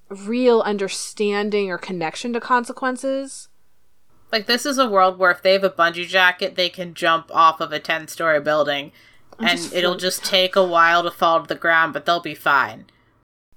real 0.09 0.61
understanding 0.61 1.71
or 1.71 1.77
connection 1.77 2.33
to 2.33 2.39
consequences 2.39 3.47
like 4.31 4.45
this 4.45 4.65
is 4.65 4.77
a 4.77 4.89
world 4.89 5.17
where 5.17 5.31
if 5.31 5.41
they 5.41 5.53
have 5.53 5.63
a 5.63 5.69
bungee 5.69 6.07
jacket 6.07 6.55
they 6.55 6.69
can 6.69 6.93
jump 6.93 7.31
off 7.33 7.59
of 7.61 7.71
a 7.71 7.79
10 7.79 8.07
story 8.07 8.39
building 8.39 8.91
and 9.39 9.57
just 9.57 9.73
it'll 9.73 9.95
just 9.95 10.23
take 10.25 10.55
a 10.55 10.63
while 10.63 11.01
to 11.03 11.09
fall 11.11 11.41
to 11.41 11.47
the 11.47 11.55
ground 11.55 11.93
but 11.93 12.05
they'll 12.05 12.19
be 12.19 12.35
fine 12.35 12.85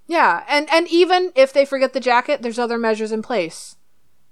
Yeah, 0.07 0.45
and 0.49 0.69
and 0.71 0.87
even 0.89 1.33
if 1.35 1.53
they 1.53 1.65
forget 1.65 1.93
the 1.95 2.01
jacket, 2.01 2.43
there's 2.43 2.59
other 2.59 2.79
measures 2.79 3.13
in 3.13 3.23
place. 3.23 3.77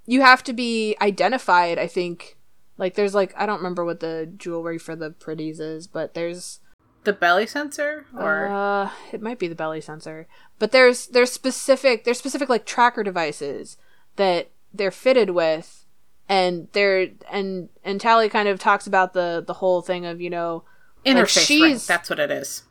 You 0.05 0.21
have 0.21 0.43
to 0.43 0.53
be 0.53 0.95
identified, 1.01 1.79
I 1.79 1.87
think. 1.87 2.37
Like 2.81 2.95
there's 2.95 3.13
like 3.15 3.33
I 3.37 3.45
don't 3.45 3.59
remember 3.59 3.85
what 3.85 3.99
the 4.01 4.29
jewelry 4.35 4.77
for 4.79 4.95
the 4.95 5.11
pretties 5.11 5.59
is, 5.59 5.85
but 5.87 6.15
there's 6.15 6.59
the 7.03 7.13
belly 7.13 7.45
sensor 7.47 8.05
or 8.17 8.47
uh 8.47 8.89
it 9.11 9.21
might 9.21 9.37
be 9.39 9.47
the 9.47 9.55
belly 9.55 9.81
sensor. 9.81 10.27
But 10.59 10.71
there's 10.71 11.05
there's 11.07 11.31
specific 11.31 12.03
there's 12.03 12.17
specific 12.17 12.49
like 12.49 12.65
tracker 12.65 13.03
devices 13.03 13.77
that 14.15 14.49
they're 14.73 14.89
fitted 14.91 15.29
with 15.29 15.85
and 16.27 16.69
they're 16.73 17.09
and 17.31 17.69
and 17.83 18.01
Tally 18.01 18.29
kind 18.29 18.47
of 18.47 18.57
talks 18.59 18.87
about 18.87 19.13
the 19.13 19.43
the 19.45 19.53
whole 19.55 19.81
thing 19.83 20.05
of, 20.07 20.19
you 20.19 20.31
know, 20.31 20.63
Interface 21.05 21.35
ring. 21.35 21.45
she's- 21.45 21.85
That's 21.87 22.09
what 22.09 22.19
it 22.19 22.31
is. 22.31 22.63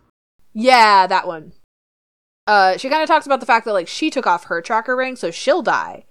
Yeah, 0.52 1.06
that 1.06 1.26
one. 1.28 1.52
Uh, 2.48 2.76
she 2.76 2.88
kind 2.88 3.02
of 3.02 3.08
talks 3.08 3.26
about 3.26 3.38
the 3.38 3.46
fact 3.46 3.64
that 3.64 3.72
like 3.72 3.86
she 3.86 4.11
took 4.11 4.26
off 4.26 4.44
her 4.44 4.61
tracker 4.61 4.96
ring, 4.96 5.14
so 5.14 5.30
she'll 5.30 5.62
die. 5.62 6.04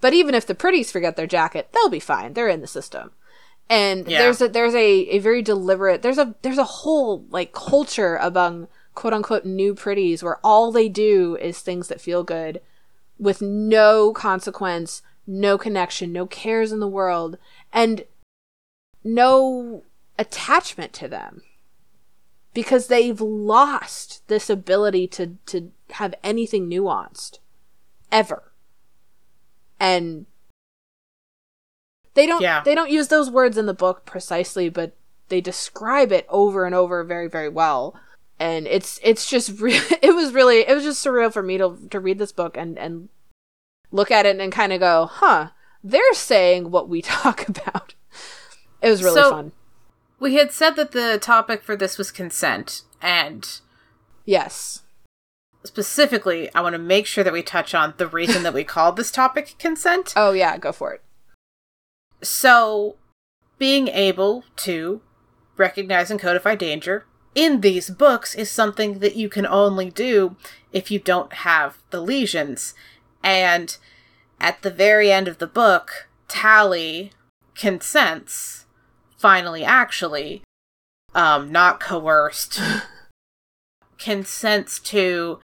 But 0.00 0.14
even 0.14 0.34
if 0.34 0.46
the 0.46 0.54
pretties 0.54 0.90
forget 0.90 1.16
their 1.16 1.26
jacket, 1.26 1.68
they'll 1.72 1.90
be 1.90 2.00
fine. 2.00 2.32
They're 2.32 2.48
in 2.48 2.62
the 2.62 2.66
system. 2.66 3.10
And 3.68 4.06
Yeah. 4.06 4.18
there's 4.18 4.40
a 4.40 4.48
there's 4.48 4.74
a, 4.74 4.90
a 5.08 5.18
very 5.18 5.42
deliberate 5.42 6.02
there's 6.02 6.18
a 6.18 6.34
there's 6.42 6.58
a 6.58 6.64
whole 6.64 7.24
like 7.30 7.52
culture 7.52 8.16
among 8.16 8.68
quote 8.94 9.12
unquote 9.12 9.44
new 9.44 9.74
pretties 9.74 10.22
where 10.22 10.38
all 10.44 10.70
they 10.70 10.88
do 10.88 11.36
is 11.36 11.58
things 11.60 11.88
that 11.88 12.00
feel 12.00 12.22
good 12.22 12.60
with 13.18 13.40
no 13.40 14.12
consequence, 14.12 15.02
no 15.26 15.56
connection, 15.56 16.12
no 16.12 16.26
cares 16.26 16.72
in 16.72 16.80
the 16.80 16.88
world, 16.88 17.38
and 17.72 18.04
no 19.02 19.82
attachment 20.18 20.92
to 20.92 21.08
them 21.08 21.42
because 22.52 22.86
they've 22.86 23.20
lost 23.20 24.26
this 24.28 24.48
ability 24.48 25.06
to 25.08 25.36
to 25.46 25.72
have 25.92 26.14
anything 26.22 26.68
nuanced 26.68 27.38
ever 28.12 28.52
and 29.80 30.26
they 32.14 32.26
don't 32.26 32.42
Yeah. 32.42 32.62
they 32.64 32.74
don't 32.74 32.90
use 32.90 33.08
those 33.08 33.30
words 33.30 33.56
in 33.58 33.66
the 33.66 33.74
book 33.74 34.04
precisely 34.04 34.68
but 34.68 34.96
they 35.28 35.40
describe 35.40 36.12
it 36.12 36.26
over 36.28 36.64
and 36.66 36.74
over 36.74 37.02
very 37.04 37.28
very 37.28 37.48
well. 37.48 37.94
And 38.38 38.66
it's 38.66 38.98
it's 39.02 39.28
just 39.28 39.60
re- 39.60 39.80
it 40.02 40.14
was 40.14 40.32
really 40.32 40.60
it 40.68 40.74
was 40.74 40.84
just 40.84 41.04
surreal 41.04 41.32
for 41.32 41.42
me 41.42 41.58
to 41.58 41.78
to 41.90 42.00
read 42.00 42.18
this 42.18 42.32
book 42.32 42.56
and 42.56 42.78
and 42.78 43.08
look 43.92 44.10
at 44.10 44.26
it 44.26 44.38
and 44.40 44.52
kind 44.52 44.72
of 44.72 44.80
go 44.80 45.06
huh 45.06 45.50
they're 45.82 46.14
saying 46.14 46.70
what 46.70 46.88
we 46.88 47.02
talk 47.16 47.48
about. 47.48 47.94
It 48.82 48.90
was 48.90 49.02
really 49.02 49.20
So- 49.22 49.30
fun. 49.30 49.52
We 50.20 50.34
had 50.36 50.52
said 50.52 50.76
that 50.76 50.92
the 50.92 51.18
topic 51.20 51.62
for 51.62 51.76
this 51.76 51.98
was 51.98 52.10
consent, 52.10 52.82
and 53.02 53.46
yes. 54.24 54.82
specifically, 55.64 56.48
I 56.54 56.60
want 56.60 56.72
to 56.74 56.78
make 56.78 57.06
sure 57.06 57.24
that 57.24 57.32
we 57.32 57.42
touch 57.42 57.74
on 57.74 57.94
the 57.96 58.06
reason 58.06 58.42
that 58.44 58.54
we 58.54 58.64
called 58.64 58.96
this 58.96 59.10
topic 59.10 59.54
consent. 59.58 60.12
oh 60.16 60.32
yeah 60.32 60.56
go 60.56 60.72
for 60.72 60.92
it 60.94 61.02
So, 62.24 62.96
being 63.58 63.88
able 63.88 64.44
to 64.56 65.00
recognize 65.56 66.10
and 66.10 66.20
codify 66.20 66.54
danger 66.54 67.06
in 67.34 67.60
these 67.60 67.90
books 67.90 68.34
is 68.34 68.50
something 68.50 69.00
that 69.00 69.16
you 69.16 69.28
can 69.28 69.46
only 69.46 69.90
do 69.90 70.36
if 70.72 70.90
you 70.90 70.98
don't 70.98 71.32
have 71.32 71.78
the 71.90 72.00
lesions. 72.00 72.74
And 73.22 73.76
at 74.40 74.62
the 74.62 74.70
very 74.70 75.10
end 75.10 75.28
of 75.28 75.38
the 75.38 75.46
book, 75.46 76.08
Tally 76.28 77.12
consents, 77.54 78.66
finally, 79.16 79.64
actually, 79.64 80.42
um, 81.14 81.52
not 81.52 81.80
coerced, 81.80 82.60
consents 83.98 84.78
to 84.80 85.40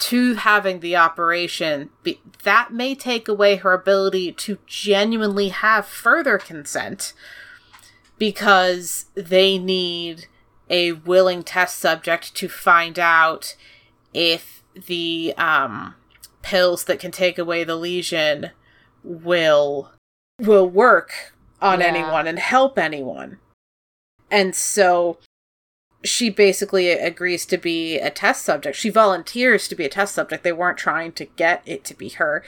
to 0.00 0.34
having 0.34 0.80
the 0.80 0.96
operation 0.96 1.90
that 2.42 2.72
may 2.72 2.94
take 2.94 3.28
away 3.28 3.56
her 3.56 3.72
ability 3.72 4.32
to 4.32 4.58
genuinely 4.66 5.50
have 5.50 5.86
further 5.86 6.38
consent 6.38 7.12
because 8.18 9.06
they 9.14 9.58
need 9.58 10.26
a 10.68 10.92
willing 10.92 11.42
test 11.42 11.78
subject 11.78 12.34
to 12.34 12.48
find 12.48 12.98
out 12.98 13.56
if 14.14 14.62
the 14.74 15.34
um, 15.36 15.94
pills 16.42 16.84
that 16.84 16.98
can 17.00 17.10
take 17.10 17.38
away 17.38 17.64
the 17.64 17.76
lesion 17.76 18.50
will 19.02 19.90
will 20.38 20.68
work 20.68 21.34
on 21.60 21.80
Yeah. 21.80 21.86
anyone 21.86 22.26
and 22.26 22.38
help 22.38 22.78
anyone 22.78 23.38
and 24.30 24.54
so 24.54 25.18
she 26.02 26.30
basically 26.30 26.88
agrees 26.90 27.44
to 27.46 27.58
be 27.58 27.98
a 27.98 28.10
test 28.10 28.44
subject. 28.44 28.76
She 28.76 28.90
volunteers 28.90 29.68
to 29.68 29.74
be 29.74 29.84
a 29.84 29.90
test 29.90 30.14
subject. 30.14 30.42
They 30.42 30.52
weren't 30.52 30.78
trying 30.78 31.12
to 31.12 31.26
get 31.26 31.62
it 31.66 31.84
to 31.84 31.94
be 31.94 32.08
her. 32.10 32.42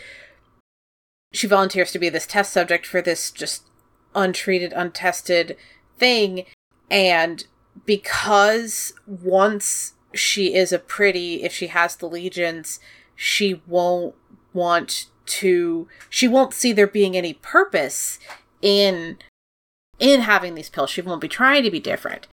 She 1.32 1.46
volunteers 1.46 1.92
to 1.92 1.98
be 1.98 2.08
this 2.08 2.26
test 2.26 2.52
subject 2.52 2.86
for 2.86 3.02
this 3.02 3.30
just 3.30 3.64
untreated, 4.14 4.72
untested 4.74 5.56
thing. 5.98 6.44
And 6.90 7.46
because 7.84 8.94
once 9.06 9.94
she 10.14 10.54
is 10.54 10.72
a 10.72 10.78
pretty, 10.78 11.42
if 11.42 11.52
she 11.52 11.68
has 11.68 11.96
the 11.96 12.08
lesions, 12.08 12.80
she 13.14 13.60
won't 13.66 14.14
want 14.54 15.06
to, 15.24 15.88
she 16.08 16.26
won't 16.26 16.54
see 16.54 16.72
there 16.72 16.86
being 16.86 17.16
any 17.16 17.34
purpose 17.34 18.18
in 18.62 19.18
in 19.98 20.22
having 20.22 20.54
these 20.54 20.68
pills. 20.68 20.90
She 20.90 21.02
won't 21.02 21.20
be 21.20 21.28
trying 21.28 21.62
to 21.62 21.70
be 21.70 21.78
different 21.78 22.26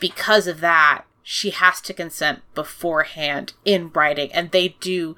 because 0.00 0.46
of 0.46 0.60
that, 0.60 1.04
she 1.22 1.50
has 1.50 1.80
to 1.80 1.94
consent 1.94 2.42
beforehand 2.54 3.54
in 3.64 3.90
writing. 3.92 4.30
And 4.32 4.50
they 4.50 4.68
do, 4.80 5.16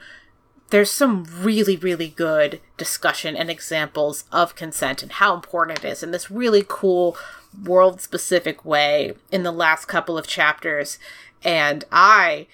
there's 0.71 0.91
some 0.91 1.27
really, 1.41 1.77
really 1.77 2.09
good 2.09 2.61
discussion 2.77 3.37
and 3.37 3.51
examples 3.51 4.25
of 4.31 4.55
consent 4.55 5.03
and 5.03 5.13
how 5.13 5.35
important 5.35 5.81
it 5.81 5.89
is 5.89 6.03
in 6.03 6.13
this 6.13 6.31
really 6.31 6.65
cool 6.67 7.17
world 7.65 8.01
specific 8.01 8.65
way 8.65 9.15
in 9.33 9.43
the 9.43 9.53
last 9.53 9.87
couple 9.87 10.17
of 10.17 10.27
chapters. 10.27 10.99
And 11.43 11.85
I 11.91 12.47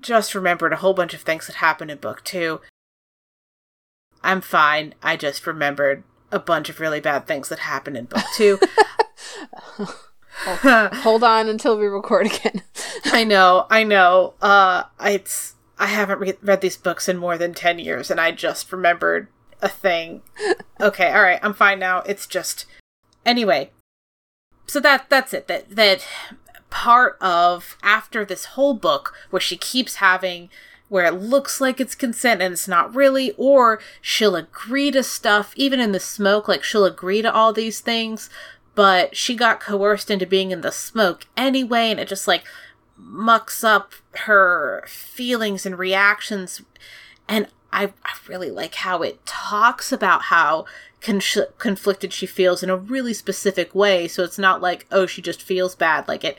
just 0.00 0.34
remembered 0.34 0.72
a 0.72 0.76
whole 0.76 0.94
bunch 0.94 1.14
of 1.14 1.22
things 1.22 1.46
that 1.46 1.56
happened 1.56 1.90
in 1.90 1.98
book 1.98 2.22
two. 2.22 2.60
I'm 4.22 4.40
fine. 4.40 4.94
I 5.02 5.16
just 5.16 5.46
remembered 5.46 6.04
a 6.30 6.38
bunch 6.38 6.68
of 6.68 6.80
really 6.80 7.00
bad 7.00 7.26
things 7.26 7.48
that 7.48 7.60
happened 7.60 7.96
in 7.96 8.04
book 8.04 8.24
two. 8.34 8.58
Hold 10.42 11.24
on 11.24 11.48
until 11.48 11.78
we 11.78 11.86
record 11.86 12.26
again. 12.26 12.62
I 13.06 13.24
know, 13.24 13.66
I 13.70 13.84
know. 13.84 14.34
Uh, 14.42 14.84
it's 15.00 15.54
I 15.78 15.86
haven't 15.86 16.20
re- 16.20 16.38
read 16.42 16.60
these 16.60 16.76
books 16.76 17.08
in 17.08 17.16
more 17.16 17.38
than 17.38 17.54
ten 17.54 17.78
years, 17.78 18.10
and 18.10 18.20
I 18.20 18.32
just 18.32 18.70
remembered 18.72 19.28
a 19.62 19.68
thing. 19.68 20.22
Okay, 20.80 21.12
all 21.12 21.22
right, 21.22 21.40
I'm 21.42 21.54
fine 21.54 21.78
now. 21.78 22.00
It's 22.00 22.26
just 22.26 22.66
anyway. 23.24 23.70
So 24.66 24.80
that 24.80 25.08
that's 25.08 25.32
it. 25.32 25.46
That 25.48 25.70
that 25.70 26.06
part 26.70 27.16
of 27.20 27.76
after 27.82 28.24
this 28.24 28.46
whole 28.46 28.74
book 28.74 29.14
where 29.30 29.40
she 29.40 29.56
keeps 29.56 29.96
having 29.96 30.50
where 30.88 31.06
it 31.06 31.14
looks 31.14 31.60
like 31.60 31.80
it's 31.80 31.94
consent 31.94 32.42
and 32.42 32.52
it's 32.52 32.68
not 32.68 32.94
really, 32.94 33.32
or 33.36 33.80
she'll 34.00 34.36
agree 34.36 34.90
to 34.90 35.02
stuff 35.02 35.52
even 35.56 35.80
in 35.80 35.92
the 35.92 36.00
smoke, 36.00 36.46
like 36.46 36.62
she'll 36.62 36.84
agree 36.84 37.22
to 37.22 37.32
all 37.32 37.52
these 37.52 37.80
things, 37.80 38.28
but 38.74 39.16
she 39.16 39.34
got 39.34 39.60
coerced 39.60 40.10
into 40.10 40.26
being 40.26 40.50
in 40.50 40.60
the 40.60 40.72
smoke 40.72 41.26
anyway, 41.36 41.90
and 41.90 42.00
it 42.00 42.08
just 42.08 42.26
like 42.26 42.44
mucks 42.96 43.62
up 43.62 43.92
her 44.20 44.84
feelings 44.86 45.66
and 45.66 45.78
reactions. 45.78 46.62
And 47.28 47.48
I, 47.72 47.92
I 48.04 48.14
really 48.28 48.50
like 48.50 48.76
how 48.76 49.02
it 49.02 49.24
talks 49.26 49.92
about 49.92 50.22
how 50.22 50.64
con- 51.00 51.20
conflicted 51.58 52.12
she 52.12 52.26
feels 52.26 52.62
in 52.62 52.70
a 52.70 52.76
really 52.76 53.14
specific 53.14 53.74
way. 53.74 54.08
So 54.08 54.22
it's 54.22 54.38
not 54.38 54.62
like, 54.62 54.86
oh, 54.90 55.06
she 55.06 55.22
just 55.22 55.42
feels 55.42 55.74
bad. 55.74 56.08
Like 56.08 56.24
it, 56.24 56.38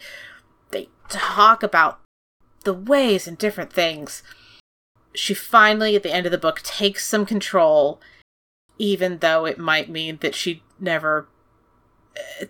they 0.72 0.90
talk 1.10 1.64
about 1.64 2.00
the 2.64 2.74
ways 2.74 3.28
and 3.28 3.38
different 3.38 3.72
things. 3.72 4.24
She 5.14 5.34
finally, 5.34 5.96
at 5.96 6.04
the 6.04 6.14
end 6.14 6.26
of 6.26 6.32
the 6.32 6.38
book, 6.38 6.62
takes 6.62 7.06
some 7.06 7.26
control, 7.26 8.02
even 8.78 9.20
though 9.20 9.46
it 9.46 9.58
might 9.58 9.90
mean 9.90 10.18
that 10.22 10.36
she 10.36 10.64
never 10.80 11.28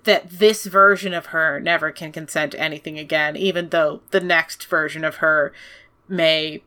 that 0.03 0.29
this 0.29 0.65
version 0.65 1.13
of 1.13 1.27
her 1.27 1.59
never 1.59 1.91
can 1.91 2.11
consent 2.11 2.51
to 2.51 2.59
anything 2.59 2.99
again, 2.99 3.35
even 3.35 3.69
though 3.69 4.01
the 4.11 4.19
next 4.19 4.65
version 4.67 5.03
of 5.03 5.15
her 5.17 5.53
may 6.07 6.63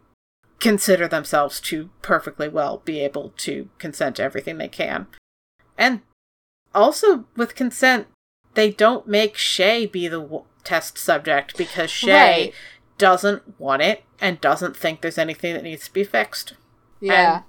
consider 0.60 1.06
themselves 1.06 1.60
to 1.60 1.90
perfectly 2.02 2.48
well 2.48 2.82
be 2.84 3.00
able 3.00 3.32
to 3.36 3.68
consent 3.78 4.16
to 4.16 4.22
everything 4.22 4.58
they 4.58 4.68
can. 4.68 5.06
And 5.76 6.00
also, 6.74 7.26
with 7.36 7.54
consent, 7.54 8.08
they 8.54 8.70
don't 8.70 9.06
make 9.06 9.36
Shay 9.36 9.86
be 9.86 10.08
the 10.08 10.20
w- 10.20 10.44
test 10.64 10.98
subject 10.98 11.56
because 11.56 11.90
Shay 11.90 12.10
Right. 12.46 12.54
doesn't 12.98 13.60
want 13.60 13.82
it 13.82 14.02
and 14.20 14.40
doesn't 14.40 14.76
think 14.76 15.00
there's 15.00 15.18
anything 15.18 15.54
that 15.54 15.62
needs 15.62 15.84
to 15.86 15.92
be 15.92 16.02
fixed. 16.02 16.54
Yeah. 17.00 17.42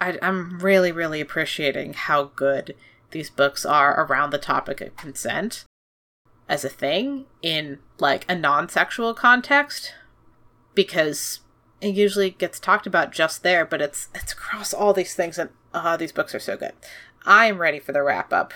I, 0.00 0.18
I'm 0.22 0.58
really, 0.60 0.92
really 0.92 1.20
appreciating 1.20 1.92
how 1.94 2.24
good 2.34 2.74
these 3.16 3.30
books 3.30 3.64
are 3.64 4.04
around 4.04 4.30
the 4.30 4.38
topic 4.38 4.82
of 4.82 4.94
consent 4.96 5.64
as 6.48 6.64
a 6.64 6.68
thing 6.68 7.24
in 7.40 7.78
like 7.98 8.26
a 8.28 8.34
non-sexual 8.34 9.14
context 9.14 9.94
because 10.74 11.40
it 11.80 11.94
usually 11.94 12.28
gets 12.28 12.60
talked 12.60 12.86
about 12.86 13.12
just 13.12 13.42
there 13.42 13.64
but 13.64 13.80
it's 13.80 14.08
it's 14.14 14.34
across 14.34 14.74
all 14.74 14.92
these 14.92 15.14
things 15.14 15.38
and 15.38 15.48
uh, 15.72 15.96
these 15.96 16.12
books 16.12 16.34
are 16.34 16.40
so 16.40 16.56
good. 16.56 16.72
I 17.24 17.46
am 17.46 17.58
ready 17.58 17.78
for 17.78 17.92
the 17.92 18.02
wrap 18.02 18.32
up 18.32 18.52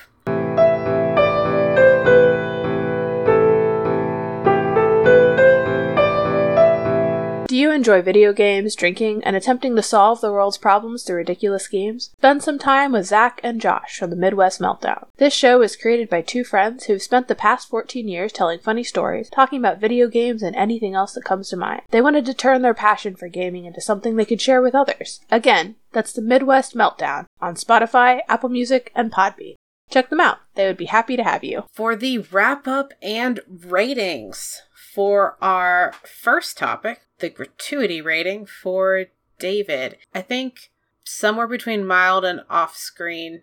Do 7.50 7.56
you 7.56 7.72
enjoy 7.72 8.00
video 8.00 8.32
games, 8.32 8.76
drinking, 8.76 9.24
and 9.24 9.34
attempting 9.34 9.74
to 9.74 9.82
solve 9.82 10.20
the 10.20 10.30
world's 10.30 10.56
problems 10.56 11.02
through 11.02 11.16
ridiculous 11.16 11.66
games? 11.66 12.10
Spend 12.16 12.44
some 12.44 12.60
time 12.60 12.92
with 12.92 13.06
Zach 13.06 13.40
and 13.42 13.60
Josh 13.60 13.98
from 13.98 14.10
the 14.10 14.14
Midwest 14.14 14.60
Meltdown. 14.60 15.08
This 15.16 15.34
show 15.34 15.60
is 15.60 15.74
created 15.74 16.08
by 16.08 16.22
two 16.22 16.44
friends 16.44 16.84
who've 16.84 17.02
spent 17.02 17.26
the 17.26 17.34
past 17.34 17.68
14 17.68 18.06
years 18.06 18.32
telling 18.32 18.60
funny 18.60 18.84
stories, 18.84 19.28
talking 19.28 19.58
about 19.58 19.80
video 19.80 20.06
games 20.06 20.44
and 20.44 20.54
anything 20.54 20.94
else 20.94 21.14
that 21.14 21.24
comes 21.24 21.48
to 21.48 21.56
mind. 21.56 21.82
They 21.90 22.00
wanted 22.00 22.24
to 22.26 22.34
turn 22.34 22.62
their 22.62 22.72
passion 22.72 23.16
for 23.16 23.26
gaming 23.26 23.64
into 23.64 23.80
something 23.80 24.14
they 24.14 24.24
could 24.24 24.40
share 24.40 24.62
with 24.62 24.76
others. 24.76 25.18
Again, 25.28 25.74
that's 25.90 26.12
the 26.12 26.22
Midwest 26.22 26.76
Meltdown 26.76 27.26
on 27.40 27.56
Spotify, 27.56 28.20
Apple 28.28 28.50
Music, 28.50 28.92
and 28.94 29.10
Podbean. 29.10 29.56
Check 29.90 30.08
them 30.08 30.20
out. 30.20 30.38
They 30.54 30.68
would 30.68 30.76
be 30.76 30.84
happy 30.84 31.16
to 31.16 31.24
have 31.24 31.42
you. 31.42 31.64
For 31.72 31.96
the 31.96 32.18
wrap 32.18 32.68
up 32.68 32.92
and 33.02 33.40
ratings 33.48 34.62
for 34.94 35.36
our 35.42 35.94
first 36.04 36.56
topic, 36.56 37.00
the 37.20 37.30
gratuity 37.30 38.00
rating 38.00 38.46
for 38.46 39.06
David, 39.38 39.96
I 40.14 40.22
think 40.22 40.70
somewhere 41.04 41.46
between 41.46 41.86
mild 41.86 42.24
and 42.24 42.40
off 42.50 42.76
screen. 42.76 43.42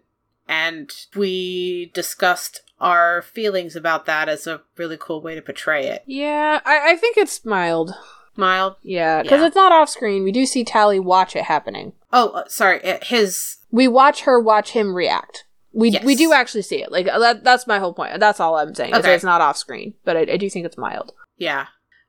And 0.49 0.93
we 1.15 1.91
discussed 1.93 2.61
our 2.79 3.21
feelings 3.21 3.75
about 3.75 4.05
that 4.05 4.29
as 4.29 4.47
a 4.47 4.61
really 4.77 4.97
cool 4.97 5.21
way 5.21 5.35
to 5.35 5.41
portray 5.41 5.87
it. 5.87 6.03
Yeah, 6.05 6.61
I, 6.65 6.91
I 6.91 6.95
think 6.95 7.17
it's 7.17 7.43
mild. 7.43 7.93
Mild. 8.37 8.75
Yeah, 8.83 9.23
because 9.23 9.41
Yeah. 9.41 9.47
it's 9.47 9.55
not 9.55 9.71
off 9.71 9.89
screen. 9.89 10.23
We 10.23 10.31
do 10.31 10.45
see 10.45 10.63
Tally 10.63 10.99
watch 10.99 11.35
it 11.35 11.45
happening. 11.45 11.93
Oh, 12.13 12.29
uh, 12.29 12.47
sorry. 12.47 12.83
uh, 12.85 12.99
His. 13.01 13.57
We 13.71 13.87
watch 13.87 14.21
her 14.21 14.39
watch 14.39 14.71
him 14.71 14.93
react. 14.95 15.43
We 15.73 15.89
Yes. 15.89 16.05
we 16.05 16.15
do 16.15 16.31
actually 16.33 16.61
see 16.61 16.81
it. 16.81 16.91
Like 16.91 17.07
uh, 17.09 17.19
that. 17.19 17.43
That's 17.43 17.67
my 17.67 17.79
whole 17.79 17.93
point. 17.93 18.19
That's 18.19 18.39
all 18.39 18.55
I'm 18.55 18.73
saying. 18.75 18.95
Okay. 18.95 19.13
it's 19.15 19.23
not 19.23 19.41
off 19.41 19.57
screen, 19.57 19.95
but 20.05 20.15
I, 20.15 20.21
I 20.21 20.37
do 20.37 20.49
think 20.49 20.65
it's 20.65 20.77
mild. 20.77 21.13
Yeah. 21.37 21.65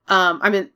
Um, 0.06 0.38
I 0.42 0.50
mean, 0.50 0.70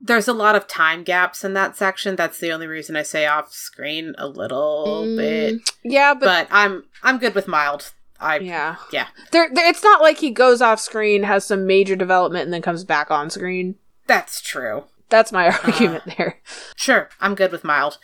there's 0.00 0.28
a 0.28 0.32
lot 0.32 0.54
of 0.56 0.66
time 0.68 1.02
gaps 1.04 1.44
in 1.44 1.54
that 1.54 1.76
section. 1.76 2.16
That's 2.16 2.38
the 2.38 2.52
only 2.52 2.66
reason 2.66 2.96
I 2.96 3.02
say 3.02 3.26
off 3.26 3.52
screen 3.52 4.14
a 4.18 4.28
little 4.28 5.04
Mm, 5.06 5.16
bit. 5.16 5.70
Yeah, 5.82 6.14
but, 6.14 6.24
But 6.24 6.48
I'm 6.50 6.84
I'm 7.02 7.18
good 7.18 7.34
with 7.34 7.48
mild. 7.48 7.92
I 8.20 8.38
yeah, 8.38 8.76
yeah. 8.92 9.08
There, 9.30 9.48
there, 9.52 9.68
it's 9.68 9.82
not 9.84 10.00
like 10.00 10.18
he 10.18 10.30
goes 10.30 10.62
off 10.62 10.80
screen, 10.80 11.22
has 11.24 11.44
some 11.44 11.66
major 11.66 11.96
development, 11.96 12.44
and 12.44 12.52
then 12.52 12.62
comes 12.62 12.82
back 12.84 13.10
on 13.10 13.28
screen. 13.30 13.74
That's 14.06 14.40
true. 14.40 14.84
That's 15.10 15.32
my 15.32 15.48
argument 15.64 16.04
there. 16.16 16.40
Sure, 16.76 17.08
I'm 17.20 17.34
good 17.34 17.52
with 17.52 17.62
mild. 17.64 17.98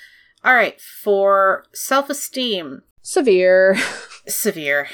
All 0.44 0.54
right, 0.54 0.80
for 0.80 1.64
self-esteem, 1.72 2.82
Severe. 3.00 3.76
severe. 4.26 4.88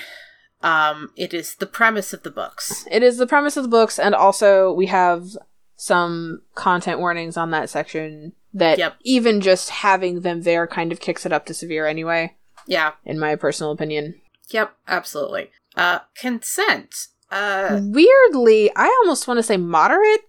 Um, 0.62 1.10
it 1.16 1.32
is 1.32 1.54
the 1.54 1.66
premise 1.66 2.12
of 2.12 2.22
the 2.22 2.30
books. 2.30 2.84
It 2.90 3.02
is 3.02 3.16
the 3.18 3.26
premise 3.26 3.56
of 3.56 3.62
the 3.64 3.68
books, 3.68 3.98
and 3.98 4.14
also 4.14 4.72
we 4.72 4.86
have 4.86 5.36
some 5.80 6.42
content 6.56 6.98
warnings 6.98 7.36
on 7.36 7.50
that 7.52 7.70
section 7.70 8.32
that 8.52 8.78
Yep. 8.78 8.96
even 9.04 9.40
just 9.40 9.70
having 9.70 10.20
them 10.22 10.42
there 10.42 10.66
kind 10.66 10.90
of 10.92 10.98
kicks 11.00 11.24
it 11.24 11.32
up 11.32 11.46
to 11.46 11.54
severe 11.54 11.86
anyway, 11.86 12.34
Yeah. 12.66 12.92
in 13.04 13.18
my 13.18 13.36
personal 13.36 13.70
opinion. 13.72 14.20
Yep. 14.50 14.74
Absolutely. 14.88 15.50
Uh, 15.76 16.00
consent. 16.16 16.94
Uh, 17.30 17.78
Weirdly, 17.82 18.70
I 18.74 18.86
almost 19.02 19.28
want 19.28 19.38
to 19.38 19.42
say 19.42 19.56
moderate. 19.56 20.22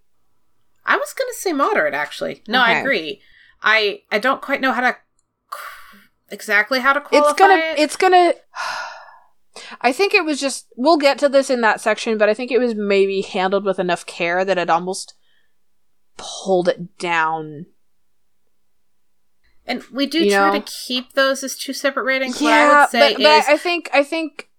I 0.85 0.97
was 0.97 1.13
gonna 1.13 1.33
say 1.33 1.51
moderate. 1.53 1.93
Actually, 1.93 2.43
no, 2.47 2.61
I 2.61 2.73
agree. 2.79 3.21
I 3.63 4.01
I 4.11 4.19
don't 4.19 4.41
quite 4.41 4.59
know 4.61 4.71
how 4.73 4.81
to 4.81 4.95
exactly 6.29 6.79
how 6.79 6.93
to 6.93 7.01
qualify 7.01 7.29
it's 7.29 7.39
gonna 7.39 7.55
it. 7.55 7.79
it's 7.79 7.95
gonna 7.95 8.33
I 9.81 9.91
think 9.91 10.13
it 10.13 10.23
was 10.25 10.39
just 10.39 10.67
we'll 10.75 10.97
get 10.97 11.17
to 11.19 11.29
this 11.29 11.49
in 11.49 11.61
that 11.61 11.81
section, 11.81 12.17
but 12.17 12.29
I 12.29 12.33
think 12.33 12.51
it 12.51 12.59
was 12.59 12.75
maybe 12.75 13.21
handled 13.21 13.65
with 13.65 13.79
enough 13.79 14.05
care 14.05 14.43
that 14.45 14.57
it 14.57 14.69
almost 14.69 15.13
pulled 16.19 16.67
it 16.67 16.97
down. 16.99 17.65
and 19.65 19.83
we 19.91 20.05
do 20.05 20.19
you 20.19 20.31
try 20.31 20.51
know. 20.51 20.59
to 20.59 20.65
keep 20.87 21.13
those 21.13 21.43
as 21.43 21.57
two 21.57 21.73
separate 21.73 22.03
ratings. 22.03 22.41
Yeah, 22.41 22.81
would 22.81 22.89
say 22.89 23.13
but, 23.13 23.17
but 23.23 23.39
is 23.39 23.45
I 23.47 23.57
think 23.57 23.89
I 23.93 24.03
think 24.03 24.49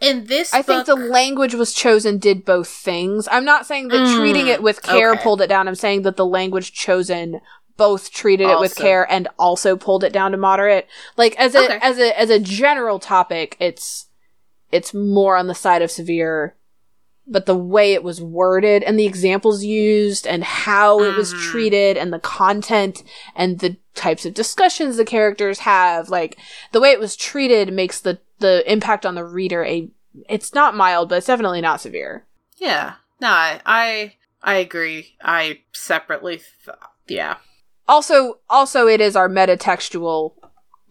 in 0.00 0.26
this 0.26 0.52
I 0.54 0.62
think 0.62 0.86
the 0.86 0.96
language 0.96 1.54
was 1.54 1.74
chosen 1.74 2.18
did 2.18 2.44
both 2.44 2.68
things. 2.68 3.28
I'm 3.30 3.44
not 3.44 3.66
saying 3.66 3.88
that 3.88 4.00
Mm, 4.02 4.16
treating 4.16 4.46
it 4.46 4.62
with 4.62 4.82
care 4.82 5.12
okay. 5.12 5.22
pulled 5.22 5.40
it 5.42 5.48
down. 5.48 5.68
I'm 5.68 5.74
saying 5.74 6.02
that 6.02 6.16
the 6.16 6.26
language 6.26 6.72
chosen 6.72 7.40
both 7.76 8.10
treated 8.12 8.48
it 8.50 8.60
with 8.60 8.76
care 8.76 9.10
and 9.10 9.26
also 9.38 9.74
pulled 9.76 10.04
it 10.04 10.12
down 10.12 10.32
to 10.32 10.36
moderate. 10.36 10.86
Like 11.16 11.34
as 11.36 11.54
a 11.54 11.64
Okay. 11.64 11.78
as 11.82 11.98
a 11.98 12.18
as 12.20 12.28
a 12.30 12.38
general 12.38 12.98
topic, 12.98 13.56
it's 13.58 14.06
it's 14.70 14.92
more 14.94 15.36
on 15.36 15.46
the 15.46 15.54
side 15.54 15.80
of 15.82 15.90
severe. 15.90 16.54
But 17.32 17.46
the 17.46 17.56
way 17.56 17.94
it 17.94 18.02
was 18.02 18.20
worded 18.20 18.82
and 18.82 18.98
the 18.98 19.06
examples 19.06 19.62
used 19.62 20.26
and 20.26 20.42
how 20.42 21.00
it 21.04 21.14
was 21.14 21.32
Mhm. 21.32 21.40
treated 21.52 21.96
and 21.96 22.12
the 22.12 22.18
content 22.18 23.04
and 23.36 23.60
the 23.60 23.76
types 23.94 24.26
of 24.26 24.34
discussions 24.34 24.96
the 24.96 25.04
characters 25.04 25.60
have, 25.60 26.08
like 26.10 26.36
the 26.72 26.80
way 26.80 26.90
it 26.90 26.98
was 26.98 27.14
treated 27.16 27.72
makes 27.72 28.00
the 28.00 28.18
the 28.40 28.64
impact 28.70 29.06
on 29.06 29.14
the 29.14 29.24
reader 29.24 29.64
a 29.64 29.88
it's 30.28 30.52
not 30.54 30.74
mild, 30.74 31.08
but 31.08 31.18
it's 31.18 31.26
definitely 31.28 31.60
not 31.60 31.80
severe. 31.80 32.26
yeah, 32.58 32.94
no, 33.20 33.28
I 33.28 33.60
I, 33.64 34.14
I 34.42 34.54
agree. 34.56 35.14
I 35.22 35.60
separately, 35.72 36.38
th- 36.64 36.76
yeah, 37.06 37.36
Also, 37.86 38.40
also 38.48 38.88
it 38.88 39.00
is 39.00 39.14
our 39.14 39.28
metatextual 39.28 40.32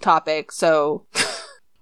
topic, 0.01 0.51
so 0.53 1.05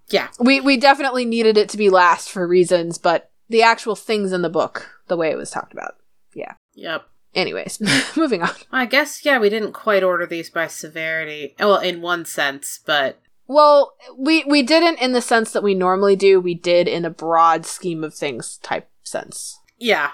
yeah, 0.10 0.30
we 0.40 0.62
we 0.62 0.78
definitely 0.78 1.26
needed 1.26 1.58
it 1.58 1.70
to 1.70 1.78
be 1.78 1.90
last 1.92 2.32
for 2.32 2.48
reasons, 2.48 2.98
but 2.98 3.30
the 3.50 3.62
actual 3.64 3.96
things 3.96 4.32
in 4.32 4.42
the 4.42 4.50
book, 4.50 4.90
the 5.08 5.18
way 5.18 5.30
it 5.30 5.38
was 5.38 5.52
talked 5.52 5.74
about. 5.74 5.96
Yeah. 6.34 6.54
Yep. 6.76 7.08
Anyways, 7.36 7.80
moving 8.18 8.42
on. 8.42 8.50
I 8.72 8.86
guess 8.86 9.24
yeah, 9.26 9.38
we 9.40 9.50
didn't 9.50 9.74
quite 9.74 10.04
order 10.04 10.26
these 10.26 10.50
by 10.50 10.68
severity. 10.68 11.56
Well, 11.60 11.78
in 11.78 12.02
one 12.02 12.26
sense, 12.26 12.80
but 12.86 13.20
Well, 13.48 13.94
we 14.18 14.44
we 14.46 14.64
didn't 14.64 15.00
in 15.00 15.12
the 15.14 15.22
sense 15.22 15.52
that 15.52 15.64
we 15.64 15.76
normally 15.76 16.16
do. 16.16 16.40
We 16.40 16.56
did 16.56 16.88
in 16.88 17.06
a 17.06 17.10
broad 17.10 17.66
scheme 17.66 18.04
of 18.04 18.14
things 18.16 18.58
type 18.64 18.90
sense. 19.04 19.60
yeah, 19.78 20.12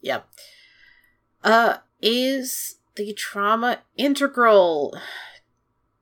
yep. 0.00 0.28
Uh, 1.42 1.78
is 2.02 2.76
the 2.96 3.12
trauma 3.14 3.78
integral? 3.96 4.96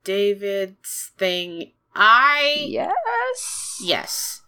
David's 0.03 1.11
thing. 1.17 1.71
I 1.95 2.65
Yes. 2.67 3.79
yes, 3.81 4.41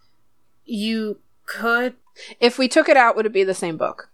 you 0.64 1.18
could. 1.46 1.94
If 2.40 2.58
we 2.58 2.68
took 2.68 2.88
it 2.88 2.96
out, 2.96 3.16
would 3.16 3.26
it 3.26 3.32
be 3.32 3.44
the 3.44 3.54
same 3.54 3.76
book 3.76 4.10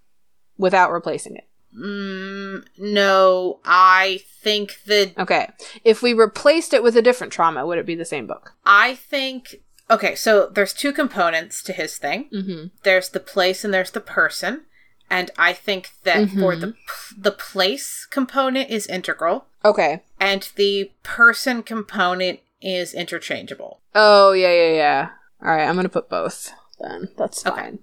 without 0.58 0.90
replacing 0.92 1.36
it? 1.36 1.44
Mm, 1.76 2.64
no, 2.78 3.60
I 3.64 4.20
think 4.42 4.76
that 4.86 5.12
Okay. 5.18 5.48
If 5.84 6.02
we 6.02 6.12
replaced 6.12 6.72
it 6.72 6.82
with 6.82 6.96
a 6.96 7.02
different 7.02 7.32
trauma, 7.32 7.66
would 7.66 7.78
it 7.78 7.86
be 7.86 7.94
the 7.96 8.04
same 8.04 8.26
book? 8.26 8.52
I 8.64 8.94
think 8.94 9.56
okay. 9.90 10.14
So 10.14 10.46
there's 10.46 10.72
two 10.72 10.92
components 10.92 11.62
to 11.64 11.72
his 11.72 11.98
thing. 11.98 12.28
Mm-hmm. 12.32 12.66
there's 12.84 13.08
the 13.08 13.20
place 13.20 13.64
and 13.64 13.74
there's 13.74 13.90
the 13.90 14.00
person 14.00 14.62
and 15.10 15.30
i 15.36 15.52
think 15.52 15.90
that 16.04 16.30
for 16.30 16.56
the 16.56 16.74
the 17.18 17.30
place 17.30 18.06
component 18.10 18.70
is 18.70 18.86
integral 18.86 19.44
Okay. 19.62 20.02
and 20.18 20.48
the 20.56 20.90
person 21.02 21.62
component 21.62 22.40
is 22.62 22.94
interchangeable 22.94 23.80
Oh 23.94 24.32
yeah, 24.32 24.52
yeah, 24.52 24.72
yeah. 24.72 25.08
All 25.42 25.54
right, 25.54 25.68
I'm 25.68 25.76
gonna 25.76 25.88
put 25.90 26.08
both. 26.08 26.52
Then 26.80 27.08
that's 27.18 27.44
Okay. 27.46 27.54
fine. 27.60 27.78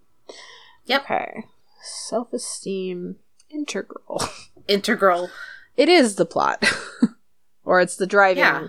Yep. 0.86 1.02
Okay. 1.04 1.44
Self-esteem 1.84 3.16
integral. 3.50 4.22
integral 4.68 5.30
It 5.78 5.90
is 5.90 6.16
the 6.16 6.26
plot, 6.26 6.64
or 7.66 7.80
it's 7.82 7.96
the 7.96 8.08
driving. 8.08 8.38
Yeah. 8.44 8.68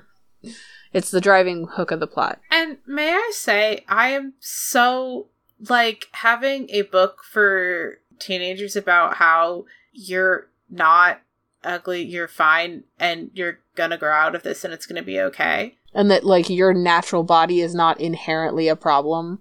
It's 0.92 1.10
the 1.10 1.20
driving 1.20 1.68
hook 1.72 1.90
of 1.90 2.00
the 2.00 2.06
plot. 2.06 2.40
and 2.50 2.76
may 2.86 3.10
i 3.12 3.30
say 3.34 3.82
i 3.88 4.08
am 4.08 4.34
so 4.40 5.28
like 5.68 6.08
having 6.12 6.68
a 6.70 6.82
book 6.82 7.22
for 7.30 7.98
teenagers 8.18 8.76
about 8.76 9.14
how 9.14 9.64
you're 9.92 10.48
not 10.68 11.20
ugly 11.64 12.02
you're 12.02 12.28
fine 12.28 12.84
and 12.98 13.30
you're 13.32 13.58
gonna 13.74 13.96
grow 13.96 14.12
out 14.12 14.34
of 14.34 14.42
this 14.42 14.64
and 14.64 14.74
it's 14.74 14.84
gonna 14.86 15.02
be 15.02 15.18
okay 15.20 15.76
And 15.94 16.10
that 16.10 16.24
like 16.24 16.50
your 16.50 16.74
natural 16.74 17.22
body 17.22 17.60
is 17.62 17.74
not 17.74 17.98
inherently 18.00 18.68
a 18.68 18.76
problem. 18.76 19.40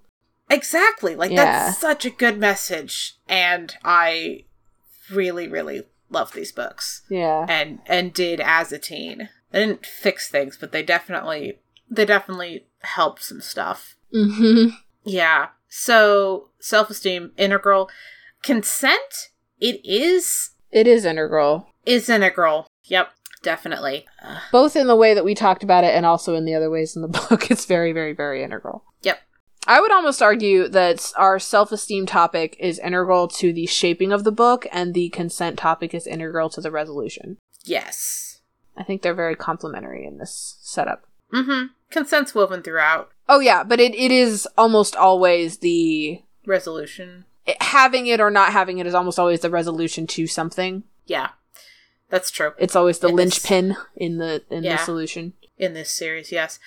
Exactly. 0.52 1.16
Like 1.16 1.32
Yeah. 1.32 1.46
that's 1.68 1.80
such 1.80 2.06
a 2.06 2.10
good 2.10 2.38
message 2.38 3.16
and 3.28 3.74
I 3.84 4.46
really 5.10 5.48
really 5.48 5.84
love 6.10 6.34
these 6.34 6.52
books 6.52 7.02
Yeah. 7.10 7.46
and 7.50 7.80
and 7.88 8.14
did 8.14 8.40
as 8.40 8.72
a 8.72 8.78
teen. 8.80 9.30
They 9.52 9.66
didn't 9.66 9.86
fix 9.86 10.30
things, 10.30 10.58
but 10.60 10.72
they 10.72 10.84
definitely 10.84 11.60
they 11.90 12.06
definitely 12.06 12.68
helped 12.82 13.24
some 13.24 13.42
stuff. 13.42 13.96
Mm-hmm. 14.14 14.76
Yeah. 15.04 15.48
So, 15.74 16.50
self-esteem 16.60 17.32
integral 17.38 17.90
consent 18.44 19.30
it 19.60 19.80
is 19.86 20.52
It 20.72 20.88
is 20.88 21.06
integral, 21.06 21.68
is 21.86 22.10
integral. 22.10 22.68
Yep, 22.86 23.10
definitely. 23.44 24.06
Both 24.52 24.76
in 24.76 24.88
the 24.88 24.96
way 24.96 25.14
that 25.14 25.24
we 25.24 25.34
talked 25.36 25.64
about 25.64 25.84
it 25.84 25.94
and 25.96 26.06
also 26.06 26.36
in 26.36 26.46
the 26.46 26.56
other 26.56 26.70
ways 26.70 26.96
in 26.96 27.02
the 27.04 27.08
book. 27.30 27.50
It's 27.52 27.66
very, 27.66 27.94
very, 27.94 28.14
very 28.14 28.44
integral. 28.44 28.84
Yep. 29.04 29.20
I 29.68 29.80
would 29.80 29.92
almost 29.92 30.22
argue 30.22 30.68
that 30.70 31.12
our 31.18 31.38
self 31.40 31.72
esteem 31.72 32.06
topic 32.06 32.56
is 32.60 32.80
integral 32.80 33.28
to 33.30 33.54
the 33.54 33.66
shaping 33.68 34.12
of 34.12 34.24
the 34.24 34.32
book, 34.32 34.66
and 34.72 34.94
the 34.94 35.10
consent 35.10 35.58
topic 35.60 35.94
is 35.94 36.08
integral 36.08 36.50
to 36.52 36.62
the 36.62 36.72
resolution. 36.72 37.38
Yes. 37.64 38.40
I 38.76 38.84
think 38.84 39.02
they're 39.02 39.14
very 39.14 39.36
complementary 39.36 40.06
in 40.06 40.18
this 40.18 40.58
setup. 40.62 41.04
Mm-hmm. 41.34 41.68
Consent's 41.92 42.34
woven 42.34 42.64
throughout. 42.64 43.12
Oh 43.30 43.40
yeah, 43.40 43.64
but 43.64 43.80
it, 43.80 43.94
it 43.96 44.12
is 44.12 44.48
almost 44.58 44.96
always 44.96 45.58
the 45.60 46.22
Resolution. 46.46 47.26
it- 47.46 47.62
having 47.62 48.08
it 48.08 48.20
or 48.20 48.32
not 48.32 48.52
having 48.52 48.80
it 48.80 48.88
is 48.88 48.96
almost 48.96 49.20
always 49.20 49.42
the 49.42 49.50
resolution 49.50 50.08
to 50.08 50.26
something. 50.28 50.84
Yeah. 51.06 51.30
That's 52.10 52.32
true. 52.32 52.54
It's 52.58 52.76
always 52.76 53.00
the 53.00 53.10
In 53.10 53.16
this- 53.16 53.26
linchpin 53.46 53.78
in 53.96 54.18
the 54.18 54.44
in 54.50 54.64
Yeah. 54.64 54.78
the 54.78 54.84
solution. 54.84 55.34
in 55.58 55.74
this 55.74 55.92
series, 55.92 56.32
yes. 56.32 56.60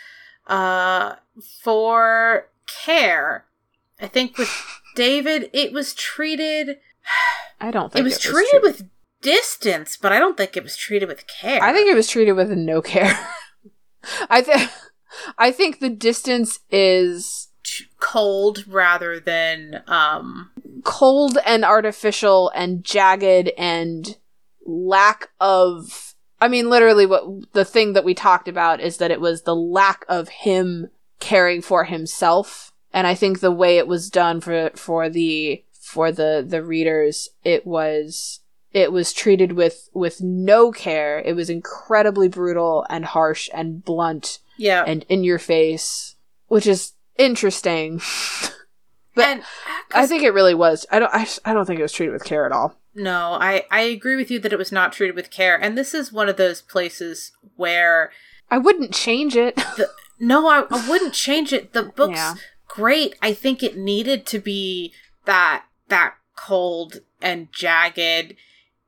Uh 0.46 1.16
for 1.62 2.46
care, 2.66 3.46
I 4.00 4.06
think 4.06 4.38
with 4.38 4.50
David 4.94 5.50
it 5.52 5.72
was 5.72 5.94
treated 5.94 6.78
I 7.60 7.70
don't 7.70 7.92
think 7.92 8.00
it 8.00 8.04
was 8.04 8.18
treated 8.18 8.50
treated 8.50 8.62
with 8.62 8.90
distance, 9.20 9.96
but 9.96 10.12
I 10.12 10.18
don't 10.18 10.36
think 10.36 10.56
it 10.56 10.62
was 10.62 10.76
treated 10.76 11.08
with 11.08 11.26
care. 11.26 11.62
I 11.62 11.72
think 11.72 11.90
it 11.90 11.94
was 11.94 12.08
treated 12.08 12.32
with 12.32 12.50
no 12.50 12.82
care. 12.82 13.18
I 14.30 14.42
think 14.42 14.70
I 15.38 15.50
think 15.50 15.78
the 15.78 15.90
distance 15.90 16.60
is 16.70 17.48
cold 17.98 18.66
rather 18.66 19.18
than 19.18 19.82
um 19.86 20.50
cold 20.84 21.38
and 21.46 21.64
artificial 21.64 22.50
and 22.54 22.84
jagged 22.84 23.50
and 23.56 24.18
lack 24.66 25.30
of 25.40 26.14
I 26.40 26.48
mean 26.48 26.68
literally 26.68 27.06
what 27.06 27.24
the 27.52 27.64
thing 27.64 27.94
that 27.94 28.04
we 28.04 28.12
talked 28.12 28.48
about 28.48 28.80
is 28.80 28.98
that 28.98 29.10
it 29.10 29.20
was 29.20 29.42
the 29.42 29.56
lack 29.56 30.04
of 30.08 30.28
him 30.28 30.88
caring 31.20 31.62
for 31.62 31.84
himself 31.84 32.72
and 32.92 33.06
I 33.06 33.14
think 33.14 33.40
the 33.40 33.50
way 33.50 33.78
it 33.78 33.88
was 33.88 34.10
done 34.10 34.40
for 34.40 34.70
for 34.74 35.08
the 35.08 35.64
for 35.80 36.12
the 36.12 36.44
the 36.46 36.62
readers 36.62 37.28
it 37.42 37.66
was 37.66 38.40
it 38.72 38.92
was 38.92 39.12
treated 39.12 39.52
with 39.52 39.88
with 39.94 40.20
no 40.20 40.72
care 40.72 41.20
it 41.20 41.34
was 41.34 41.50
incredibly 41.50 42.28
brutal 42.28 42.86
and 42.88 43.04
harsh 43.04 43.48
and 43.52 43.84
blunt 43.84 44.38
yeah. 44.56 44.84
and 44.86 45.04
in 45.08 45.24
your 45.24 45.38
face 45.38 46.16
which 46.48 46.66
is 46.66 46.92
interesting 47.16 48.00
but 49.14 49.26
and 49.26 49.40
uh, 49.40 49.44
I 49.94 50.06
think 50.06 50.22
it 50.22 50.30
really 50.34 50.54
was. 50.54 50.86
I 50.90 50.98
don't. 50.98 51.14
I, 51.14 51.26
I 51.44 51.54
don't 51.54 51.66
think 51.66 51.78
it 51.78 51.82
was 51.82 51.92
treated 51.92 52.12
with 52.12 52.24
care 52.24 52.46
at 52.46 52.52
all. 52.52 52.76
No, 52.94 53.36
I 53.40 53.64
I 53.70 53.82
agree 53.82 54.16
with 54.16 54.30
you 54.30 54.38
that 54.40 54.52
it 54.52 54.58
was 54.58 54.72
not 54.72 54.92
treated 54.92 55.16
with 55.16 55.30
care, 55.30 55.56
and 55.60 55.78
this 55.78 55.94
is 55.94 56.12
one 56.12 56.28
of 56.28 56.36
those 56.36 56.60
places 56.60 57.32
where 57.56 58.10
I 58.50 58.58
wouldn't 58.58 58.92
change 58.92 59.36
it. 59.36 59.62
no, 60.18 60.46
I, 60.48 60.64
I 60.70 60.88
wouldn't 60.88 61.14
change 61.14 61.52
it. 61.52 61.72
The 61.72 61.82
book's 61.82 62.16
Yeah. 62.16 62.34
great. 62.68 63.14
I 63.22 63.32
think 63.32 63.62
it 63.62 63.76
needed 63.76 64.26
to 64.26 64.38
be 64.38 64.92
that 65.24 65.64
that 65.88 66.14
cold 66.36 67.00
and 67.20 67.52
jagged 67.52 68.34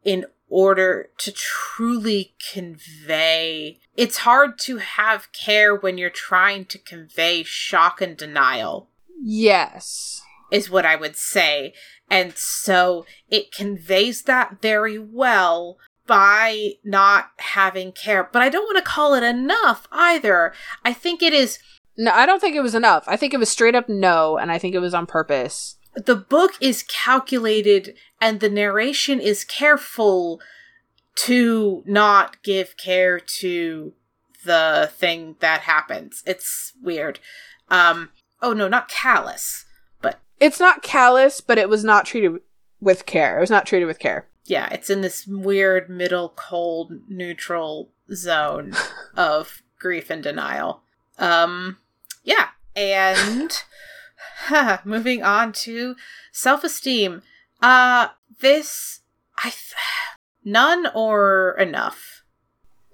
in 0.04 0.26
order 0.48 1.10
to 1.18 1.32
truly 1.32 2.34
convey. 2.52 3.78
It's 3.96 4.18
hard 4.18 4.58
to 4.60 4.78
have 4.78 5.32
care 5.32 5.74
when 5.74 5.98
you're 5.98 6.10
trying 6.10 6.66
to 6.66 6.78
convey 6.78 7.42
shock 7.42 8.00
and 8.00 8.16
denial 8.16 8.88
yes. 9.22 10.22
is 10.50 10.70
what 10.70 10.86
I 10.86 10.96
would 10.96 11.16
say. 11.16 11.74
And 12.08 12.36
so 12.36 13.04
it 13.28 13.52
conveys 13.52 14.22
that 14.22 14.60
very 14.62 14.98
well 14.98 15.78
by 16.06 16.72
not 16.84 17.30
having 17.38 17.92
care. 17.92 18.28
But 18.32 18.42
I 18.42 18.48
don't 18.48 18.64
want 18.64 18.76
to 18.78 18.82
call 18.90 19.14
it 19.14 19.22
enough 19.22 19.86
either. 19.90 20.52
I 20.84 20.92
think 20.92 21.22
it 21.22 21.32
is 21.32 21.58
No, 21.96 22.12
I 22.12 22.26
don't 22.26 22.40
think 22.40 22.54
it 22.56 22.62
was 22.62 22.74
enough. 22.74 23.04
I 23.06 23.16
think 23.16 23.34
it 23.34 23.40
was 23.40 23.48
straight 23.48 23.74
up 23.74 23.88
no, 23.88 24.36
and 24.38 24.50
I 24.52 24.58
think 24.58 24.74
it 24.74 24.80
was 24.80 24.94
on 24.94 25.06
purpose. 25.06 25.76
the 25.94 26.14
book 26.16 26.52
is 26.60 26.82
calculated 26.82 27.94
and 28.20 28.40
the 28.40 28.50
narration 28.50 29.18
is 29.20 29.44
careful 29.44 30.40
to 31.16 31.82
not 31.86 32.42
give 32.42 32.76
care 32.76 33.18
to 33.18 33.94
the 34.44 34.90
thing 34.92 35.36
that 35.40 35.62
happens. 35.62 36.22
It's 36.26 36.72
weird. 36.82 37.18
Um 37.70 38.10
oh 38.42 38.52
no, 38.52 38.68
not 38.68 38.88
callous. 38.88 39.64
But 40.02 40.20
It's 40.38 40.60
not 40.60 40.82
callous, 40.82 41.40
but 41.40 41.58
it 41.58 41.68
was 41.68 41.82
not 41.82 42.04
treated 42.04 42.40
with 42.80 43.06
care. 43.06 43.38
It 43.38 43.40
was 43.40 43.50
not 43.50 43.64
treated 43.66 43.86
with 43.86 43.98
care. 43.98 44.28
Yeah, 44.48 44.68
it's 44.72 44.90
in 44.90 45.00
this 45.00 45.26
weird 45.26 45.88
middle 45.88 46.32
cold 46.36 46.92
neutral 47.08 47.90
zone 48.12 48.74
of 49.16 49.62
grief 49.78 50.10
and 50.10 50.22
denial. 50.22 50.82
Um 51.18 51.78
yeah, 52.24 52.48
and 52.74 53.62
moving 54.84 55.22
on 55.22 55.52
to 55.52 55.96
self-esteem. 56.32 57.22
Uh 57.60 58.08
this 58.40 59.00
I 59.38 59.50
th- 59.50 59.74
none 60.44 60.86
or 60.94 61.56
enough. 61.58 62.24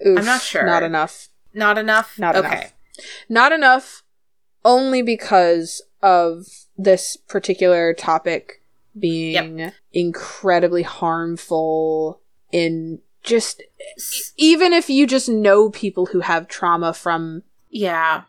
Oof, 0.04 0.18
I'm 0.18 0.24
not 0.24 0.42
sure. 0.42 0.66
Not 0.66 0.82
enough. 0.82 1.28
Not 1.54 1.78
enough. 1.78 2.18
Not 2.18 2.36
okay. 2.36 2.48
enough. 2.48 2.72
Not 3.28 3.52
enough. 3.52 4.02
Only 4.64 5.02
because 5.02 5.82
of 6.02 6.46
this 6.76 7.16
particular 7.16 7.94
topic 7.94 8.61
being 8.98 9.72
incredibly 9.92 10.82
harmful 10.82 12.20
in 12.50 13.00
just 13.22 13.62
even 14.36 14.72
if 14.72 14.90
you 14.90 15.06
just 15.06 15.28
know 15.28 15.70
people 15.70 16.06
who 16.06 16.20
have 16.20 16.48
trauma 16.48 16.92
from 16.92 17.42
Yeah. 17.70 18.22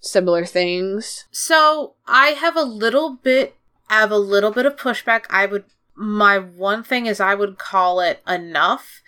similar 0.00 0.46
things. 0.46 1.26
So 1.30 1.94
I 2.06 2.28
have 2.28 2.56
a 2.56 2.62
little 2.62 3.16
bit 3.16 3.56
I 3.88 4.00
have 4.00 4.12
a 4.12 4.18
little 4.18 4.52
bit 4.52 4.66
of 4.66 4.76
pushback. 4.76 5.24
I 5.30 5.46
would 5.46 5.64
my 5.94 6.38
one 6.38 6.82
thing 6.82 7.06
is 7.06 7.20
I 7.20 7.34
would 7.34 7.58
call 7.58 8.00
it 8.00 8.22
enough 8.26 9.02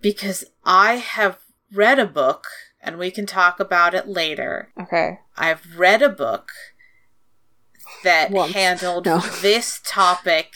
because 0.00 0.44
I 0.64 0.94
have 0.94 1.38
read 1.72 1.98
a 1.98 2.06
book 2.06 2.46
and 2.80 2.98
we 2.98 3.10
can 3.10 3.26
talk 3.26 3.60
about 3.60 3.94
it 3.94 4.08
later. 4.08 4.70
Okay. 4.80 5.18
I've 5.36 5.78
read 5.78 6.02
a 6.02 6.08
book 6.08 6.50
that 8.02 8.30
Once. 8.30 8.52
handled 8.54 9.06
No. 9.06 9.18
this 9.18 9.80
topic 9.84 10.52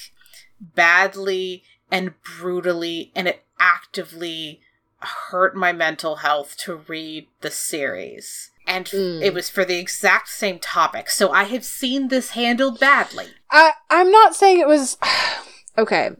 badly 0.61 1.63
and 1.91 2.15
brutally 2.23 3.13
and 3.15 3.29
it 3.29 3.45
actively 3.59 4.61
hurt 5.01 5.55
my 5.57 5.73
mental 5.73 6.17
health 6.17 6.57
to 6.59 6.77
read 6.89 7.29
the 7.41 7.51
series. 7.51 8.51
And 8.67 8.87
Mm. 8.87 9.23
it 9.23 9.33
was 9.33 9.49
for 9.49 9.65
the 9.65 9.79
exact 9.79 10.29
same 10.29 10.59
topic. 10.59 11.09
So 11.11 11.31
I 11.31 11.45
have 11.45 11.65
seen 11.65 12.09
this 12.09 12.31
handled 12.31 12.81
badly. 12.81 13.29
I 13.51 13.73
I'm 13.91 14.11
not 14.11 14.35
saying 14.35 14.59
it 14.61 14.67
was 14.67 14.97
okay. 15.79 16.11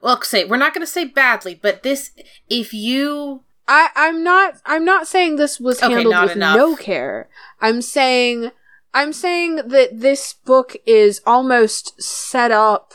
Well, 0.00 0.20
say 0.22 0.44
we're 0.44 0.58
not 0.58 0.74
going 0.74 0.86
to 0.86 0.92
say 0.92 1.04
badly, 1.04 1.54
but 1.60 1.82
this 1.82 2.10
if 2.48 2.74
you 2.74 3.42
I 3.66 3.88
I'm 3.96 4.22
not 4.22 4.54
I'm 4.66 4.84
not 4.84 5.06
saying 5.06 5.36
this 5.36 5.58
was 5.58 5.80
handled 5.80 6.10
not 6.12 6.26
with 6.28 6.36
enough. 6.36 6.56
no 6.56 6.76
care. 6.76 7.28
I'm 7.60 7.80
saying 7.80 8.50
I'm 8.94 9.12
saying 9.12 9.56
that 9.68 10.00
this 10.00 10.34
book 10.44 10.76
is 10.86 11.20
almost 11.26 12.00
set 12.02 12.50
up. 12.50 12.92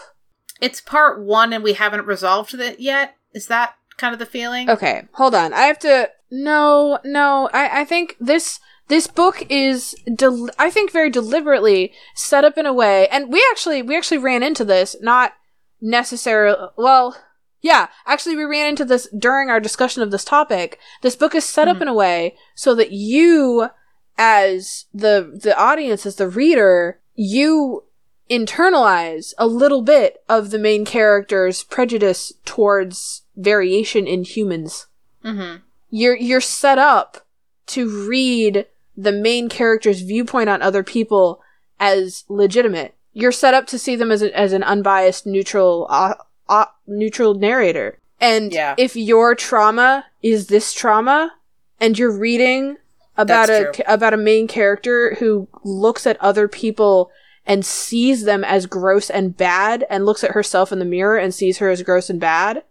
it's 0.61 0.81
part 0.81 1.21
1 1.21 1.53
and 1.53 1.63
we 1.63 1.73
haven't 1.73 2.05
resolved 2.05 2.53
it 2.53 2.79
yet, 2.79 3.15
is 3.33 3.47
that 3.47 3.75
kind 3.97 4.13
of 4.13 4.19
the 4.19 4.25
feeling? 4.25 4.69
Okay, 4.69 5.03
hold 5.13 5.35
on. 5.35 5.53
I 5.53 5.61
have 5.61 5.79
to 5.79 6.09
No, 6.31 6.99
no. 7.03 7.49
I 7.53 7.81
I 7.81 7.85
think 7.85 8.15
this 8.19 8.59
this 8.87 9.07
book 9.07 9.45
is 9.49 9.95
del- 10.15 10.49
I 10.59 10.69
think 10.69 10.91
very 10.91 11.09
deliberately 11.09 11.93
set 12.15 12.43
up 12.43 12.57
in 12.57 12.65
a 12.65 12.73
way 12.73 13.07
and 13.09 13.31
we 13.31 13.45
actually 13.51 13.81
we 13.81 13.95
actually 13.95 14.17
ran 14.17 14.43
into 14.43 14.65
this 14.65 14.95
not 15.01 15.33
necessarily 15.81 16.57
well 16.77 17.15
yeah, 17.61 17.87
actually 18.05 18.35
we 18.35 18.43
ran 18.43 18.67
into 18.67 18.83
this 18.83 19.07
during 19.17 19.49
our 19.49 19.61
discussion 19.61 20.03
of 20.03 20.11
this 20.11 20.25
topic. 20.25 20.79
This 21.01 21.15
book 21.15 21.33
is 21.33 21.45
set 21.45 21.69
up 21.69 21.75
mm-hmm. 21.75 21.83
in 21.83 21.87
a 21.87 21.93
way 21.93 22.35
so 22.55 22.75
that 22.75 22.91
you 22.91 23.69
as 24.18 24.86
the 24.93 25.39
the 25.43 25.57
audience 25.57 26.05
as 26.05 26.16
the 26.18 26.28
reader, 26.28 26.99
you 27.16 27.84
internalize 28.30 29.34
a 29.38 29.47
little 29.47 29.82
bit 29.82 30.24
of 30.30 30.49
the 30.51 30.59
main 30.59 30.86
character's 30.86 31.64
prejudice 31.64 32.34
towards 32.45 33.24
variation 33.36 34.07
in 34.07 34.24
humans. 34.24 34.88
Mhm. 35.24 35.61
You're 35.89 36.16
you're 36.16 36.41
set 36.41 36.78
up 36.78 37.26
to 37.68 38.07
read 38.07 38.66
the 38.95 39.11
main 39.11 39.49
character's 39.49 40.01
viewpoint 40.01 40.49
on 40.49 40.61
other 40.61 40.84
people 40.84 41.41
as 41.80 42.24
legitimate. 42.30 42.93
You're 43.14 43.32
set 43.32 43.53
up 43.53 43.68
to 43.68 43.80
see 43.80 43.95
them 43.95 44.11
as 44.11 44.22
a, 44.22 44.36
as 44.38 44.53
an 44.53 44.64
unbiased, 44.64 45.26
neutral, 45.26 45.88
uh, 45.89 46.16
uh, 46.49 46.66
neutral 46.88 47.34
narrator. 47.36 47.99
And 48.20 48.51
Yeah. 48.53 48.76
if 48.78 48.95
your 48.95 49.36
trauma 49.36 50.05
is 50.22 50.47
this 50.47 50.74
trauma, 50.74 51.34
and 51.80 51.97
you're 51.97 52.11
reading 52.18 52.78
about 53.18 53.47
That's 53.47 53.78
a 53.80 53.84
true. 53.84 53.86
about 53.93 54.14
a 54.14 54.18
main 54.18 54.47
character 54.47 55.16
who 55.20 55.47
looks 55.64 56.05
at 56.07 56.20
other 56.22 56.47
people 56.47 57.11
and 57.45 57.66
sees 57.66 58.24
them 58.24 58.43
as 58.43 58.66
gross 58.66 59.09
and 59.09 59.36
bad, 59.36 59.86
and 59.89 60.05
looks 60.05 60.24
at 60.24 60.32
herself 60.32 60.72
in 60.72 60.80
the 60.80 60.86
mirror 60.86 61.18
and 61.18 61.34
sees 61.34 61.57
her 61.57 61.70
as 61.70 61.82
gross 61.84 62.09
and 62.09 62.20
bad, 62.20 62.64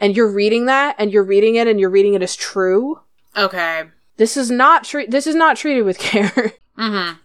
and 0.00 0.16
you're 0.16 0.30
reading 0.30 0.64
that, 0.66 0.96
and 0.98 1.12
you're 1.12 1.22
reading 1.22 1.56
it, 1.56 1.68
and 1.68 1.78
you're 1.78 1.90
reading 1.90 2.14
it 2.14 2.22
as 2.22 2.34
true. 2.34 3.00
Okay. 3.36 3.84
This 4.16 4.36
is 4.36 4.50
not 4.50 4.84
tre- 4.84 5.06
This 5.06 5.26
is 5.26 5.34
not 5.34 5.56
treated 5.56 5.82
with 5.82 5.98
care. 6.10 6.52
Mhm. 6.78 7.18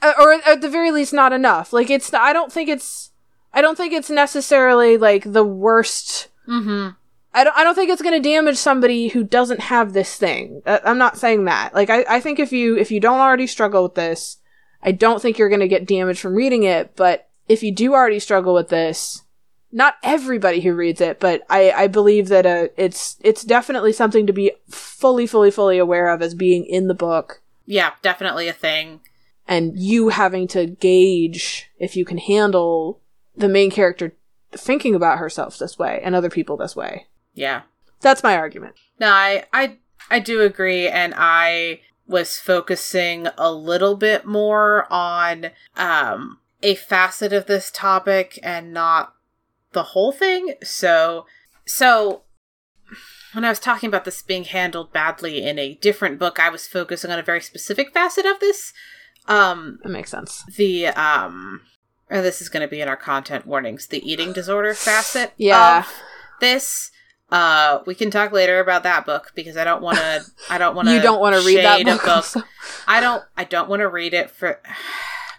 Uh, 0.00 0.12
or 0.18 0.32
at 0.46 0.60
the 0.62 0.68
very 0.68 0.90
least 0.90 1.12
not 1.12 1.30
enough 1.34 1.70
like 1.70 1.90
it's 1.90 2.14
i 2.14 2.32
don't 2.32 2.50
think 2.50 2.70
it's 2.70 3.10
i 3.52 3.60
don't 3.60 3.76
think 3.76 3.92
it's 3.92 4.08
necessarily 4.08 4.96
like 4.96 5.30
the 5.30 5.44
worst 5.44 6.28
Mhm. 6.48 6.96
I 7.34 7.44
don't, 7.44 7.56
I 7.56 7.64
don't 7.64 7.74
think 7.74 7.90
it's 7.90 8.00
going 8.02 8.20
to 8.20 8.28
damage 8.28 8.56
somebody 8.56 9.08
who 9.08 9.24
doesn't 9.24 9.60
have 9.60 9.92
this 9.92 10.16
thing. 10.16 10.62
Uh, 10.64 10.78
I'm 10.84 10.98
not 10.98 11.18
saying 11.18 11.44
that. 11.46 11.74
Like, 11.74 11.90
I, 11.90 12.04
I 12.08 12.20
think 12.20 12.38
if 12.38 12.52
you, 12.52 12.76
if 12.76 12.90
you 12.92 13.00
don't 13.00 13.18
already 13.20 13.46
struggle 13.48 13.82
with 13.82 13.96
this, 13.96 14.36
I 14.82 14.92
don't 14.92 15.20
think 15.20 15.36
you're 15.38 15.48
going 15.48 15.60
to 15.60 15.68
get 15.68 15.86
damaged 15.86 16.20
from 16.20 16.34
reading 16.34 16.62
it. 16.62 16.94
But 16.94 17.28
if 17.48 17.62
you 17.62 17.72
do 17.74 17.92
already 17.92 18.20
struggle 18.20 18.54
with 18.54 18.68
this, 18.68 19.22
not 19.72 19.96
everybody 20.04 20.60
who 20.60 20.72
reads 20.74 21.00
it, 21.00 21.18
but 21.18 21.42
I, 21.50 21.72
I 21.72 21.86
believe 21.88 22.28
that 22.28 22.46
uh, 22.46 22.68
it's, 22.76 23.16
it's 23.20 23.42
definitely 23.42 23.92
something 23.92 24.26
to 24.28 24.32
be 24.32 24.52
fully, 24.68 25.26
fully, 25.26 25.50
fully 25.50 25.78
aware 25.78 26.10
of 26.10 26.22
as 26.22 26.34
being 26.34 26.64
in 26.64 26.86
the 26.86 26.94
book 26.94 27.42
Yeah, 27.66 27.90
definitely 28.00 28.46
a 28.46 28.52
thing. 28.52 29.00
and 29.48 29.76
you 29.76 30.10
having 30.10 30.46
to 30.48 30.66
gauge 30.66 31.68
if 31.80 31.96
you 31.96 32.04
can 32.04 32.18
handle 32.18 33.00
the 33.36 33.48
main 33.48 33.72
character 33.72 34.14
thinking 34.52 34.94
about 34.94 35.18
herself 35.18 35.58
this 35.58 35.76
way 35.76 36.00
and 36.04 36.14
other 36.14 36.30
people 36.30 36.56
this 36.56 36.76
way. 36.76 37.08
Yeah. 37.34 37.62
That's 38.00 38.22
my 38.22 38.36
argument. 38.36 38.74
No, 39.00 39.08
I 39.10 39.44
I 39.52 39.78
I 40.10 40.18
do 40.20 40.42
agree 40.42 40.88
and 40.88 41.14
I 41.16 41.80
was 42.06 42.38
focusing 42.38 43.26
a 43.38 43.50
little 43.50 43.96
bit 43.96 44.26
more 44.26 44.86
on 44.92 45.50
um 45.76 46.38
a 46.62 46.74
facet 46.74 47.32
of 47.32 47.46
this 47.46 47.70
topic 47.70 48.38
and 48.42 48.72
not 48.72 49.14
the 49.72 49.82
whole 49.82 50.12
thing. 50.12 50.54
So 50.62 51.26
so 51.66 52.22
when 53.32 53.44
I 53.44 53.48
was 53.48 53.58
talking 53.58 53.88
about 53.88 54.04
this 54.04 54.22
being 54.22 54.44
handled 54.44 54.92
badly 54.92 55.42
in 55.44 55.58
a 55.58 55.74
different 55.74 56.18
book, 56.18 56.38
I 56.38 56.50
was 56.50 56.66
focusing 56.68 57.10
on 57.10 57.18
a 57.18 57.22
very 57.22 57.40
specific 57.40 57.92
facet 57.92 58.26
of 58.26 58.38
this. 58.40 58.72
Um 59.26 59.78
That 59.82 59.88
makes 59.88 60.10
sense. 60.10 60.44
the 60.56 60.88
um 60.88 61.62
or 62.10 62.20
this 62.20 62.42
is 62.42 62.50
going 62.50 62.60
to 62.60 62.68
be 62.68 62.82
in 62.82 62.88
our 62.88 62.98
content 62.98 63.46
warnings, 63.46 63.86
the 63.86 64.06
eating 64.08 64.34
disorder 64.34 64.74
facet 64.74 65.32
Yeah. 65.38 65.78
of 65.80 65.88
this 66.40 66.90
uh 67.34 67.80
we 67.84 67.94
can 67.94 68.10
talk 68.10 68.30
later 68.32 68.60
about 68.60 68.82
that 68.84 69.04
book 69.04 69.32
because 69.34 69.56
i 69.56 69.64
don't 69.64 69.82
want 69.82 69.98
to 69.98 70.22
i 70.50 70.56
don't 70.56 70.74
want 70.76 70.86
to 70.88 70.94
You 70.94 71.02
don't 71.02 71.20
want 71.20 71.34
to 71.36 71.44
read 71.44 71.58
that 71.64 71.80
a 71.80 71.84
book. 71.84 72.46
i 72.86 73.00
don't 73.00 73.22
i 73.36 73.44
don't 73.44 73.68
want 73.68 73.80
to 73.80 73.88
read 73.88 74.14
it 74.14 74.30
for 74.30 74.60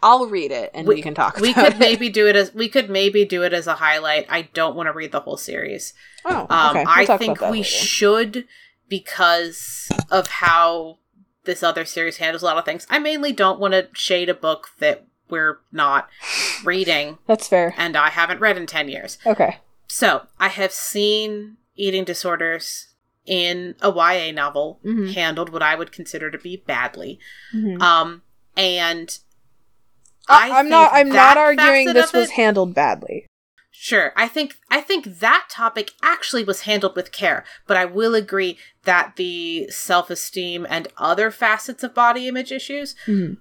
I'll 0.04 0.28
read 0.28 0.52
it 0.52 0.70
and 0.76 0.86
we, 0.88 0.96
We- 0.96 1.02
can 1.02 1.16
talk. 1.16 1.38
we 1.38 1.52
about 1.52 1.64
could 1.66 1.74
it. 1.76 1.80
maybe 1.80 2.10
do 2.10 2.28
it 2.28 2.36
as 2.36 2.54
we 2.54 2.70
could 2.70 2.90
maybe 2.92 3.26
do 3.26 3.42
it 3.44 3.54
as 3.54 3.66
a 3.66 3.76
highlight 3.76 4.26
i 4.30 4.44
don't 4.54 4.76
want 4.76 4.88
to 4.88 4.94
read 4.94 5.12
the 5.12 5.22
whole 5.22 5.38
series 5.38 5.94
Oh, 6.26 6.46
um 6.50 6.70
okay. 6.78 6.84
We'll 6.86 7.12
i 7.12 7.18
think 7.18 7.40
we 7.42 7.48
later. 7.50 7.64
should 7.64 8.48
because 8.90 9.90
of 10.12 10.28
how 10.28 11.00
this 11.46 11.64
other 11.64 11.86
series 11.86 12.18
handles 12.18 12.42
a 12.44 12.46
lot 12.46 12.58
of 12.58 12.66
things 12.66 12.86
i 12.90 13.00
mainly 13.00 13.32
don't 13.32 13.60
want 13.60 13.74
to 13.74 13.88
shade 13.94 14.30
a 14.30 14.34
book 14.34 14.70
that 14.80 15.06
we're 15.30 15.60
not 15.72 16.08
reading 16.64 17.18
That's 17.26 17.48
fair. 17.48 17.74
and 17.78 17.96
i 17.96 18.10
haven't 18.10 18.40
read 18.42 18.58
in 18.58 18.68
10 18.68 18.90
years 18.90 19.18
Okay. 19.26 19.58
So, 19.88 20.26
I 20.40 20.48
have 20.50 20.72
seen 20.72 21.58
eating 21.76 22.04
disorders 22.04 22.88
in 23.26 23.76
a 23.82 23.90
YA 23.90 24.32
novel 24.32 24.80
Mhm. 24.86 25.14
handled 25.14 25.50
what 25.50 25.64
I 25.64 25.76
would 25.76 25.92
consider 25.92 26.30
to 26.32 26.38
be 26.38 26.58
badly. 26.58 27.20
Mhm. 27.54 27.82
Um, 27.82 28.22
and 28.56 29.18
I, 30.28 30.50
I 30.52 30.60
I'm 30.60 30.70
not. 30.70 30.92
I'm 30.94 31.10
not 31.10 31.38
arguing 31.38 31.94
this 31.94 32.14
was 32.14 32.30
it- 32.30 32.34
handled 32.34 32.74
badly. 32.74 33.28
sure, 33.72 34.14
I 34.16 34.28
think 34.28 34.56
I 34.72 34.80
think 34.82 35.20
that 35.20 35.48
topic 35.52 35.92
actually 36.02 36.44
was 36.44 36.62
handled 36.62 36.96
with 36.96 37.12
care, 37.12 37.44
but 37.68 37.78
I 37.78 37.86
will 37.86 38.16
agree 38.16 38.58
that 38.84 39.16
the 39.18 39.68
self-esteem 39.70 40.66
and 40.70 40.88
other 40.98 41.30
facets 41.32 41.84
of 41.84 41.94
body 41.94 42.28
image 42.28 42.52
issues 42.52 42.96
Mhm. 43.06 43.38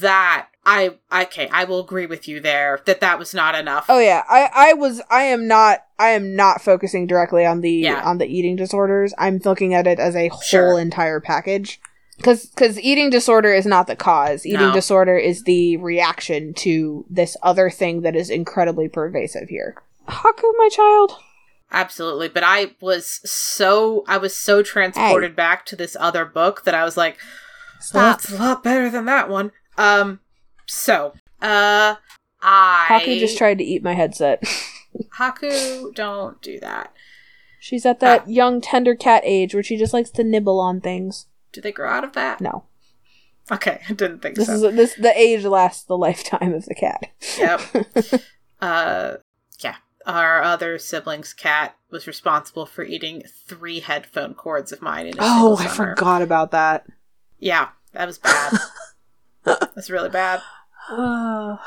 That 0.00 0.48
I 0.66 0.96
okay, 1.12 1.48
I 1.50 1.64
will 1.64 1.80
agree 1.80 2.06
with 2.06 2.28
you 2.28 2.40
there 2.40 2.80
that 2.84 3.00
that 3.00 3.18
was 3.18 3.32
not 3.32 3.54
enough. 3.54 3.86
Oh 3.88 3.98
yeah, 3.98 4.22
I 4.28 4.50
I 4.54 4.72
was 4.74 5.00
I 5.10 5.22
am 5.22 5.48
not 5.48 5.84
I 5.98 6.08
am 6.10 6.36
not 6.36 6.60
focusing 6.60 7.06
directly 7.06 7.46
on 7.46 7.62
the 7.62 7.70
Yeah. 7.70 8.02
on 8.04 8.18
the 8.18 8.26
eating 8.26 8.56
disorders. 8.56 9.14
I'm 9.18 9.38
looking 9.44 9.72
at 9.74 9.86
it 9.86 9.98
as 9.98 10.14
a 10.14 10.28
whole 10.28 10.40
Sure. 10.42 10.78
entire 10.78 11.20
package. 11.20 11.80
Cuz 12.22 12.50
cuz 12.56 12.78
eating 12.80 13.08
disorder 13.10 13.52
is 13.54 13.64
not 13.64 13.86
the 13.86 13.96
cause. 13.96 14.44
Eating 14.44 14.68
No. 14.68 14.72
disorder 14.74 15.16
is 15.16 15.44
the 15.44 15.76
reaction 15.78 16.52
to 16.54 17.06
this 17.08 17.36
other 17.42 17.70
thing 17.70 18.02
that 18.02 18.14
is 18.16 18.28
incredibly 18.28 18.88
pervasive 18.88 19.48
here. 19.48 19.74
Haku, 20.08 20.52
my 20.58 20.68
child. 20.70 21.12
Absolutely, 21.70 22.28
but 22.28 22.42
I 22.44 22.72
was 22.80 23.20
so 23.30 24.04
I 24.08 24.16
was 24.18 24.34
so 24.34 24.62
transported 24.62 25.34
back 25.36 25.64
to 25.66 25.76
this 25.76 25.96
other 26.00 26.24
book 26.24 26.64
that 26.64 26.74
I 26.74 26.82
was 26.84 26.96
like, 26.96 27.16
well, 27.94 28.14
Stop. 28.14 28.18
it's 28.20 28.32
a 28.32 28.36
lot 28.42 28.62
better 28.64 28.90
than 28.90 29.04
that 29.04 29.28
one. 29.28 29.52
Um, 29.78 30.20
so, 30.66 31.14
uh, 31.40 31.94
I 32.42 32.86
Haku 32.90 33.18
just 33.18 33.38
tried 33.38 33.58
to 33.58 33.64
eat 33.64 33.82
my 33.82 33.94
headset. 33.94 34.42
Haku, 35.18 35.94
don't 35.94 36.40
do 36.42 36.60
that. 36.60 36.92
She's 37.60 37.86
at 37.86 38.00
that 38.00 38.22
Ah. 38.22 38.28
young 38.28 38.60
tender 38.60 38.94
cat 38.94 39.22
age 39.24 39.54
where 39.54 39.62
she 39.62 39.76
just 39.76 39.92
likes 39.92 40.10
to 40.10 40.24
nibble 40.24 40.60
on 40.60 40.80
things. 40.80 41.26
Do 41.52 41.60
they 41.60 41.72
grow 41.72 41.88
out 41.90 42.04
of 42.04 42.12
that? 42.12 42.40
No. 42.40 42.64
Okay, 43.50 43.80
I 43.88 43.92
didn't 43.94 44.20
think 44.20 44.36
This 44.36 44.46
so. 44.46 44.54
is 44.54 44.76
this 44.76 44.94
the 44.94 45.16
age 45.18 45.44
lasts 45.44 45.84
the 45.84 45.96
lifetime 45.96 46.52
of 46.52 46.66
the 46.66 46.74
cat. 46.74 47.10
Yep. 47.38 47.60
uh, 48.60 49.14
yeah. 49.60 49.76
Our 50.06 50.42
other 50.42 50.78
sibling's 50.78 51.32
cat 51.34 51.76
was 51.90 52.06
responsible 52.06 52.64
for 52.66 52.82
eating 52.84 53.22
three 53.46 53.80
headphone 53.80 54.34
cords 54.34 54.72
of 54.72 54.80
mine 54.82 55.06
in 55.06 55.14
a 55.18 55.22
Oh, 55.22 55.56
I 55.58 55.66
forgot 55.66 56.22
about 56.22 56.50
that. 56.52 56.86
Yeah, 57.38 57.68
that 57.92 58.06
was 58.06 58.18
bad. 58.18 58.52
That's 59.74 59.90
really 59.90 60.10
bad. 60.10 60.40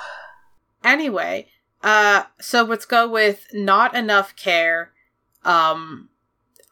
Anyway, 0.84 1.47
uh 1.84 2.23
so 2.39 2.63
let's 2.63 2.86
go 2.86 3.07
with 3.07 3.45
not 3.53 3.95
enough 3.95 4.36
care. 4.36 4.91
Um 5.45 6.09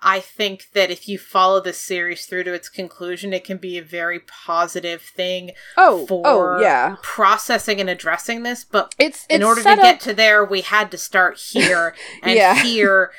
I 0.02 0.20
think 0.22 0.68
that 0.74 0.90
if 0.90 1.08
you 1.08 1.20
follow 1.20 1.60
the 1.60 1.74
series 1.74 2.26
through 2.26 2.46
to 2.46 2.54
its 2.54 2.70
conclusion, 2.70 3.34
it 3.34 3.44
can 3.44 3.58
be 3.58 3.78
a 3.78 3.84
very 3.84 4.22
positive 4.22 5.02
thing 5.02 5.52
oh, 5.76 6.08
for 6.08 6.24
oh, 6.58 6.62
yeah. 6.62 6.96
processing 7.02 7.82
and 7.82 7.90
addressing 7.90 8.44
this, 8.44 8.64
but 8.64 8.96
It's, 8.98 9.26
it's 9.26 9.36
in 9.36 9.44
order 9.44 9.60
to 9.60 9.64
set 9.64 9.82
get 9.82 10.00
to 10.02 10.14
there, 10.14 10.46
we 10.46 10.62
had 10.62 10.90
to 10.92 10.98
start 10.98 11.38
here, 11.52 11.94
and 12.24 12.36
Yeah. 12.38 12.64
here 12.64 13.12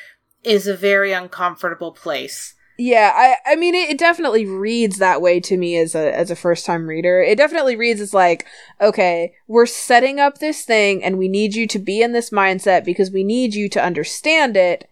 is 0.43 0.67
a 0.67 0.75
very 0.75 1.13
uncomfortable 1.13 1.93
place. 1.93 2.55
Yeah, 2.83 3.13
I 3.15 3.53
I 3.53 3.57
mean 3.57 3.75
it, 3.75 3.91
it 3.91 3.99
definitely 3.99 4.47
reads 4.47 4.97
that 4.97 5.21
way 5.21 5.39
to 5.41 5.59
me 5.59 5.77
as 5.77 5.95
a 5.95 6.17
as 6.17 6.31
a 6.31 6.37
first 6.37 6.65
time 6.65 6.87
reader. 6.87 7.21
It 7.21 7.37
definitely 7.37 7.77
reads 7.77 8.01
as 8.01 8.15
like, 8.15 8.47
okay, 8.81 9.35
we're 9.47 9.67
setting 9.67 10.19
up 10.19 10.39
this 10.39 10.65
thing 10.65 11.05
and 11.05 11.19
we 11.19 11.29
need 11.29 11.55
you 11.55 11.67
to 11.67 11.79
be 11.79 12.01
in 12.01 12.13
this 12.13 12.31
mindset 12.31 12.87
because 12.87 13.11
we 13.11 13.23
need 13.23 13.55
you 13.55 13.69
to 13.69 13.85
understand 13.85 14.57
it. 14.57 14.89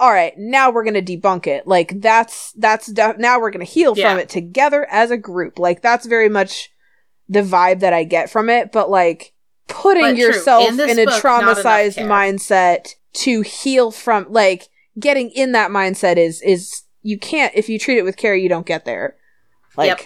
All 0.00 0.10
right, 0.10 0.32
now 0.38 0.70
we're 0.70 0.84
going 0.84 1.04
to 1.04 1.18
debunk 1.18 1.46
it. 1.46 1.66
Like 1.66 2.00
that's 2.00 2.52
that's 2.52 2.88
now 2.88 3.38
we're 3.38 3.50
going 3.50 3.66
to 3.66 3.70
heal 3.70 3.92
Yeah. 3.94 4.08
from 4.10 4.20
it 4.20 4.30
together 4.30 4.86
as 4.90 5.10
a 5.10 5.18
group. 5.18 5.58
Like 5.58 5.82
that's 5.82 6.06
very 6.06 6.30
much 6.30 6.70
the 7.28 7.42
vibe 7.42 7.80
that 7.80 7.92
I 7.92 8.04
get 8.04 8.30
from 8.30 8.48
it, 8.48 8.72
but 8.72 8.88
like 8.88 9.34
putting 9.66 10.02
But 10.02 10.16
yourself 10.16 10.66
in 10.66 10.80
in 10.80 10.98
a 10.98 11.04
book, 11.04 11.22
traumatized 11.22 11.98
mindset 11.98 12.94
to 13.14 13.42
heal 13.42 13.90
from 13.90 14.28
like 14.30 14.68
getting 14.98 15.28
in 15.30 15.52
that 15.52 15.70
mindset 15.70 16.16
is 16.16 16.40
is 16.40 16.84
you 17.08 17.18
can't 17.18 17.52
if 17.54 17.68
you 17.68 17.78
treat 17.78 17.98
it 17.98 18.04
with 18.04 18.16
care 18.16 18.34
you 18.36 18.48
don't 18.48 18.66
get 18.66 18.84
there 18.84 19.16
like 19.76 19.88
Yep. 19.88 20.00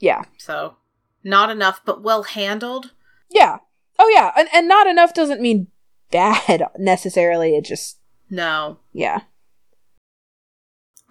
yeah 0.00 0.22
So, 0.38 0.76
not 1.22 1.50
enough, 1.50 1.80
but 1.84 2.02
well 2.02 2.22
handled. 2.24 2.92
yeah 3.30 3.58
oh 3.98 4.10
yeah 4.14 4.32
and, 4.36 4.48
and 4.52 4.66
not 4.68 4.86
enough 4.86 5.12
doesn't 5.14 5.40
mean 5.40 5.68
bad 6.10 6.64
necessarily 6.78 7.56
it 7.56 7.64
just 7.64 7.98
No. 8.30 8.78
yeah 8.92 9.20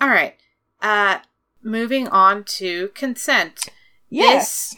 All 0.01 0.09
right. 0.09 0.35
Uh, 0.81 1.19
moving 1.63 2.07
on 2.07 2.43
to 2.43 2.89
consent. 2.89 3.67
yes 4.09 4.75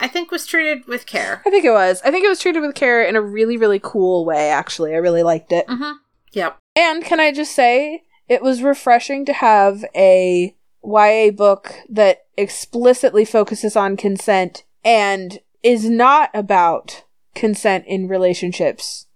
I 0.00 0.08
think 0.08 0.30
was 0.30 0.46
treated 0.46 0.86
with 0.88 1.04
care. 1.06 1.42
i 1.46 1.50
think 1.50 1.64
it 1.64 1.70
was 1.70 2.00
i 2.04 2.10
think 2.10 2.24
it 2.24 2.28
was 2.28 2.40
treated 2.40 2.60
with 2.62 2.74
care 2.74 3.02
in 3.04 3.14
a 3.16 3.20
really 3.22 3.56
really 3.56 3.78
cool 3.80 4.24
way 4.24 4.50
actually 4.50 4.92
i 4.94 4.96
really 4.96 5.22
liked 5.22 5.52
it 5.52 5.66
Mm-hmm. 5.68 5.92
Yep. 6.32 6.58
And 6.74 7.04
can 7.04 7.20
I 7.20 7.30
just 7.32 7.54
say, 7.54 8.04
it 8.32 8.40
was 8.40 8.62
refreshing 8.62 9.26
to 9.26 9.32
have 9.34 9.84
a 9.94 10.56
YA 10.82 11.30
book 11.30 11.74
that 11.86 12.24
explicitly 12.38 13.26
focuses 13.26 13.76
on 13.76 13.94
consent 13.94 14.64
and 14.82 15.40
is 15.62 15.90
not 15.90 16.30
about 16.32 17.04
consent 17.34 17.84
in 17.86 18.08
relationships 18.08 19.06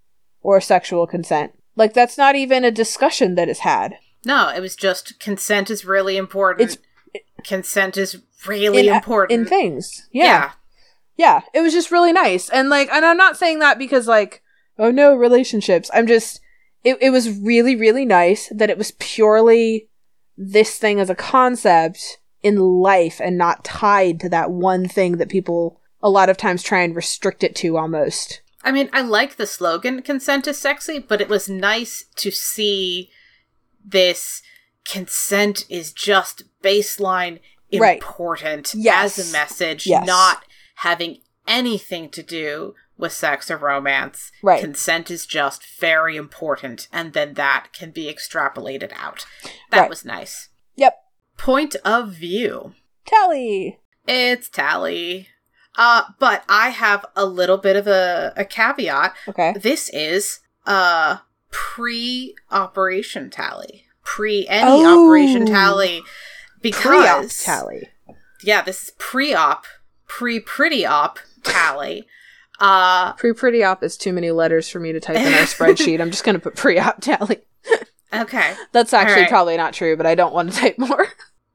or 0.42 0.60
sexual 0.60 1.06
consent. 1.06 1.52
Like, 1.76 1.94
that's 1.94 2.18
not 2.18 2.36
even 2.36 2.62
a 2.62 2.70
discussion 2.70 3.36
that 3.36 3.48
is 3.48 3.60
had. 3.60 3.96
No, 4.26 4.50
it 4.50 4.60
was 4.60 4.76
just 4.76 5.18
consent 5.18 5.70
is 5.70 5.86
really 5.86 6.18
important. 6.18 6.70
It's- 6.70 7.22
consent 7.42 7.96
is 7.96 8.20
really 8.46 8.88
in, 8.88 8.94
important. 8.94 9.40
In 9.40 9.46
things. 9.46 10.08
Yeah. 10.12 10.52
yeah. 11.16 11.40
It 11.54 11.62
was 11.62 11.72
just 11.72 11.90
really 11.90 12.12
nice. 12.12 12.50
And, 12.50 12.68
like, 12.68 12.90
and 12.92 13.02
I'm 13.02 13.16
not 13.16 13.38
saying 13.38 13.60
that 13.60 13.78
because, 13.78 14.06
like, 14.06 14.42
oh 14.78 14.90
no, 14.90 15.14
relationships. 15.14 15.90
I'm 15.94 16.06
just, 16.06 16.40
it, 16.86 16.98
it 17.00 17.10
was 17.10 17.36
really, 17.40 17.74
really 17.74 18.04
nice 18.04 18.48
that 18.54 18.70
it 18.70 18.78
was 18.78 18.92
purely 19.00 19.88
this 20.36 20.78
thing 20.78 21.00
as 21.00 21.10
a 21.10 21.16
concept 21.16 22.18
in 22.44 22.56
life 22.58 23.20
and 23.20 23.36
not 23.36 23.64
tied 23.64 24.20
to 24.20 24.28
that 24.28 24.52
one 24.52 24.86
thing 24.86 25.16
that 25.16 25.28
people 25.28 25.80
a 26.00 26.08
lot 26.08 26.28
of 26.28 26.36
times 26.36 26.62
try 26.62 26.82
and 26.82 26.94
restrict 26.94 27.42
it 27.42 27.56
to 27.56 27.76
almost. 27.76 28.40
I 28.62 28.70
mean, 28.70 28.88
I 28.92 29.02
like 29.02 29.34
the 29.36 29.46
slogan 29.48 30.00
"consent 30.02 30.46
is 30.46 30.58
sexy," 30.58 31.00
but 31.00 31.20
it 31.20 31.28
was 31.28 31.48
nice 31.48 32.04
to 32.16 32.30
see 32.30 33.10
this 33.84 34.42
consent 34.84 35.64
is 35.68 35.92
just 35.92 36.44
baseline 36.62 37.40
Right. 37.76 37.96
important 37.96 38.74
Yes. 38.76 39.18
as 39.18 39.28
a 39.28 39.32
message, 39.32 39.86
Yes. 39.88 40.06
not 40.06 40.44
having 40.76 41.18
anything 41.48 42.10
to 42.10 42.22
do 42.22 42.74
with 42.98 43.12
sex 43.12 43.50
or 43.50 43.56
romance. 43.58 44.32
Right. 44.42 44.60
Consent 44.60 45.10
is 45.10 45.26
just 45.26 45.64
very 45.78 46.16
important, 46.16 46.88
and 46.92 47.12
then 47.12 47.34
that 47.34 47.68
can 47.72 47.90
be 47.90 48.12
extrapolated 48.12 48.92
out. 48.94 49.26
That 49.70 49.80
Right. 49.82 49.90
was 49.90 50.04
nice. 50.04 50.48
Yep. 50.76 50.96
Point 51.36 51.76
of 51.84 52.10
view. 52.12 52.74
Tally. 53.04 53.78
It's 54.08 54.48
Tally. 54.48 55.28
Uh, 55.76 56.04
but 56.18 56.42
I 56.48 56.70
have 56.70 57.04
a 57.14 57.26
little 57.26 57.58
bit 57.58 57.76
of 57.76 57.86
a, 57.86 58.32
a 58.36 58.44
caveat. 58.46 59.14
Okay. 59.28 59.52
This 59.60 59.90
is 59.90 60.40
uh 60.64 61.18
pre-operation 61.50 63.30
tally. 63.30 63.84
Pre 64.02 64.46
any 64.48 64.70
Oh. 64.70 65.04
operation 65.06 65.46
tally. 65.46 66.00
Pre-op 66.00 66.62
Because 66.62 67.42
tally. 67.44 67.88
yeah, 68.42 68.62
this 68.62 68.84
is 68.84 68.90
pre-op, 68.98 69.64
pre-pretty 70.08 70.84
op 70.86 71.18
tally. 71.44 72.06
Uh 72.60 73.12
Pre 73.14 73.32
pretty 73.32 73.62
op 73.62 73.82
is 73.82 73.96
too 73.96 74.12
many 74.12 74.30
letters 74.30 74.68
for 74.68 74.80
me 74.80 74.92
to 74.92 75.00
type 75.00 75.16
in 75.16 75.32
our 75.34 75.40
spreadsheet. 75.40 76.00
I'm 76.00 76.10
just 76.10 76.24
gonna 76.24 76.38
put 76.38 76.56
pre 76.56 76.78
op 76.78 77.00
tally. 77.00 77.42
okay. 78.14 78.54
That's 78.72 78.92
actually 78.92 79.22
right. 79.22 79.28
probably 79.30 79.56
not 79.56 79.72
true, 79.74 79.96
but 79.96 80.06
I 80.06 80.14
don't 80.14 80.32
want 80.34 80.52
to 80.52 80.58
type 80.58 80.78
more. 80.78 81.06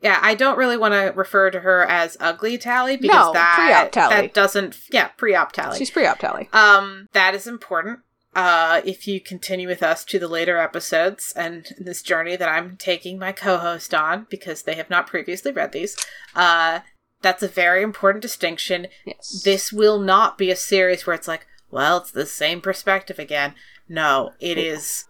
Yeah, 0.02 0.18
I 0.20 0.34
don't 0.34 0.58
really 0.58 0.78
want 0.78 0.94
to 0.96 1.14
refer 1.16 1.52
to 1.52 1.60
her 1.60 1.84
as 1.84 2.18
ugly 2.20 2.58
tally 2.58 2.98
because 2.98 3.28
No, 3.28 3.34
that 3.34 3.56
pre-op 3.56 3.92
tally. 3.92 4.16
that 4.16 4.34
doesn't 4.34 4.80
yeah, 4.90 5.10
pre-op 5.10 5.52
tally. 5.52 5.78
She's 5.78 5.92
pre 5.92 6.08
op 6.08 6.18
tally. 6.18 6.50
Um, 6.54 7.08
that 7.14 7.36
is 7.36 7.46
important. 7.46 8.00
Uh, 8.34 8.82
if 8.86 9.08
you 9.08 9.20
continue 9.20 9.68
with 9.68 9.84
us 9.84 10.04
to 10.06 10.18
the 10.18 10.28
later 10.28 10.58
episodes 10.58 11.34
and 11.36 11.68
this 11.78 12.02
journey 12.02 12.36
that 12.36 12.48
I'm 12.50 12.78
taking 12.78 13.20
my 13.20 13.32
co-host 13.32 13.94
on 13.94 14.26
because 14.30 14.64
they 14.64 14.76
have 14.76 14.90
not 14.90 15.06
previously 15.06 15.52
read 15.52 15.72
these, 15.74 15.98
uh, 16.36 16.80
that's 17.22 17.44
a 17.44 17.48
very 17.48 17.84
important 17.84 18.22
distinction. 18.22 18.88
Yes. 19.06 19.42
This 19.44 19.72
will 19.72 20.00
not 20.00 20.38
be 20.38 20.52
a 20.52 20.56
series 20.56 21.06
where 21.06 21.16
it's 21.16 21.28
like, 21.28 21.48
well, 21.70 21.98
it's 21.98 22.12
the 22.12 22.26
same 22.26 22.62
perspective 22.62 23.20
again. 23.20 23.56
No, 23.88 24.32
it 24.40 24.58
is 24.58 25.06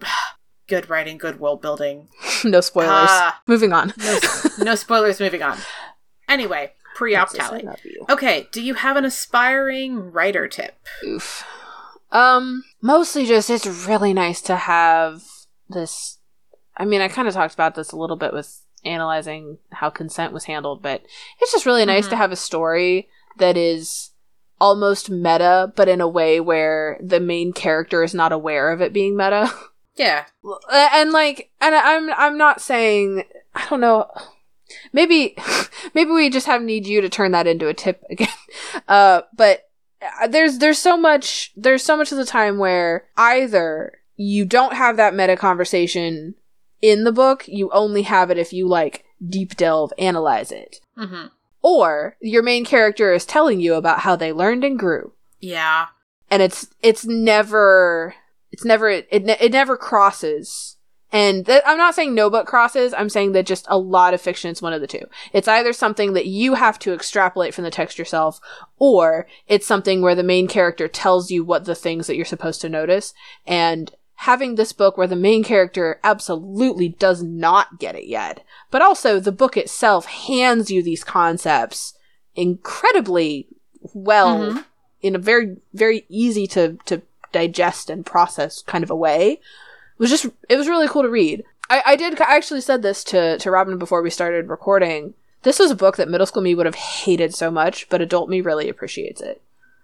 good 0.68 0.88
writing, 0.88 1.18
good 1.18 1.40
world 1.40 1.62
building. 1.62 2.08
no 2.44 2.60
spoilers. 2.60 3.08
Ah. 3.10 3.40
Moving 3.46 3.72
on. 3.72 3.92
No, 3.98 4.18
no 4.58 4.74
spoilers. 4.74 5.20
Moving 5.20 5.42
on. 5.42 5.58
Anyway, 6.28 6.72
pre-op 6.94 7.30
tally. 7.30 7.66
Okay, 8.10 8.48
do 8.52 8.60
you 8.62 8.74
have 8.74 8.96
an 8.96 9.04
aspiring 9.04 10.12
writer 10.12 10.46
tip? 10.46 10.76
Oof. 11.04 11.44
Um, 12.10 12.64
mostly 12.80 13.26
just 13.26 13.50
it's 13.50 13.66
really 13.66 14.12
nice 14.12 14.40
to 14.42 14.56
have 14.56 15.22
this. 15.68 16.18
I 16.76 16.84
mean, 16.84 17.00
I 17.00 17.08
kind 17.08 17.26
of 17.26 17.34
talked 17.34 17.54
about 17.54 17.74
this 17.74 17.92
a 17.92 17.96
little 17.96 18.16
bit 18.16 18.32
with 18.32 18.62
analyzing 18.84 19.58
how 19.72 19.90
consent 19.90 20.32
was 20.32 20.44
handled, 20.44 20.82
but 20.82 21.02
it's 21.40 21.52
just 21.52 21.66
really 21.66 21.84
nice 21.84 22.06
Mhm. 22.06 22.10
to 22.10 22.16
have 22.16 22.32
a 22.32 22.36
story 22.36 23.08
that 23.38 23.56
is 23.56 24.10
almost 24.60 25.08
meta, 25.10 25.72
but 25.76 25.88
in 25.88 26.00
a 26.00 26.08
way 26.08 26.40
where 26.40 26.98
the 27.00 27.20
main 27.20 27.52
character 27.52 28.02
is 28.02 28.12
not 28.14 28.32
aware 28.32 28.70
of 28.72 28.80
it 28.80 28.92
being 28.92 29.16
meta. 29.16 29.52
Yeah. 29.96 30.26
and 30.70 31.10
like 31.10 31.50
and 31.60 31.74
i'm 31.74 32.10
i'm 32.16 32.38
not 32.38 32.60
saying 32.60 33.24
i 33.56 33.66
don't 33.68 33.80
know 33.80 34.08
maybe 34.92 35.34
maybe 35.94 36.12
we 36.12 36.30
just 36.30 36.46
have 36.46 36.62
need 36.62 36.86
you 36.86 37.00
to 37.00 37.08
turn 37.08 37.32
that 37.32 37.48
into 37.48 37.66
a 37.66 37.74
tip 37.74 38.04
again 38.10 38.28
uh 38.86 39.22
but 39.36 39.64
uh, 40.22 40.28
there's 40.28 40.58
there's 40.58 40.78
so 40.78 40.96
much 40.96 41.50
there's 41.56 41.82
so 41.82 41.96
much 41.96 42.12
of 42.12 42.18
the 42.18 42.24
time 42.24 42.58
where 42.58 43.08
either 43.16 43.98
you 44.14 44.44
don't 44.44 44.74
have 44.74 44.96
that 44.98 45.16
meta 45.16 45.36
conversation 45.36 46.36
in 46.82 47.04
the 47.04 47.12
book 47.12 47.44
you 47.48 47.70
only 47.72 48.02
have 48.02 48.30
it 48.30 48.38
if 48.38 48.52
you 48.52 48.66
like 48.68 49.04
deep 49.26 49.56
delve 49.56 49.92
analyze 49.98 50.52
it. 50.52 50.80
Mm-hmm. 50.96 51.26
or 51.62 52.16
your 52.20 52.42
main 52.42 52.64
character 52.64 53.12
is 53.12 53.24
telling 53.24 53.60
you 53.60 53.74
about 53.74 54.00
how 54.00 54.16
they 54.16 54.32
learned 54.32 54.64
and 54.64 54.78
grew. 54.78 55.12
Yeah. 55.40 55.86
and 56.30 56.42
it's 56.42 56.68
it's 56.82 57.04
never 57.06 58.14
it's 58.52 58.64
never 58.64 58.88
it 58.88 59.08
it, 59.10 59.24
ne- 59.24 59.36
it 59.40 59.52
never 59.52 59.76
crosses. 59.76 60.76
And 61.10 61.46
th- 61.46 61.62
i'm 61.64 61.78
not 61.78 61.94
saying 61.94 62.14
no 62.14 62.28
but 62.28 62.46
crosses. 62.46 62.92
I'm 62.92 63.08
saying 63.08 63.32
that 63.32 63.46
just 63.46 63.64
a 63.70 63.78
lot 63.78 64.12
of 64.14 64.20
fiction 64.20 64.50
is 64.50 64.60
one 64.60 64.72
of 64.74 64.80
the 64.82 64.86
two. 64.86 65.06
It's 65.32 65.48
either 65.48 65.72
something 65.72 66.12
that 66.12 66.26
you 66.26 66.54
have 66.54 66.78
to 66.80 66.92
extrapolate 66.92 67.54
from 67.54 67.64
the 67.64 67.70
text 67.70 67.98
yourself 67.98 68.40
or 68.78 69.26
it's 69.46 69.66
something 69.66 70.02
where 70.02 70.14
the 70.14 70.22
main 70.22 70.48
character 70.48 70.86
tells 70.86 71.30
you 71.30 71.44
what 71.44 71.64
the 71.64 71.74
things 71.74 72.06
that 72.08 72.16
you're 72.16 72.24
supposed 72.26 72.60
to 72.60 72.68
notice. 72.68 73.14
And 73.46 73.90
having 74.22 74.54
this 74.56 74.72
book 74.72 74.96
where 74.98 75.06
the 75.06 75.14
main 75.16 75.44
character 75.44 76.00
absolutely 76.02 76.88
does 76.88 77.22
not 77.22 77.78
get 77.78 77.94
it 77.94 78.06
yet 78.06 78.42
but 78.70 78.82
also 78.82 79.18
the 79.20 79.32
book 79.32 79.56
itself 79.56 80.06
hands 80.06 80.70
you 80.70 80.82
these 80.82 81.04
concepts 81.04 81.94
incredibly 82.34 83.46
well 83.94 84.38
Mhm. 84.52 84.64
in 85.02 85.14
a 85.14 85.18
very 85.18 85.56
very 85.74 86.04
easy 86.08 86.46
to 86.48 86.78
to 86.86 87.02
digest 87.32 87.90
and 87.90 88.06
process 88.06 88.62
kind 88.62 88.82
of 88.82 88.90
a 88.90 88.96
way. 88.96 89.32
It 89.32 89.98
was 89.98 90.10
just 90.10 90.26
it 90.48 90.56
was 90.56 90.68
really 90.68 90.88
cool 90.88 91.02
to 91.02 91.08
read. 91.10 91.44
I 91.70 91.82
i 91.86 91.96
did 91.96 92.20
i 92.20 92.36
actually 92.36 92.62
said 92.62 92.82
this 92.82 93.04
to 93.04 93.38
to 93.38 93.50
robin 93.50 93.78
before 93.78 94.02
we 94.02 94.10
started 94.10 94.48
recording. 94.48 95.14
This 95.42 95.58
was 95.58 95.70
a 95.70 95.76
book 95.76 95.96
that 95.96 96.08
middle 96.08 96.26
school 96.26 96.42
me 96.42 96.54
would 96.54 96.66
have 96.66 96.74
hated 96.74 97.34
so 97.34 97.50
much 97.50 97.88
but 97.88 98.00
adult 98.00 98.28
me 98.28 98.40
really 98.40 98.68
appreciates 98.68 99.20
it 99.20 99.40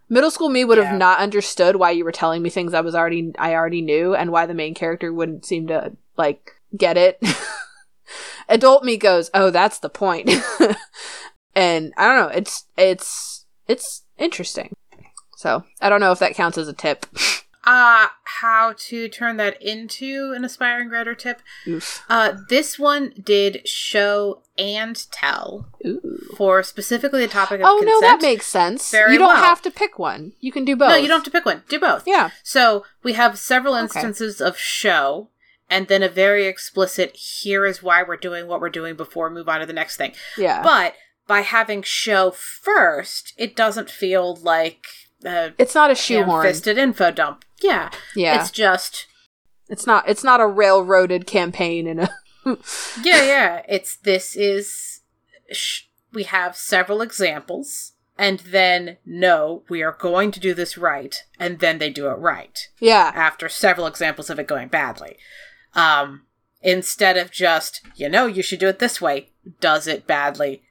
middle 0.09 0.31
school 0.31 0.49
me 0.49 0.65
would 0.65 0.79
Yeah. 0.79 0.85
have 0.85 0.99
not 0.99 1.19
understood 1.19 1.77
why 1.77 1.91
you 1.91 2.05
were 2.05 2.13
telling 2.13 2.43
me 2.43 2.51
things 2.51 2.75
i 2.75 2.81
was 2.81 2.95
already 2.95 3.33
i 3.39 3.55
already 3.55 3.81
knew 3.83 4.15
and 4.15 4.31
why 4.33 4.47
the 4.47 4.55
main 4.55 4.75
character 4.75 5.13
wouldn't 5.13 5.45
seem 5.47 5.67
to 5.69 5.93
like 6.17 6.53
get 6.77 6.97
it 6.97 7.19
adult 8.49 8.85
me 8.85 8.97
goes 8.97 9.31
oh 9.35 9.51
that's 9.51 9.79
the 9.79 9.89
point." 9.89 10.27
point 10.29 10.77
and 11.55 11.93
i 11.97 12.07
don't 12.07 12.17
know 12.29 12.37
it's 12.37 12.65
it's 12.77 13.47
it's 13.69 14.03
interesting 14.19 14.75
so 15.37 15.65
i 15.81 15.89
don't 15.89 16.01
know 16.01 16.13
if 16.13 16.19
that 16.19 16.35
counts 16.35 16.59
as 16.59 16.69
a 16.69 16.73
tip 16.73 17.07
Uh, 17.67 18.09
how 18.25 18.75
to 18.77 19.09
turn 19.09 19.37
that 19.39 19.61
into 19.63 20.33
an 20.37 20.45
aspiring 20.45 20.89
writer 20.91 21.15
tip? 21.15 21.41
Oof. 21.67 22.03
Uh, 22.09 22.33
this 22.49 22.79
one 22.79 23.13
did 23.23 23.67
show 23.67 24.43
and 24.59 25.11
tell 25.11 25.69
Ooh. 25.87 26.19
for 26.37 26.63
specifically 26.63 27.21
the 27.23 27.33
topic 27.33 27.61
of 27.61 27.67
oh 27.67 27.79
consent. 27.79 28.01
no 28.03 28.07
that 28.09 28.23
makes 28.23 28.47
sense 28.47 28.91
Very 28.91 29.15
you 29.15 29.19
don't 29.19 29.29
well. 29.35 29.43
have 29.43 29.61
to 29.63 29.71
pick 29.71 29.99
one 29.99 30.33
you 30.41 30.53
can 30.53 30.65
do 30.65 30.77
both 30.77 30.91
No, 30.91 30.95
you 30.97 31.09
don't 31.09 31.17
have 31.19 31.25
to 31.25 31.31
pick 31.31 31.45
one. 31.45 31.63
Do 31.69 31.81
both. 31.81 32.05
yeah 32.07 32.31
So 32.45 32.85
we 33.03 33.15
have 33.15 33.37
several 33.39 33.75
Okay. 33.75 33.83
instances 33.85 34.41
of 34.41 34.57
show, 34.59 35.29
and 35.71 35.89
then 35.89 36.03
a 36.05 36.09
very 36.09 36.47
explicit. 36.47 37.17
Here 37.17 37.65
is 37.67 37.83
why 37.83 38.03
we're 38.03 38.17
doing 38.17 38.47
what 38.47 38.61
we're 38.61 38.69
doing 38.69 38.95
before 38.95 39.29
we 39.29 39.35
move 39.35 39.49
on 39.49 39.61
to 39.61 39.67
the 39.67 39.73
next 39.73 39.97
thing. 39.97 40.13
yeah 40.37 40.63
But 40.63 40.95
by 41.27 41.41
having 41.41 41.83
show 41.83 42.31
first, 42.31 43.33
it 43.37 43.57
doesn't 43.57 43.91
feel 43.91 44.37
like 44.37 44.87
a 45.25 45.53
it's 45.59 45.75
not 45.75 45.91
a 45.91 45.95
shoehorn 45.95 46.45
fisted 46.47 46.77
info 46.79 47.11
dump. 47.11 47.45
Yeah, 47.65 47.91
yeah 48.15 48.41
it's 48.41 48.51
just 48.51 49.07
it's 49.69 49.87
not 49.87 50.09
it's 50.09 50.23
not 50.23 50.41
a 50.41 50.47
railroaded 50.47 51.27
campaign 51.27 51.87
in 51.87 51.99
a 52.01 52.11
yeah, 53.03 53.25
yeah. 53.25 53.63
It's 53.67 53.97
this 53.97 54.37
is 54.37 55.01
sh- 55.51 55.85
we 56.13 56.25
have 56.25 56.57
several 56.57 57.01
examples, 57.01 57.93
and 58.19 58.41
then 58.41 58.99
no, 59.07 59.63
we 59.71 59.83
are 59.83 59.97
going 59.99 60.31
to 60.33 60.41
do 60.41 60.53
this 60.53 60.77
right, 60.77 61.17
and 61.41 61.59
then 61.59 61.79
they 61.79 61.91
do 61.91 62.09
it 62.09 62.19
right 62.19 62.69
yeah 62.81 63.11
after 63.15 63.49
several 63.49 63.87
examples 63.87 64.29
of 64.29 64.39
it 64.39 64.47
going 64.47 64.69
badly. 64.69 65.17
Um, 65.75 66.27
instead 66.61 67.17
of 67.17 67.31
just 67.31 67.81
you 67.97 68.11
know 68.11 68.27
you 68.27 68.43
should 68.43 68.61
do 68.61 68.69
it 68.69 68.79
this 68.79 69.01
way, 69.01 69.31
does 69.61 69.87
it 69.87 70.07
badly. 70.07 70.63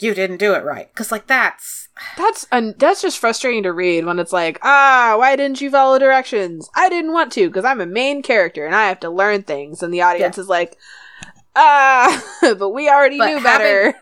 You 0.00 0.14
didn't 0.14 0.36
do 0.36 0.54
it 0.54 0.64
right 0.64 0.88
because 0.92 1.10
like 1.10 1.26
that's 1.26 1.88
That's 2.16 2.46
un- 2.52 2.74
that's 2.78 3.02
just 3.02 3.18
frustrating 3.18 3.64
to 3.64 3.72
read 3.72 4.04
when 4.04 4.18
it's 4.20 4.32
like, 4.32 4.58
ah, 4.62 5.16
why 5.18 5.34
didn't 5.36 5.60
you 5.60 5.70
follow 5.70 5.98
directions? 5.98 6.68
I 6.76 6.88
didn't 6.88 7.12
want 7.12 7.32
to 7.32 7.48
because 7.48 7.64
I'm 7.64 7.80
a 7.80 7.86
main 7.86 8.22
character 8.22 8.64
and 8.64 8.74
I 8.76 8.86
have 8.88 9.00
to 9.00 9.10
learn 9.10 9.42
things, 9.42 9.82
and 9.82 9.92
the 9.92 10.02
audience 10.02 10.36
Yeah. 10.36 10.42
is 10.42 10.48
like, 10.48 10.76
ah, 11.56 12.22
but 12.58 12.70
we 12.70 12.88
already 12.88 13.18
But 13.18 13.26
knew 13.26 13.38
having- 13.38 13.42
better. 13.44 13.94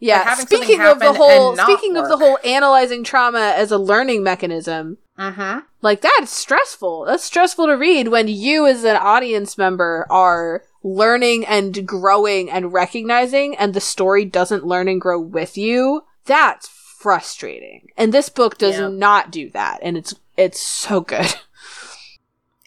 yeah. 0.00 0.34
Speaking 0.34 0.80
of 0.82 0.98
the 0.98 1.12
whole, 1.12 1.56
speaking 1.56 1.96
of 1.96 2.08
the 2.08 2.16
whole 2.18 2.38
analyzing 2.44 3.04
trauma 3.04 3.54
as 3.56 3.72
a 3.72 3.78
learning 3.78 4.22
mechanism, 4.22 4.98
mm-hmm. 5.18 5.60
like 5.80 6.00
that's 6.02 6.30
stressful. 6.30 7.06
That's 7.06 7.24
stressful 7.24 7.66
to 7.66 7.76
read 7.76 8.08
when 8.08 8.28
you, 8.28 8.66
as 8.66 8.84
an 8.84 8.96
audience 8.96 9.56
member, 9.56 10.06
are 10.10 10.64
learning 10.82 11.44
and 11.46 11.86
growing 11.86 12.50
and 12.50 12.72
recognizing, 12.72 13.56
and 13.56 13.74
the 13.74 13.80
story 13.80 14.24
doesn't 14.24 14.66
learn 14.66 14.88
and 14.88 15.00
grow 15.00 15.20
with 15.20 15.56
you. 15.56 16.02
That's 16.24 16.68
frustrating. 16.68 17.88
And 17.96 18.12
this 18.12 18.28
book 18.28 18.58
does 18.58 18.78
Yep. 18.78 18.92
not 18.92 19.30
do 19.30 19.50
that, 19.50 19.80
and 19.82 19.96
it's 19.96 20.14
it's 20.36 20.60
so 20.60 21.00
good. 21.00 21.34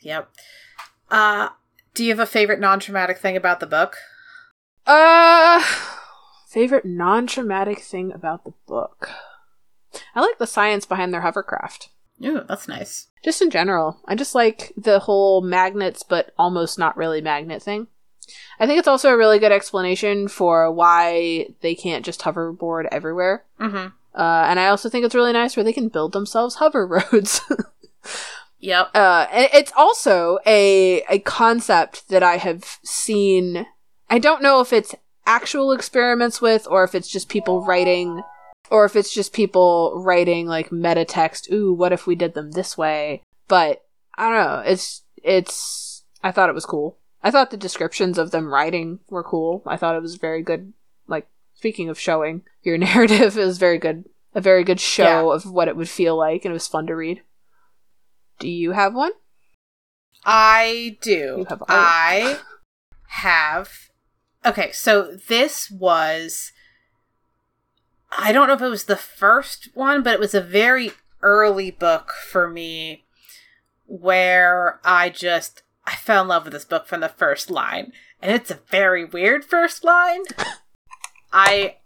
Yep. 0.01 0.29
Uh, 1.09 1.49
do 1.95 2.03
you 2.03 2.11
have 2.11 2.19
a 2.19 2.27
favorite 2.27 2.59
non-traumatic 2.59 3.17
thing 3.17 3.35
about 3.35 3.59
the 3.59 3.65
book? 3.65 3.97
Uh, 4.85 5.63
favorite 6.47 6.85
non-traumatic 6.85 7.79
thing 7.79 8.11
about 8.11 8.43
the 8.45 8.53
book. 8.67 9.09
I 10.13 10.21
like 10.21 10.37
the 10.37 10.45
science 10.45 10.85
behind 10.85 11.11
their 11.11 11.21
hovercraft. 11.21 11.89
Ooh, 12.23 12.41
that's 12.47 12.67
nice. 12.67 13.07
Just 13.23 13.41
in 13.41 13.49
general, 13.49 13.99
I 14.05 14.13
just 14.13 14.35
like 14.35 14.71
the 14.77 14.99
whole 14.99 15.41
magnets, 15.41 16.03
but 16.03 16.33
almost 16.37 16.77
not 16.77 16.95
really 16.97 17.19
magnet 17.21 17.63
thing. 17.63 17.87
I 18.59 18.67
think 18.67 18.79
it's 18.79 18.87
also 18.87 19.09
a 19.09 19.17
really 19.17 19.39
good 19.39 19.51
explanation 19.51 20.27
for 20.27 20.71
why 20.71 21.47
they 21.61 21.75
can't 21.75 22.05
just 22.05 22.21
hoverboard 22.21 22.87
everywhere. 22.91 23.43
Mm-hmm. 23.59 23.87
Uh, 24.13 24.45
and 24.47 24.59
I 24.59 24.67
also 24.67 24.89
think 24.89 25.05
it's 25.05 25.15
really 25.15 25.33
nice 25.33 25.57
where 25.57 25.63
they 25.63 25.73
can 25.73 25.89
build 25.89 26.13
themselves 26.13 26.55
hover 26.59 26.87
roads. 26.87 27.41
Yep. 28.65 28.95
Uh, 28.95 29.27
and 29.31 29.49
it's 29.53 29.71
also 29.75 30.39
a 30.45 31.03
a 31.03 31.19
concept 31.19 32.09
that 32.09 32.23
I 32.23 32.37
have 32.37 32.79
seen. 32.83 33.67
I 34.09 34.17
don't 34.17 34.41
know 34.41 34.59
if 34.59 34.73
it's 34.73 34.95
actual 35.25 35.71
experiments 35.71 36.41
with, 36.41 36.67
or 36.69 36.83
if 36.83 36.95
it's 36.95 37.07
just 37.09 37.29
people 37.29 37.63
writing, 37.63 38.23
or 38.71 38.85
if 38.85 38.95
it's 38.95 39.13
just 39.13 39.33
people 39.33 40.01
writing 40.03 40.47
like 40.47 40.71
meta 40.71 41.05
text. 41.05 41.47
Ooh, 41.51 41.73
what 41.73 41.93
if 41.93 42.07
we 42.07 42.15
did 42.15 42.33
them 42.33 42.51
this 42.51 42.75
way? 42.75 43.21
But 43.47 43.83
I 44.17 44.29
don't 44.29 44.47
know. 44.47 44.63
It's 44.65 45.03
it's. 45.23 46.03
I 46.23 46.31
thought 46.31 46.49
it 46.49 46.55
was 46.55 46.65
cool. 46.65 46.97
I 47.23 47.31
thought 47.31 47.51
the 47.51 47.57
descriptions 47.57 48.17
of 48.17 48.31
them 48.31 48.53
writing 48.53 48.99
were 49.09 49.23
cool. 49.23 49.63
I 49.65 49.77
thought 49.77 49.95
it 49.95 50.01
was 50.01 50.15
very 50.15 50.43
good. 50.43 50.73
Like 51.07 51.27
speaking 51.55 51.89
of 51.89 51.99
showing 51.99 52.43
your 52.63 52.77
narrative, 52.79 53.37
it 53.37 53.45
was 53.45 53.57
very 53.57 53.77
good. 53.77 54.05
A 54.33 54.41
very 54.41 54.63
good 54.63 54.79
show 54.81 55.29
Yeah. 55.31 55.35
of 55.35 55.49
what 55.49 55.67
it 55.69 55.77
would 55.77 55.89
feel 55.89 56.17
like, 56.17 56.43
and 56.43 56.51
it 56.51 56.53
was 56.53 56.67
fun 56.67 56.87
to 56.87 56.95
read. 56.95 57.21
Do 58.39 58.49
you 58.49 58.71
have 58.71 58.93
one? 58.93 59.11
I 60.25 60.97
do. 61.01 61.35
You 61.39 61.45
have. 61.49 61.63
I 61.69 62.39
have. 63.07 63.69
Okay, 64.45 64.71
so 64.73 65.15
this 65.27 65.71
was. 65.71 66.51
I 68.17 68.31
don't 68.31 68.47
know 68.47 68.53
if 68.53 68.61
it 68.61 68.67
was 68.69 68.85
the 68.85 68.95
first 68.95 69.69
one, 69.73 70.03
but 70.03 70.13
it 70.13 70.19
was 70.19 70.33
a 70.33 70.41
very 70.41 70.91
early 71.21 71.71
book 71.71 72.11
for 72.29 72.49
me 72.49 73.05
where 73.85 74.79
I 74.83 75.09
just 75.09 75.63
I 75.87 75.95
fell 75.95 76.23
in 76.23 76.27
love 76.27 76.45
with 76.45 76.53
this 76.53 76.65
book 76.65 76.87
from 76.87 77.01
the 77.01 77.09
first 77.09 77.49
line. 77.49 77.91
And 78.21 78.31
it's 78.31 78.51
a 78.51 78.59
very 78.69 79.05
weird 79.05 79.45
first 79.45 79.83
line. 79.83 80.23
I 81.31 81.77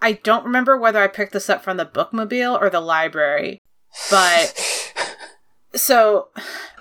I 0.00 0.12
don't 0.12 0.44
remember 0.44 0.76
whether 0.76 1.02
I 1.02 1.08
picked 1.08 1.32
this 1.32 1.50
up 1.50 1.62
from 1.62 1.76
the 1.76 1.86
bookmobile 1.86 2.60
or 2.60 2.70
the 2.70 2.80
library. 2.80 3.60
But 4.10 4.54
so 5.74 6.28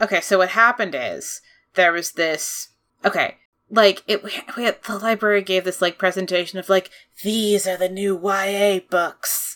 okay 0.01 0.21
so 0.21 0.37
what 0.37 0.49
happened 0.49 0.95
is 0.95 1.41
there 1.75 1.93
was 1.93 2.11
this 2.11 2.69
okay 3.05 3.37
like 3.69 4.03
it 4.05 4.23
we 4.23 4.31
had, 4.63 4.83
the 4.83 4.97
library 4.97 5.41
gave 5.41 5.63
this 5.63 5.81
like 5.81 5.97
presentation 5.97 6.59
of 6.59 6.69
like 6.69 6.89
these 7.23 7.65
are 7.65 7.77
the 7.77 7.89
new 7.89 8.19
ya 8.21 8.79
books 8.89 9.55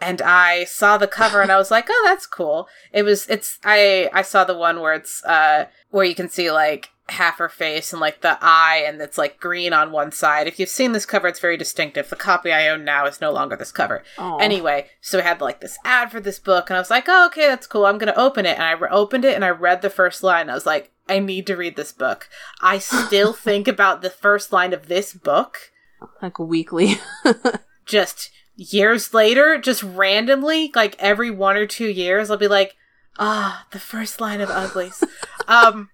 and 0.00 0.20
i 0.22 0.64
saw 0.64 0.98
the 0.98 1.06
cover 1.06 1.40
and 1.40 1.50
i 1.50 1.56
was 1.56 1.70
like 1.70 1.86
oh 1.88 2.02
that's 2.04 2.26
cool 2.26 2.68
it 2.92 3.02
was 3.02 3.26
it's 3.28 3.58
i 3.64 4.10
i 4.12 4.22
saw 4.22 4.44
the 4.44 4.56
one 4.56 4.80
where 4.80 4.94
it's 4.94 5.24
uh 5.24 5.66
where 5.90 6.04
you 6.04 6.14
can 6.14 6.28
see 6.28 6.50
like 6.50 6.90
half 7.08 7.38
her 7.38 7.48
face 7.48 7.92
and 7.92 8.00
like 8.00 8.20
the 8.20 8.36
eye 8.40 8.82
and 8.84 9.00
it's 9.00 9.16
like 9.16 9.38
green 9.38 9.72
on 9.72 9.92
one 9.92 10.10
side 10.10 10.48
if 10.48 10.58
you've 10.58 10.68
seen 10.68 10.90
this 10.90 11.06
cover 11.06 11.28
it's 11.28 11.38
very 11.38 11.56
distinctive 11.56 12.10
the 12.10 12.16
copy 12.16 12.52
i 12.52 12.68
own 12.68 12.84
now 12.84 13.06
is 13.06 13.20
no 13.20 13.30
longer 13.30 13.54
this 13.54 13.70
cover 13.70 14.02
Aw. 14.18 14.38
Anyway, 14.38 14.86
so 15.00 15.18
we 15.18 15.22
had 15.22 15.40
like 15.40 15.60
this 15.60 15.78
ad 15.84 16.10
for 16.10 16.20
this 16.20 16.38
book, 16.38 16.68
and 16.68 16.76
I 16.76 16.80
was 16.80 16.90
like, 16.90 17.04
"Oh, 17.08 17.26
okay, 17.26 17.46
that's 17.46 17.66
cool. 17.66 17.86
I'm 17.86 17.98
gonna 17.98 18.14
open 18.16 18.46
it." 18.46 18.54
And 18.54 18.62
I 18.62 18.72
re- 18.72 18.88
opened 18.90 19.24
it, 19.24 19.34
and 19.34 19.44
I 19.44 19.50
read 19.50 19.82
the 19.82 19.90
first 19.90 20.22
line. 20.22 20.48
I 20.50 20.54
was 20.54 20.66
like, 20.66 20.92
"I 21.08 21.18
need 21.18 21.46
to 21.48 21.56
read 21.56 21.76
this 21.76 21.92
book." 21.92 22.28
I 22.60 22.78
still 22.78 23.32
think 23.48 23.68
about 23.68 24.02
the 24.02 24.10
first 24.10 24.52
line 24.52 24.72
of 24.72 24.88
this 24.88 25.12
book 25.12 25.72
like 26.22 26.38
weekly. 26.38 26.98
just 27.86 28.30
years 28.56 29.14
later, 29.14 29.58
just 29.58 29.82
randomly, 29.82 30.72
like 30.74 30.96
every 30.98 31.30
one 31.30 31.56
or 31.56 31.66
two 31.66 31.88
years, 31.88 32.30
I'll 32.30 32.36
be 32.36 32.48
like, 32.48 32.74
"Ah, 33.18 33.66
the 33.70 33.78
first 33.78 34.20
line 34.20 34.40
of 34.40 34.50
Uglies." 34.50 35.04
um, 35.48 35.90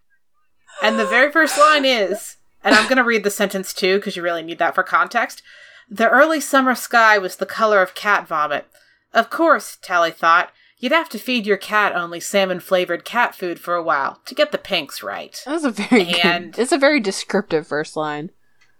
and 0.82 0.98
the 0.98 1.06
very 1.06 1.30
first 1.30 1.58
line 1.58 1.84
is, 1.84 2.36
and 2.64 2.74
I'm 2.74 2.88
gonna 2.88 3.04
read 3.04 3.24
the 3.24 3.30
sentence 3.30 3.72
too 3.74 3.96
because 3.98 4.16
you 4.16 4.22
really 4.22 4.42
need 4.42 4.58
that 4.58 4.74
for 4.74 4.82
context. 4.82 5.42
The 5.90 6.08
early 6.08 6.40
summer 6.40 6.74
sky 6.74 7.18
was 7.18 7.36
the 7.36 7.46
color 7.46 7.82
of 7.82 7.94
cat 7.94 8.26
vomit. 8.26 8.66
Of 9.12 9.28
course, 9.28 9.76
Tally 9.82 10.10
thought, 10.10 10.50
you'd 10.78 10.92
have 10.92 11.10
to 11.10 11.18
feed 11.18 11.46
your 11.46 11.58
cat 11.58 11.94
only 11.94 12.18
salmon 12.18 12.60
flavored 12.60 13.04
cat 13.04 13.34
food 13.34 13.60
for 13.60 13.74
a 13.74 13.82
while 13.82 14.20
to 14.24 14.34
get 14.34 14.52
the 14.52 14.58
pinks 14.58 15.02
right. 15.02 15.42
That's 15.44 15.64
a 15.64 15.70
very 15.70 16.06
And- 16.22 16.52
good, 16.54 16.62
it's 16.62 16.72
a 16.72 16.78
very 16.78 16.98
descriptive 17.00 17.66
first 17.66 17.94
line. 17.96 18.30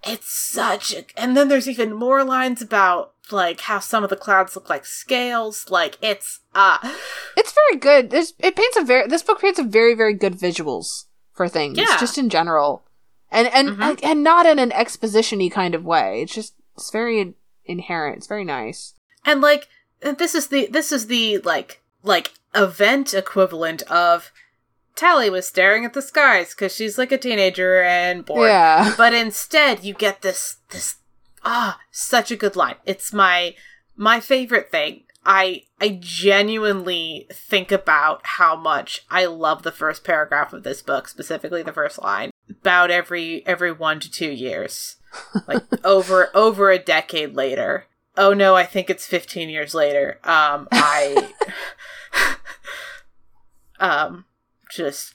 It's 0.04 0.32
such 0.32 0.94
a. 0.94 1.04
And 1.16 1.36
then 1.36 1.48
there's 1.48 1.68
even 1.68 1.92
more 1.92 2.24
lines 2.24 2.60
about, 2.62 3.11
like, 3.30 3.60
how 3.62 3.78
some 3.78 4.02
of 4.04 4.10
the 4.10 4.16
clouds 4.16 4.56
look 4.56 4.68
like 4.68 4.84
scales. 4.84 5.70
Like, 5.70 5.96
it's, 6.02 6.40
uh. 6.54 6.78
It's 7.36 7.52
very 7.52 7.78
good. 7.78 8.10
This 8.10 8.34
it 8.38 8.56
paints 8.56 8.76
a 8.76 8.82
very 8.84 9.06
this 9.08 9.22
book 9.22 9.40
paints 9.40 9.58
a 9.58 9.62
very 9.64 9.94
very 9.94 10.14
good 10.14 10.34
visuals 10.38 11.04
for 11.32 11.48
things 11.48 11.78
Yeah. 11.78 11.96
just 11.98 12.18
in 12.18 12.28
general, 12.28 12.82
and 13.30 13.48
and 13.48 13.70
Mhm. 13.78 14.00
and 14.02 14.22
not 14.22 14.44
in 14.46 14.58
an 14.58 14.72
exposition-y 14.72 15.48
kind 15.48 15.74
of 15.74 15.84
way. 15.84 16.22
It's 16.22 16.34
just 16.34 16.54
it's 16.76 16.90
very 16.90 17.34
inherent. 17.64 18.18
It's 18.18 18.26
very 18.26 18.44
nice. 18.44 18.94
And, 19.24 19.40
like, 19.40 19.68
this 20.00 20.34
is 20.34 20.48
the, 20.48 20.66
this 20.66 20.90
is 20.90 21.06
the, 21.06 21.38
like, 21.38 21.80
like, 22.02 22.32
event 22.54 23.14
equivalent 23.14 23.82
of 23.82 24.32
Tally 24.96 25.30
was 25.30 25.46
staring 25.46 25.84
at 25.84 25.94
the 25.94 26.02
skies 26.02 26.50
because 26.50 26.74
she's, 26.74 26.98
like, 26.98 27.12
a 27.12 27.18
teenager 27.18 27.80
and 27.82 28.24
bored. 28.26 28.48
Yeah, 28.50 28.94
but 28.96 29.14
instead 29.14 29.84
you 29.84 29.94
get 29.94 30.22
this 30.22 30.56
this 30.70 30.96
ah 31.44 31.78
such 31.90 32.30
a 32.30 32.36
good 32.36 32.56
line. 32.56 32.76
It's 32.84 33.12
my 33.12 33.54
my 33.96 34.20
favorite 34.20 34.70
thing. 34.70 35.04
I 35.24 35.64
i 35.80 35.98
genuinely 36.00 37.26
think 37.32 37.70
about 37.70 38.22
how 38.24 38.56
much 38.56 39.04
i 39.10 39.24
love 39.24 39.62
the 39.62 39.70
first 39.70 40.02
paragraph 40.02 40.52
of 40.52 40.64
this 40.64 40.82
book 40.82 41.06
specifically 41.06 41.62
the 41.62 41.72
first 41.72 42.02
line 42.02 42.32
about 42.50 42.90
every 42.90 43.46
every 43.46 43.72
one 43.72 44.00
to 44.00 44.10
two 44.10 44.30
years. 44.30 44.96
Like 45.46 45.62
over 45.84 46.30
over 46.34 46.70
a 46.70 46.78
decade 46.78 47.34
later. 47.34 47.84
Oh 48.16 48.32
no 48.32 48.56
i 48.56 48.64
think 48.64 48.88
it's 48.90 49.06
15 49.06 49.48
years 49.50 49.74
later. 49.74 50.18
Um 50.24 50.68
i 50.72 51.32
um 53.80 54.24
just 54.70 55.14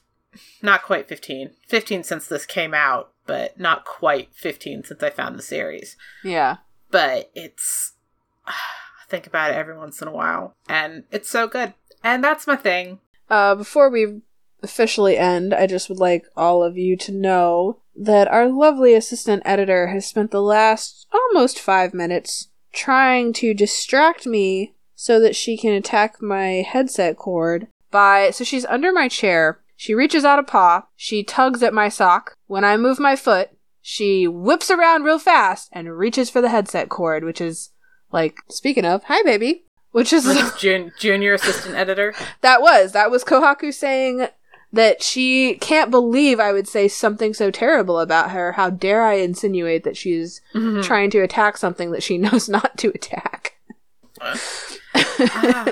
not 0.61 0.84
quite 0.84 1.07
15 1.07 1.51
15 1.67 2.03
since 2.03 2.28
this 2.28 2.45
came 2.45 2.73
out 2.75 3.11
but 3.28 3.59
not 3.59 3.86
quite 3.86 4.30
15 4.34 4.84
since 4.86 5.03
i 5.03 5.09
found 5.09 5.38
the 5.38 5.43
series 5.43 5.95
yeah. 6.23 6.57
but 6.89 7.30
it's 7.36 7.93
i 8.47 8.53
think 9.07 9.28
about 9.28 9.51
it 9.51 9.57
every 9.57 9.78
once 9.78 10.01
in 10.01 10.07
a 10.07 10.11
while 10.11 10.55
and 10.67 11.03
it's 11.11 11.30
so 11.30 11.47
good 11.47 11.73
and 12.03 12.23
that's 12.23 12.47
my 12.47 12.55
thing 12.55 12.99
Uh, 13.30 13.55
before 13.55 13.89
we 13.89 14.21
officially 14.63 15.17
end, 15.17 15.53
I 15.53 15.67
just 15.67 15.89
would 15.89 15.99
like 15.99 16.25
all 16.36 16.63
of 16.63 16.78
you 16.78 16.95
to 16.97 17.11
know 17.11 17.80
that 17.95 18.28
our 18.28 18.47
lovely 18.47 18.93
assistant 18.93 19.41
editor 19.45 19.88
has 19.88 20.05
spent 20.05 20.32
the 20.32 20.41
last 20.41 21.07
almost 21.11 21.59
five 21.59 21.93
minutes 21.93 22.49
trying 22.71 23.34
to 23.34 23.53
distract 23.53 24.25
me 24.25 24.73
so 24.95 25.19
that 25.19 25.36
she 25.36 25.57
can 25.57 25.73
attack 25.73 26.21
my 26.21 26.63
headset 26.67 27.17
cord 27.17 27.67
by. 27.91 28.32
So 28.32 28.43
she's 28.43 28.65
under 28.65 28.91
my 28.91 29.07
chair. 29.07 29.59
She 29.75 29.93
reaches 29.93 30.23
out 30.25 30.39
a 30.39 30.43
paw. 30.43 30.88
She 30.95 31.23
tugs 31.23 31.61
at 31.61 31.73
my 31.73 31.89
sock. 31.89 32.36
When 32.48 32.64
I 32.64 32.78
move 32.78 33.00
my 33.00 33.16
foot, 33.16 33.50
she 33.82 34.28
whips 34.28 34.70
around 34.72 35.04
real 35.04 35.20
fast 35.20 35.70
and 35.72 35.98
reaches 35.98 36.30
for 36.30 36.41
the 36.41 36.50
headset 36.50 36.89
cord, 36.89 37.24
which 37.24 37.39
is 37.41 37.70
like, 38.12 38.38
speaking 38.50 38.86
of, 38.86 39.04
hi 39.06 39.22
baby. 39.24 39.64
Which 39.91 40.12
is 40.14 40.26
Jun- 40.60 40.91
junior 41.00 41.34
assistant 41.34 41.76
editor 41.76 42.14
that 42.41 42.62
was 42.62 42.91
that 42.91 43.10
was 43.10 43.24
Kohaku 43.24 43.74
saying 43.74 44.28
that 44.72 45.02
she 45.02 45.56
can't 45.56 45.89
believe 45.89 46.39
I 46.39 46.52
would 46.52 46.68
say 46.68 46.88
something 46.89 47.34
so 47.34 47.50
terrible 47.52 48.00
about 48.00 48.32
her. 48.32 48.52
How 48.52 48.70
dare 48.70 49.04
I 49.04 49.14
insinuate 49.14 49.84
that 49.86 49.95
she's 49.98 50.41
Mhm. 50.54 50.84
trying 50.84 51.10
to 51.12 51.20
attack 51.22 51.58
something 51.58 51.91
that 51.91 52.04
she 52.04 52.18
knows 52.20 52.48
not 52.50 52.78
to 52.80 52.89
attack? 52.89 53.54
Ah. 54.22 54.38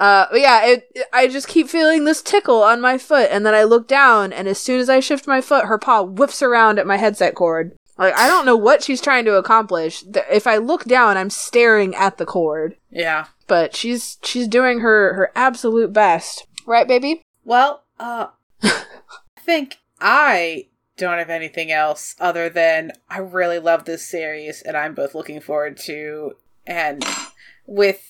Uh, 0.00 0.26
but 0.30 0.40
yeah, 0.40 0.64
it, 0.66 0.88
it- 0.94 1.06
I 1.12 1.28
just 1.28 1.46
keep 1.46 1.68
feeling 1.68 2.04
this 2.04 2.22
tickle 2.22 2.62
on 2.62 2.80
my 2.80 2.98
foot, 2.98 3.28
and 3.30 3.44
then 3.46 3.54
I 3.54 3.62
look 3.62 3.86
down, 3.86 4.32
and 4.32 4.48
as 4.48 4.58
soon 4.58 4.80
as 4.80 4.88
I 4.88 4.98
shift 4.98 5.26
my 5.28 5.40
foot, 5.40 5.66
her 5.66 5.78
paw 5.78 6.02
whips 6.02 6.42
around 6.42 6.78
at 6.80 6.86
my 6.86 6.96
headset 6.96 7.34
cord. 7.34 7.76
Like 7.98 8.14
I 8.16 8.26
don't 8.26 8.46
know 8.46 8.56
what 8.56 8.82
she's 8.82 9.02
trying 9.02 9.26
to 9.26 9.34
accomplish. 9.36 10.02
If 10.30 10.46
I 10.46 10.56
look 10.56 10.84
down, 10.84 11.18
I'm 11.18 11.28
staring 11.28 11.94
at 11.94 12.16
the 12.16 12.24
cord, 12.26 12.76
yeah 12.90 13.26
but 13.46 13.74
she's 13.76 14.16
she's 14.22 14.48
doing 14.48 14.78
her 14.80 15.12
her 15.14 15.30
absolute 15.34 15.92
best, 15.92 16.46
right, 16.66 16.88
baby? 16.88 17.20
Well, 17.44 17.82
uh, 17.98 18.28
I 18.62 18.80
think 19.40 19.78
I 20.00 20.68
don't 20.96 21.18
have 21.18 21.28
anything 21.30 21.70
else 21.72 22.14
other 22.20 22.48
than 22.48 22.92
I 23.10 23.18
really 23.18 23.58
love 23.58 23.84
this 23.84 24.08
series 24.08 24.62
and 24.62 24.76
I'm 24.76 24.94
both 24.94 25.14
looking 25.14 25.40
forward 25.40 25.76
to 25.78 26.36
and 26.66 27.04
with 27.66 28.09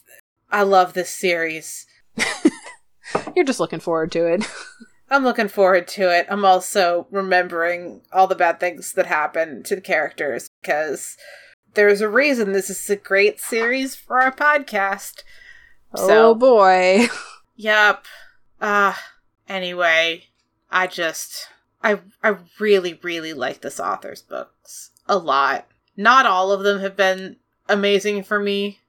I 0.50 0.62
love 0.62 0.92
this 0.94 1.10
series. 1.10 1.86
You're 3.36 3.44
just 3.44 3.60
looking 3.60 3.80
forward 3.80 4.12
to 4.12 4.26
it. 4.26 4.44
I'm 5.10 5.24
looking 5.24 5.48
forward 5.48 5.88
to 5.88 6.02
it. 6.16 6.26
I'm 6.30 6.44
also 6.44 7.06
remembering 7.10 8.02
all 8.12 8.26
the 8.28 8.36
bad 8.36 8.60
things 8.60 8.92
that 8.92 9.06
happen 9.06 9.62
to 9.64 9.74
the 9.74 9.80
characters 9.80 10.50
because 10.62 11.16
there's 11.74 12.00
a 12.00 12.08
reason 12.08 12.52
this 12.52 12.70
is 12.70 12.88
a 12.88 12.96
great 12.96 13.40
series 13.40 13.96
for 13.96 14.20
our 14.20 14.32
podcast. 14.32 15.22
oh 15.94 16.06
So, 16.08 16.34
boy. 16.34 17.06
Yep. 17.56 18.06
Uh 18.58 18.94
anyway, 19.48 20.24
I 20.70 20.86
just 20.86 21.48
I 21.82 22.00
I 22.22 22.36
really 22.58 22.98
really 23.02 23.34
like 23.34 23.60
this 23.60 23.78
author's 23.78 24.22
books 24.22 24.92
a 25.06 25.18
lot. 25.18 25.66
Not 25.96 26.24
all 26.24 26.52
of 26.52 26.62
them 26.62 26.80
have 26.80 26.96
been 26.96 27.36
amazing 27.68 28.22
for 28.22 28.40
me. 28.40 28.79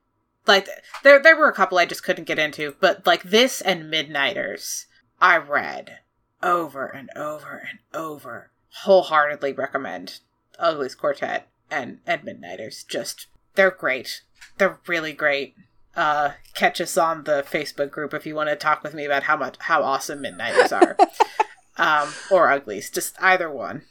Like 0.47 0.67
there 1.03 1.21
there 1.21 1.37
were 1.37 1.49
a 1.49 1.53
couple 1.53 1.77
I 1.77 1.85
just 1.85 2.03
couldn't 2.03 2.25
get 2.25 2.39
into, 2.39 2.75
but 2.79 3.05
like 3.05 3.23
this 3.23 3.61
and 3.61 3.91
Midnighters 3.91 4.85
I 5.21 5.37
read 5.37 5.99
over 6.41 6.87
and 6.87 7.09
over 7.15 7.63
and 7.69 7.79
over. 7.93 8.51
Wholeheartedly 8.83 9.53
recommend 9.53 10.19
Uglies 10.57 10.95
Quartet 10.95 11.47
and 11.69 11.99
and 12.07 12.23
Midnighters. 12.23 12.87
Just 12.87 13.27
they're 13.55 13.71
great. 13.71 14.23
They're 14.57 14.79
really 14.87 15.13
great. 15.13 15.55
Uh, 15.95 16.31
catch 16.53 16.79
us 16.79 16.97
on 16.97 17.25
the 17.25 17.45
Facebook 17.47 17.91
group 17.91 18.13
if 18.13 18.25
you 18.25 18.33
want 18.33 18.49
to 18.49 18.55
talk 18.55 18.81
with 18.81 18.93
me 18.93 19.05
about 19.05 19.23
how 19.23 19.35
much 19.35 19.55
how 19.59 19.83
awesome 19.83 20.21
Midnighters 20.23 20.71
are, 20.71 20.97
um, 21.77 22.13
or 22.31 22.49
Uglies. 22.49 22.89
Just 22.89 23.15
either 23.21 23.49
one. 23.49 23.83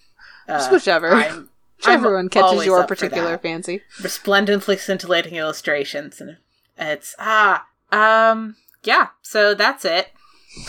Uh, 0.48 0.58
Just 0.58 0.72
whichever. 0.72 1.10
I'm, 1.10 1.49
Whichever 1.86 2.18
I'm 2.18 2.28
catches 2.28 2.64
your 2.66 2.84
particular 2.86 3.38
fancy. 3.38 3.82
resplendently 4.02 4.76
scintillating 4.76 5.34
illustrations, 5.36 6.20
and 6.20 6.36
it's 6.78 7.14
ah 7.18 7.66
um 7.92 8.56
yeah. 8.84 9.08
So 9.22 9.54
that's 9.54 9.84
it. 9.84 10.08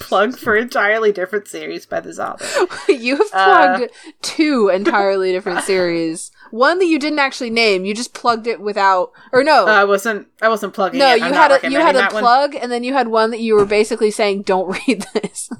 Plug 0.00 0.36
for 0.36 0.54
entirely 0.56 1.12
different 1.12 1.48
series 1.48 1.86
by 1.86 2.00
this 2.00 2.18
author. 2.20 2.66
you 2.92 3.16
have 3.16 3.26
Uh, 3.32 3.76
plugged 3.78 3.92
two 4.22 4.68
entirely 4.68 5.32
different 5.32 5.62
series. 5.64 6.30
One 6.50 6.78
that 6.78 6.86
you 6.86 6.98
didn't 6.98 7.18
actually 7.18 7.50
name. 7.50 7.84
You 7.84 7.94
just 7.94 8.14
plugged 8.14 8.46
it 8.46 8.60
without, 8.60 9.10
or 9.32 9.42
no, 9.42 9.66
Uh, 9.66 9.70
I 9.72 9.84
wasn't. 9.84 10.28
I 10.40 10.48
wasn't 10.48 10.72
plugging. 10.74 10.98
no. 11.00 11.14
it. 11.14 11.18
You 11.20 11.24
I'm 11.26 11.32
had 11.32 11.64
a 11.64 11.70
you 11.70 11.78
had 11.80 11.94
a 11.96 11.98
that 11.98 12.12
one. 12.12 12.22
plug, 12.22 12.54
and 12.54 12.70
then 12.70 12.84
you 12.84 12.92
had 12.92 13.08
one 13.08 13.30
that 13.30 13.40
you 13.40 13.54
were 13.54 13.66
basically 13.66 14.10
saying, 14.10 14.42
"Don't 14.42 14.68
read 14.86 15.04
this." 15.14 15.50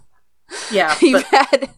Yeah, 0.70 0.94
you 1.00 1.18
had 1.18 1.70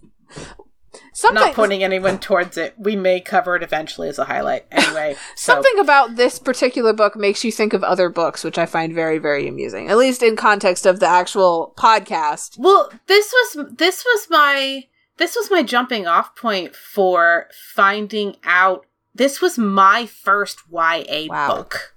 something. 1.17 1.35
not 1.41 1.55
pointing 1.55 1.83
anyone 1.83 2.19
towards 2.19 2.57
it. 2.59 2.75
We 2.77 2.95
may 2.95 3.21
cover 3.21 3.57
it 3.57 3.63
eventually 3.63 4.09
as 4.09 4.19
a 4.19 4.25
highlight. 4.25 4.67
Anyway, 4.71 5.15
so 5.35 5.55
Something 5.55 5.79
about 5.79 6.17
this 6.17 6.39
particular 6.39 6.93
book 6.93 7.17
makes 7.17 7.43
you 7.43 7.51
think 7.51 7.73
of 7.73 7.83
other 7.83 8.09
books, 8.11 8.45
which 8.45 8.59
I 8.59 8.67
find 8.67 8.93
very, 8.95 9.19
very 9.19 9.49
amusing. 9.49 9.89
At 9.89 9.97
least 9.97 10.23
in 10.23 10.37
context 10.37 10.85
of 10.85 11.01
the 11.01 11.07
actual 11.09 11.73
podcast. 11.79 12.59
well, 12.59 12.91
this 13.07 13.33
was 13.33 13.67
this 13.77 14.05
was 14.05 14.27
my 14.31 14.85
this 15.17 15.35
was 15.35 15.51
my 15.51 15.63
jumping 15.63 16.07
off 16.07 16.37
point 16.37 16.77
for 16.77 17.47
finding 17.75 18.37
out. 18.45 18.85
This 19.15 19.41
was 19.41 19.57
my 19.57 20.05
first 20.05 20.59
YA 20.71 21.27
Wow. 21.31 21.49
book. 21.57 21.95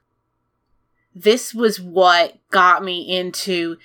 This 1.13 1.53
was 1.53 1.81
what 1.81 2.37
got 2.51 2.83
me 2.83 3.01
into. 3.17 3.75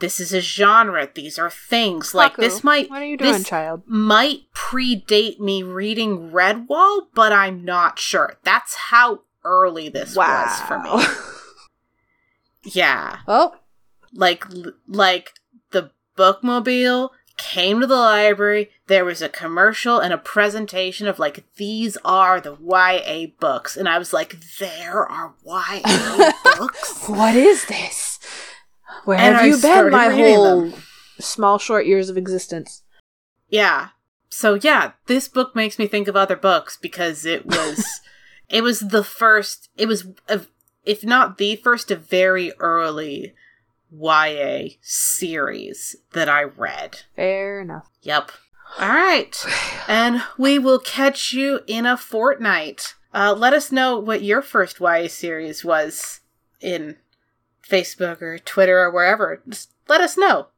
This 0.00 0.18
is 0.20 0.32
a 0.32 0.40
genre. 0.40 1.08
These 1.14 1.38
are 1.38 1.50
things 1.50 2.14
like 2.14 2.36
this 2.36 2.64
might 2.64 2.90
What 2.90 3.02
are 3.02 3.06
you 3.06 3.16
doing, 3.16 3.32
this 3.34 3.44
child? 3.48 3.82
might 3.86 4.40
predate 4.54 5.38
me 5.40 5.62
reading 5.62 6.30
Redwall, 6.30 7.06
but 7.14 7.32
I'm 7.32 7.64
not 7.64 7.98
sure. 7.98 8.36
That's 8.42 8.74
how 8.74 9.20
early 9.44 9.88
this 9.88 10.16
was 10.16 10.60
for 10.62 10.78
me. 10.80 11.04
Yeah. 12.66 13.18
Oh, 13.28 13.56
Like 14.14 14.44
like 14.88 15.34
the 15.72 15.90
bookmobile 16.16 17.10
came 17.36 17.80
to 17.80 17.86
the 17.86 17.96
library, 17.96 18.70
there 18.86 19.04
was 19.04 19.20
a 19.20 19.28
commercial 19.28 19.98
and 19.98 20.14
a 20.14 20.18
presentation 20.18 21.06
of 21.06 21.18
like 21.18 21.44
these 21.56 21.98
are 22.04 22.40
the 22.40 22.56
YA 22.62 23.26
books 23.38 23.76
and 23.76 23.88
I 23.88 23.98
was 23.98 24.12
like 24.14 24.36
there 24.58 25.04
are 25.06 25.34
YA 25.44 26.32
books. 26.58 27.06
what 27.08 27.34
is 27.36 27.66
this? 27.66 28.13
Where 29.04 29.18
And 29.18 29.34
have 29.34 29.44
I 29.44 29.46
you 29.46 29.58
been 29.60 29.90
my 29.90 30.08
whole 30.08 30.62
them. 30.70 30.82
small, 31.20 31.58
short 31.58 31.86
years 31.86 32.08
of 32.08 32.16
existence? 32.16 32.82
Yeah. 33.48 33.88
So 34.28 34.54
yeah, 34.54 34.92
this 35.06 35.28
book 35.28 35.54
makes 35.54 35.78
me 35.78 35.86
think 35.86 36.08
of 36.08 36.16
other 36.16 36.36
books 36.36 36.76
because 36.80 37.24
it 37.24 37.46
was 37.46 37.84
it 38.48 38.62
was 38.62 38.80
the 38.80 39.04
first 39.04 39.68
it 39.76 39.86
was 39.86 40.06
a, 40.28 40.40
if 40.84 41.04
not 41.04 41.38
the 41.38 41.56
first 41.56 41.90
a 41.90 41.96
very 41.96 42.52
early 42.58 43.34
YA 43.92 44.70
series 44.80 45.94
that 46.12 46.28
I 46.28 46.42
read. 46.42 47.00
Fair 47.14 47.60
enough. 47.60 47.88
Yep. 48.02 48.32
All 48.80 48.88
right. 48.88 49.46
And 49.86 50.22
we 50.36 50.58
will 50.58 50.80
catch 50.80 51.32
you 51.32 51.60
in 51.68 51.86
a 51.86 51.96
fortnight. 51.96 52.94
Uh, 53.12 53.32
let 53.36 53.52
us 53.52 53.70
know 53.70 53.96
what 53.98 54.22
your 54.24 54.42
first 54.42 54.80
YA 54.80 55.06
series 55.06 55.64
was 55.64 56.20
in 56.60 56.96
Facebook 57.68 58.22
or 58.22 58.38
Twitter 58.38 58.80
or 58.80 58.90
wherever. 58.90 59.40
Just 59.48 59.70
let 59.88 60.00
us 60.00 60.16
know. 60.16 60.48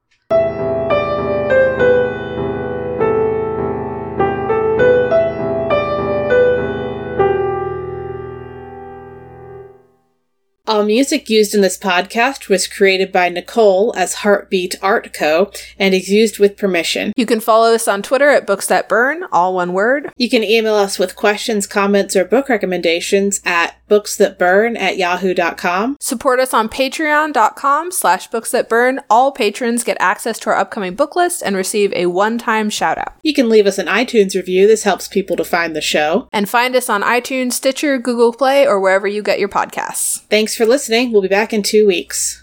All 10.76 10.84
music 10.84 11.30
used 11.30 11.54
in 11.54 11.62
this 11.62 11.78
podcast 11.78 12.50
was 12.50 12.68
created 12.68 13.10
by 13.10 13.30
Nicole 13.30 13.94
as 13.96 14.12
Heartbeat 14.12 14.74
Art 14.82 15.14
Co. 15.14 15.50
and 15.78 15.94
is 15.94 16.10
used 16.10 16.38
with 16.38 16.58
permission. 16.58 17.14
You 17.16 17.24
can 17.24 17.40
follow 17.40 17.72
us 17.74 17.88
on 17.88 18.02
Twitter 18.02 18.28
at 18.28 18.46
Books 18.46 18.66
That 18.66 18.86
Burn, 18.86 19.24
all 19.32 19.54
one 19.54 19.72
word. 19.72 20.12
You 20.18 20.28
can 20.28 20.44
email 20.44 20.74
us 20.74 20.98
with 20.98 21.16
questions, 21.16 21.66
comments, 21.66 22.14
or 22.14 22.26
book 22.26 22.50
recommendations 22.50 23.40
at 23.46 23.78
booksthatburn 23.88 24.78
at 24.78 24.98
yahoo.com. 24.98 25.96
Support 26.00 26.40
us 26.40 26.52
on 26.52 26.68
patreon.com 26.68 27.92
slash 27.92 28.26
books 28.26 28.50
that 28.50 28.68
burn. 28.68 29.00
All 29.08 29.32
patrons 29.32 29.84
get 29.84 29.96
access 29.98 30.38
to 30.40 30.50
our 30.50 30.56
upcoming 30.56 30.94
book 30.94 31.16
list 31.16 31.42
and 31.42 31.56
receive 31.56 31.92
a 31.94 32.06
one-time 32.06 32.68
shout 32.68 32.98
out. 32.98 33.14
You 33.22 33.32
can 33.32 33.48
leave 33.48 33.66
us 33.66 33.78
an 33.78 33.86
iTunes 33.86 34.34
review. 34.34 34.66
This 34.66 34.82
helps 34.82 35.08
people 35.08 35.36
to 35.36 35.44
find 35.44 35.74
the 35.74 35.80
show. 35.80 36.28
And 36.32 36.48
find 36.48 36.76
us 36.76 36.90
on 36.90 37.02
iTunes, 37.02 37.52
Stitcher, 37.52 37.96
Google 37.98 38.32
Play, 38.32 38.66
or 38.66 38.78
wherever 38.80 39.06
you 39.06 39.22
get 39.22 39.38
your 39.38 39.48
podcasts. 39.48 40.20
Thanks 40.28 40.54
for 40.54 40.65
listening. 40.66 41.12
We'll 41.12 41.22
be 41.22 41.28
back 41.28 41.52
in 41.52 41.62
two 41.62 41.86
weeks. 41.86 42.34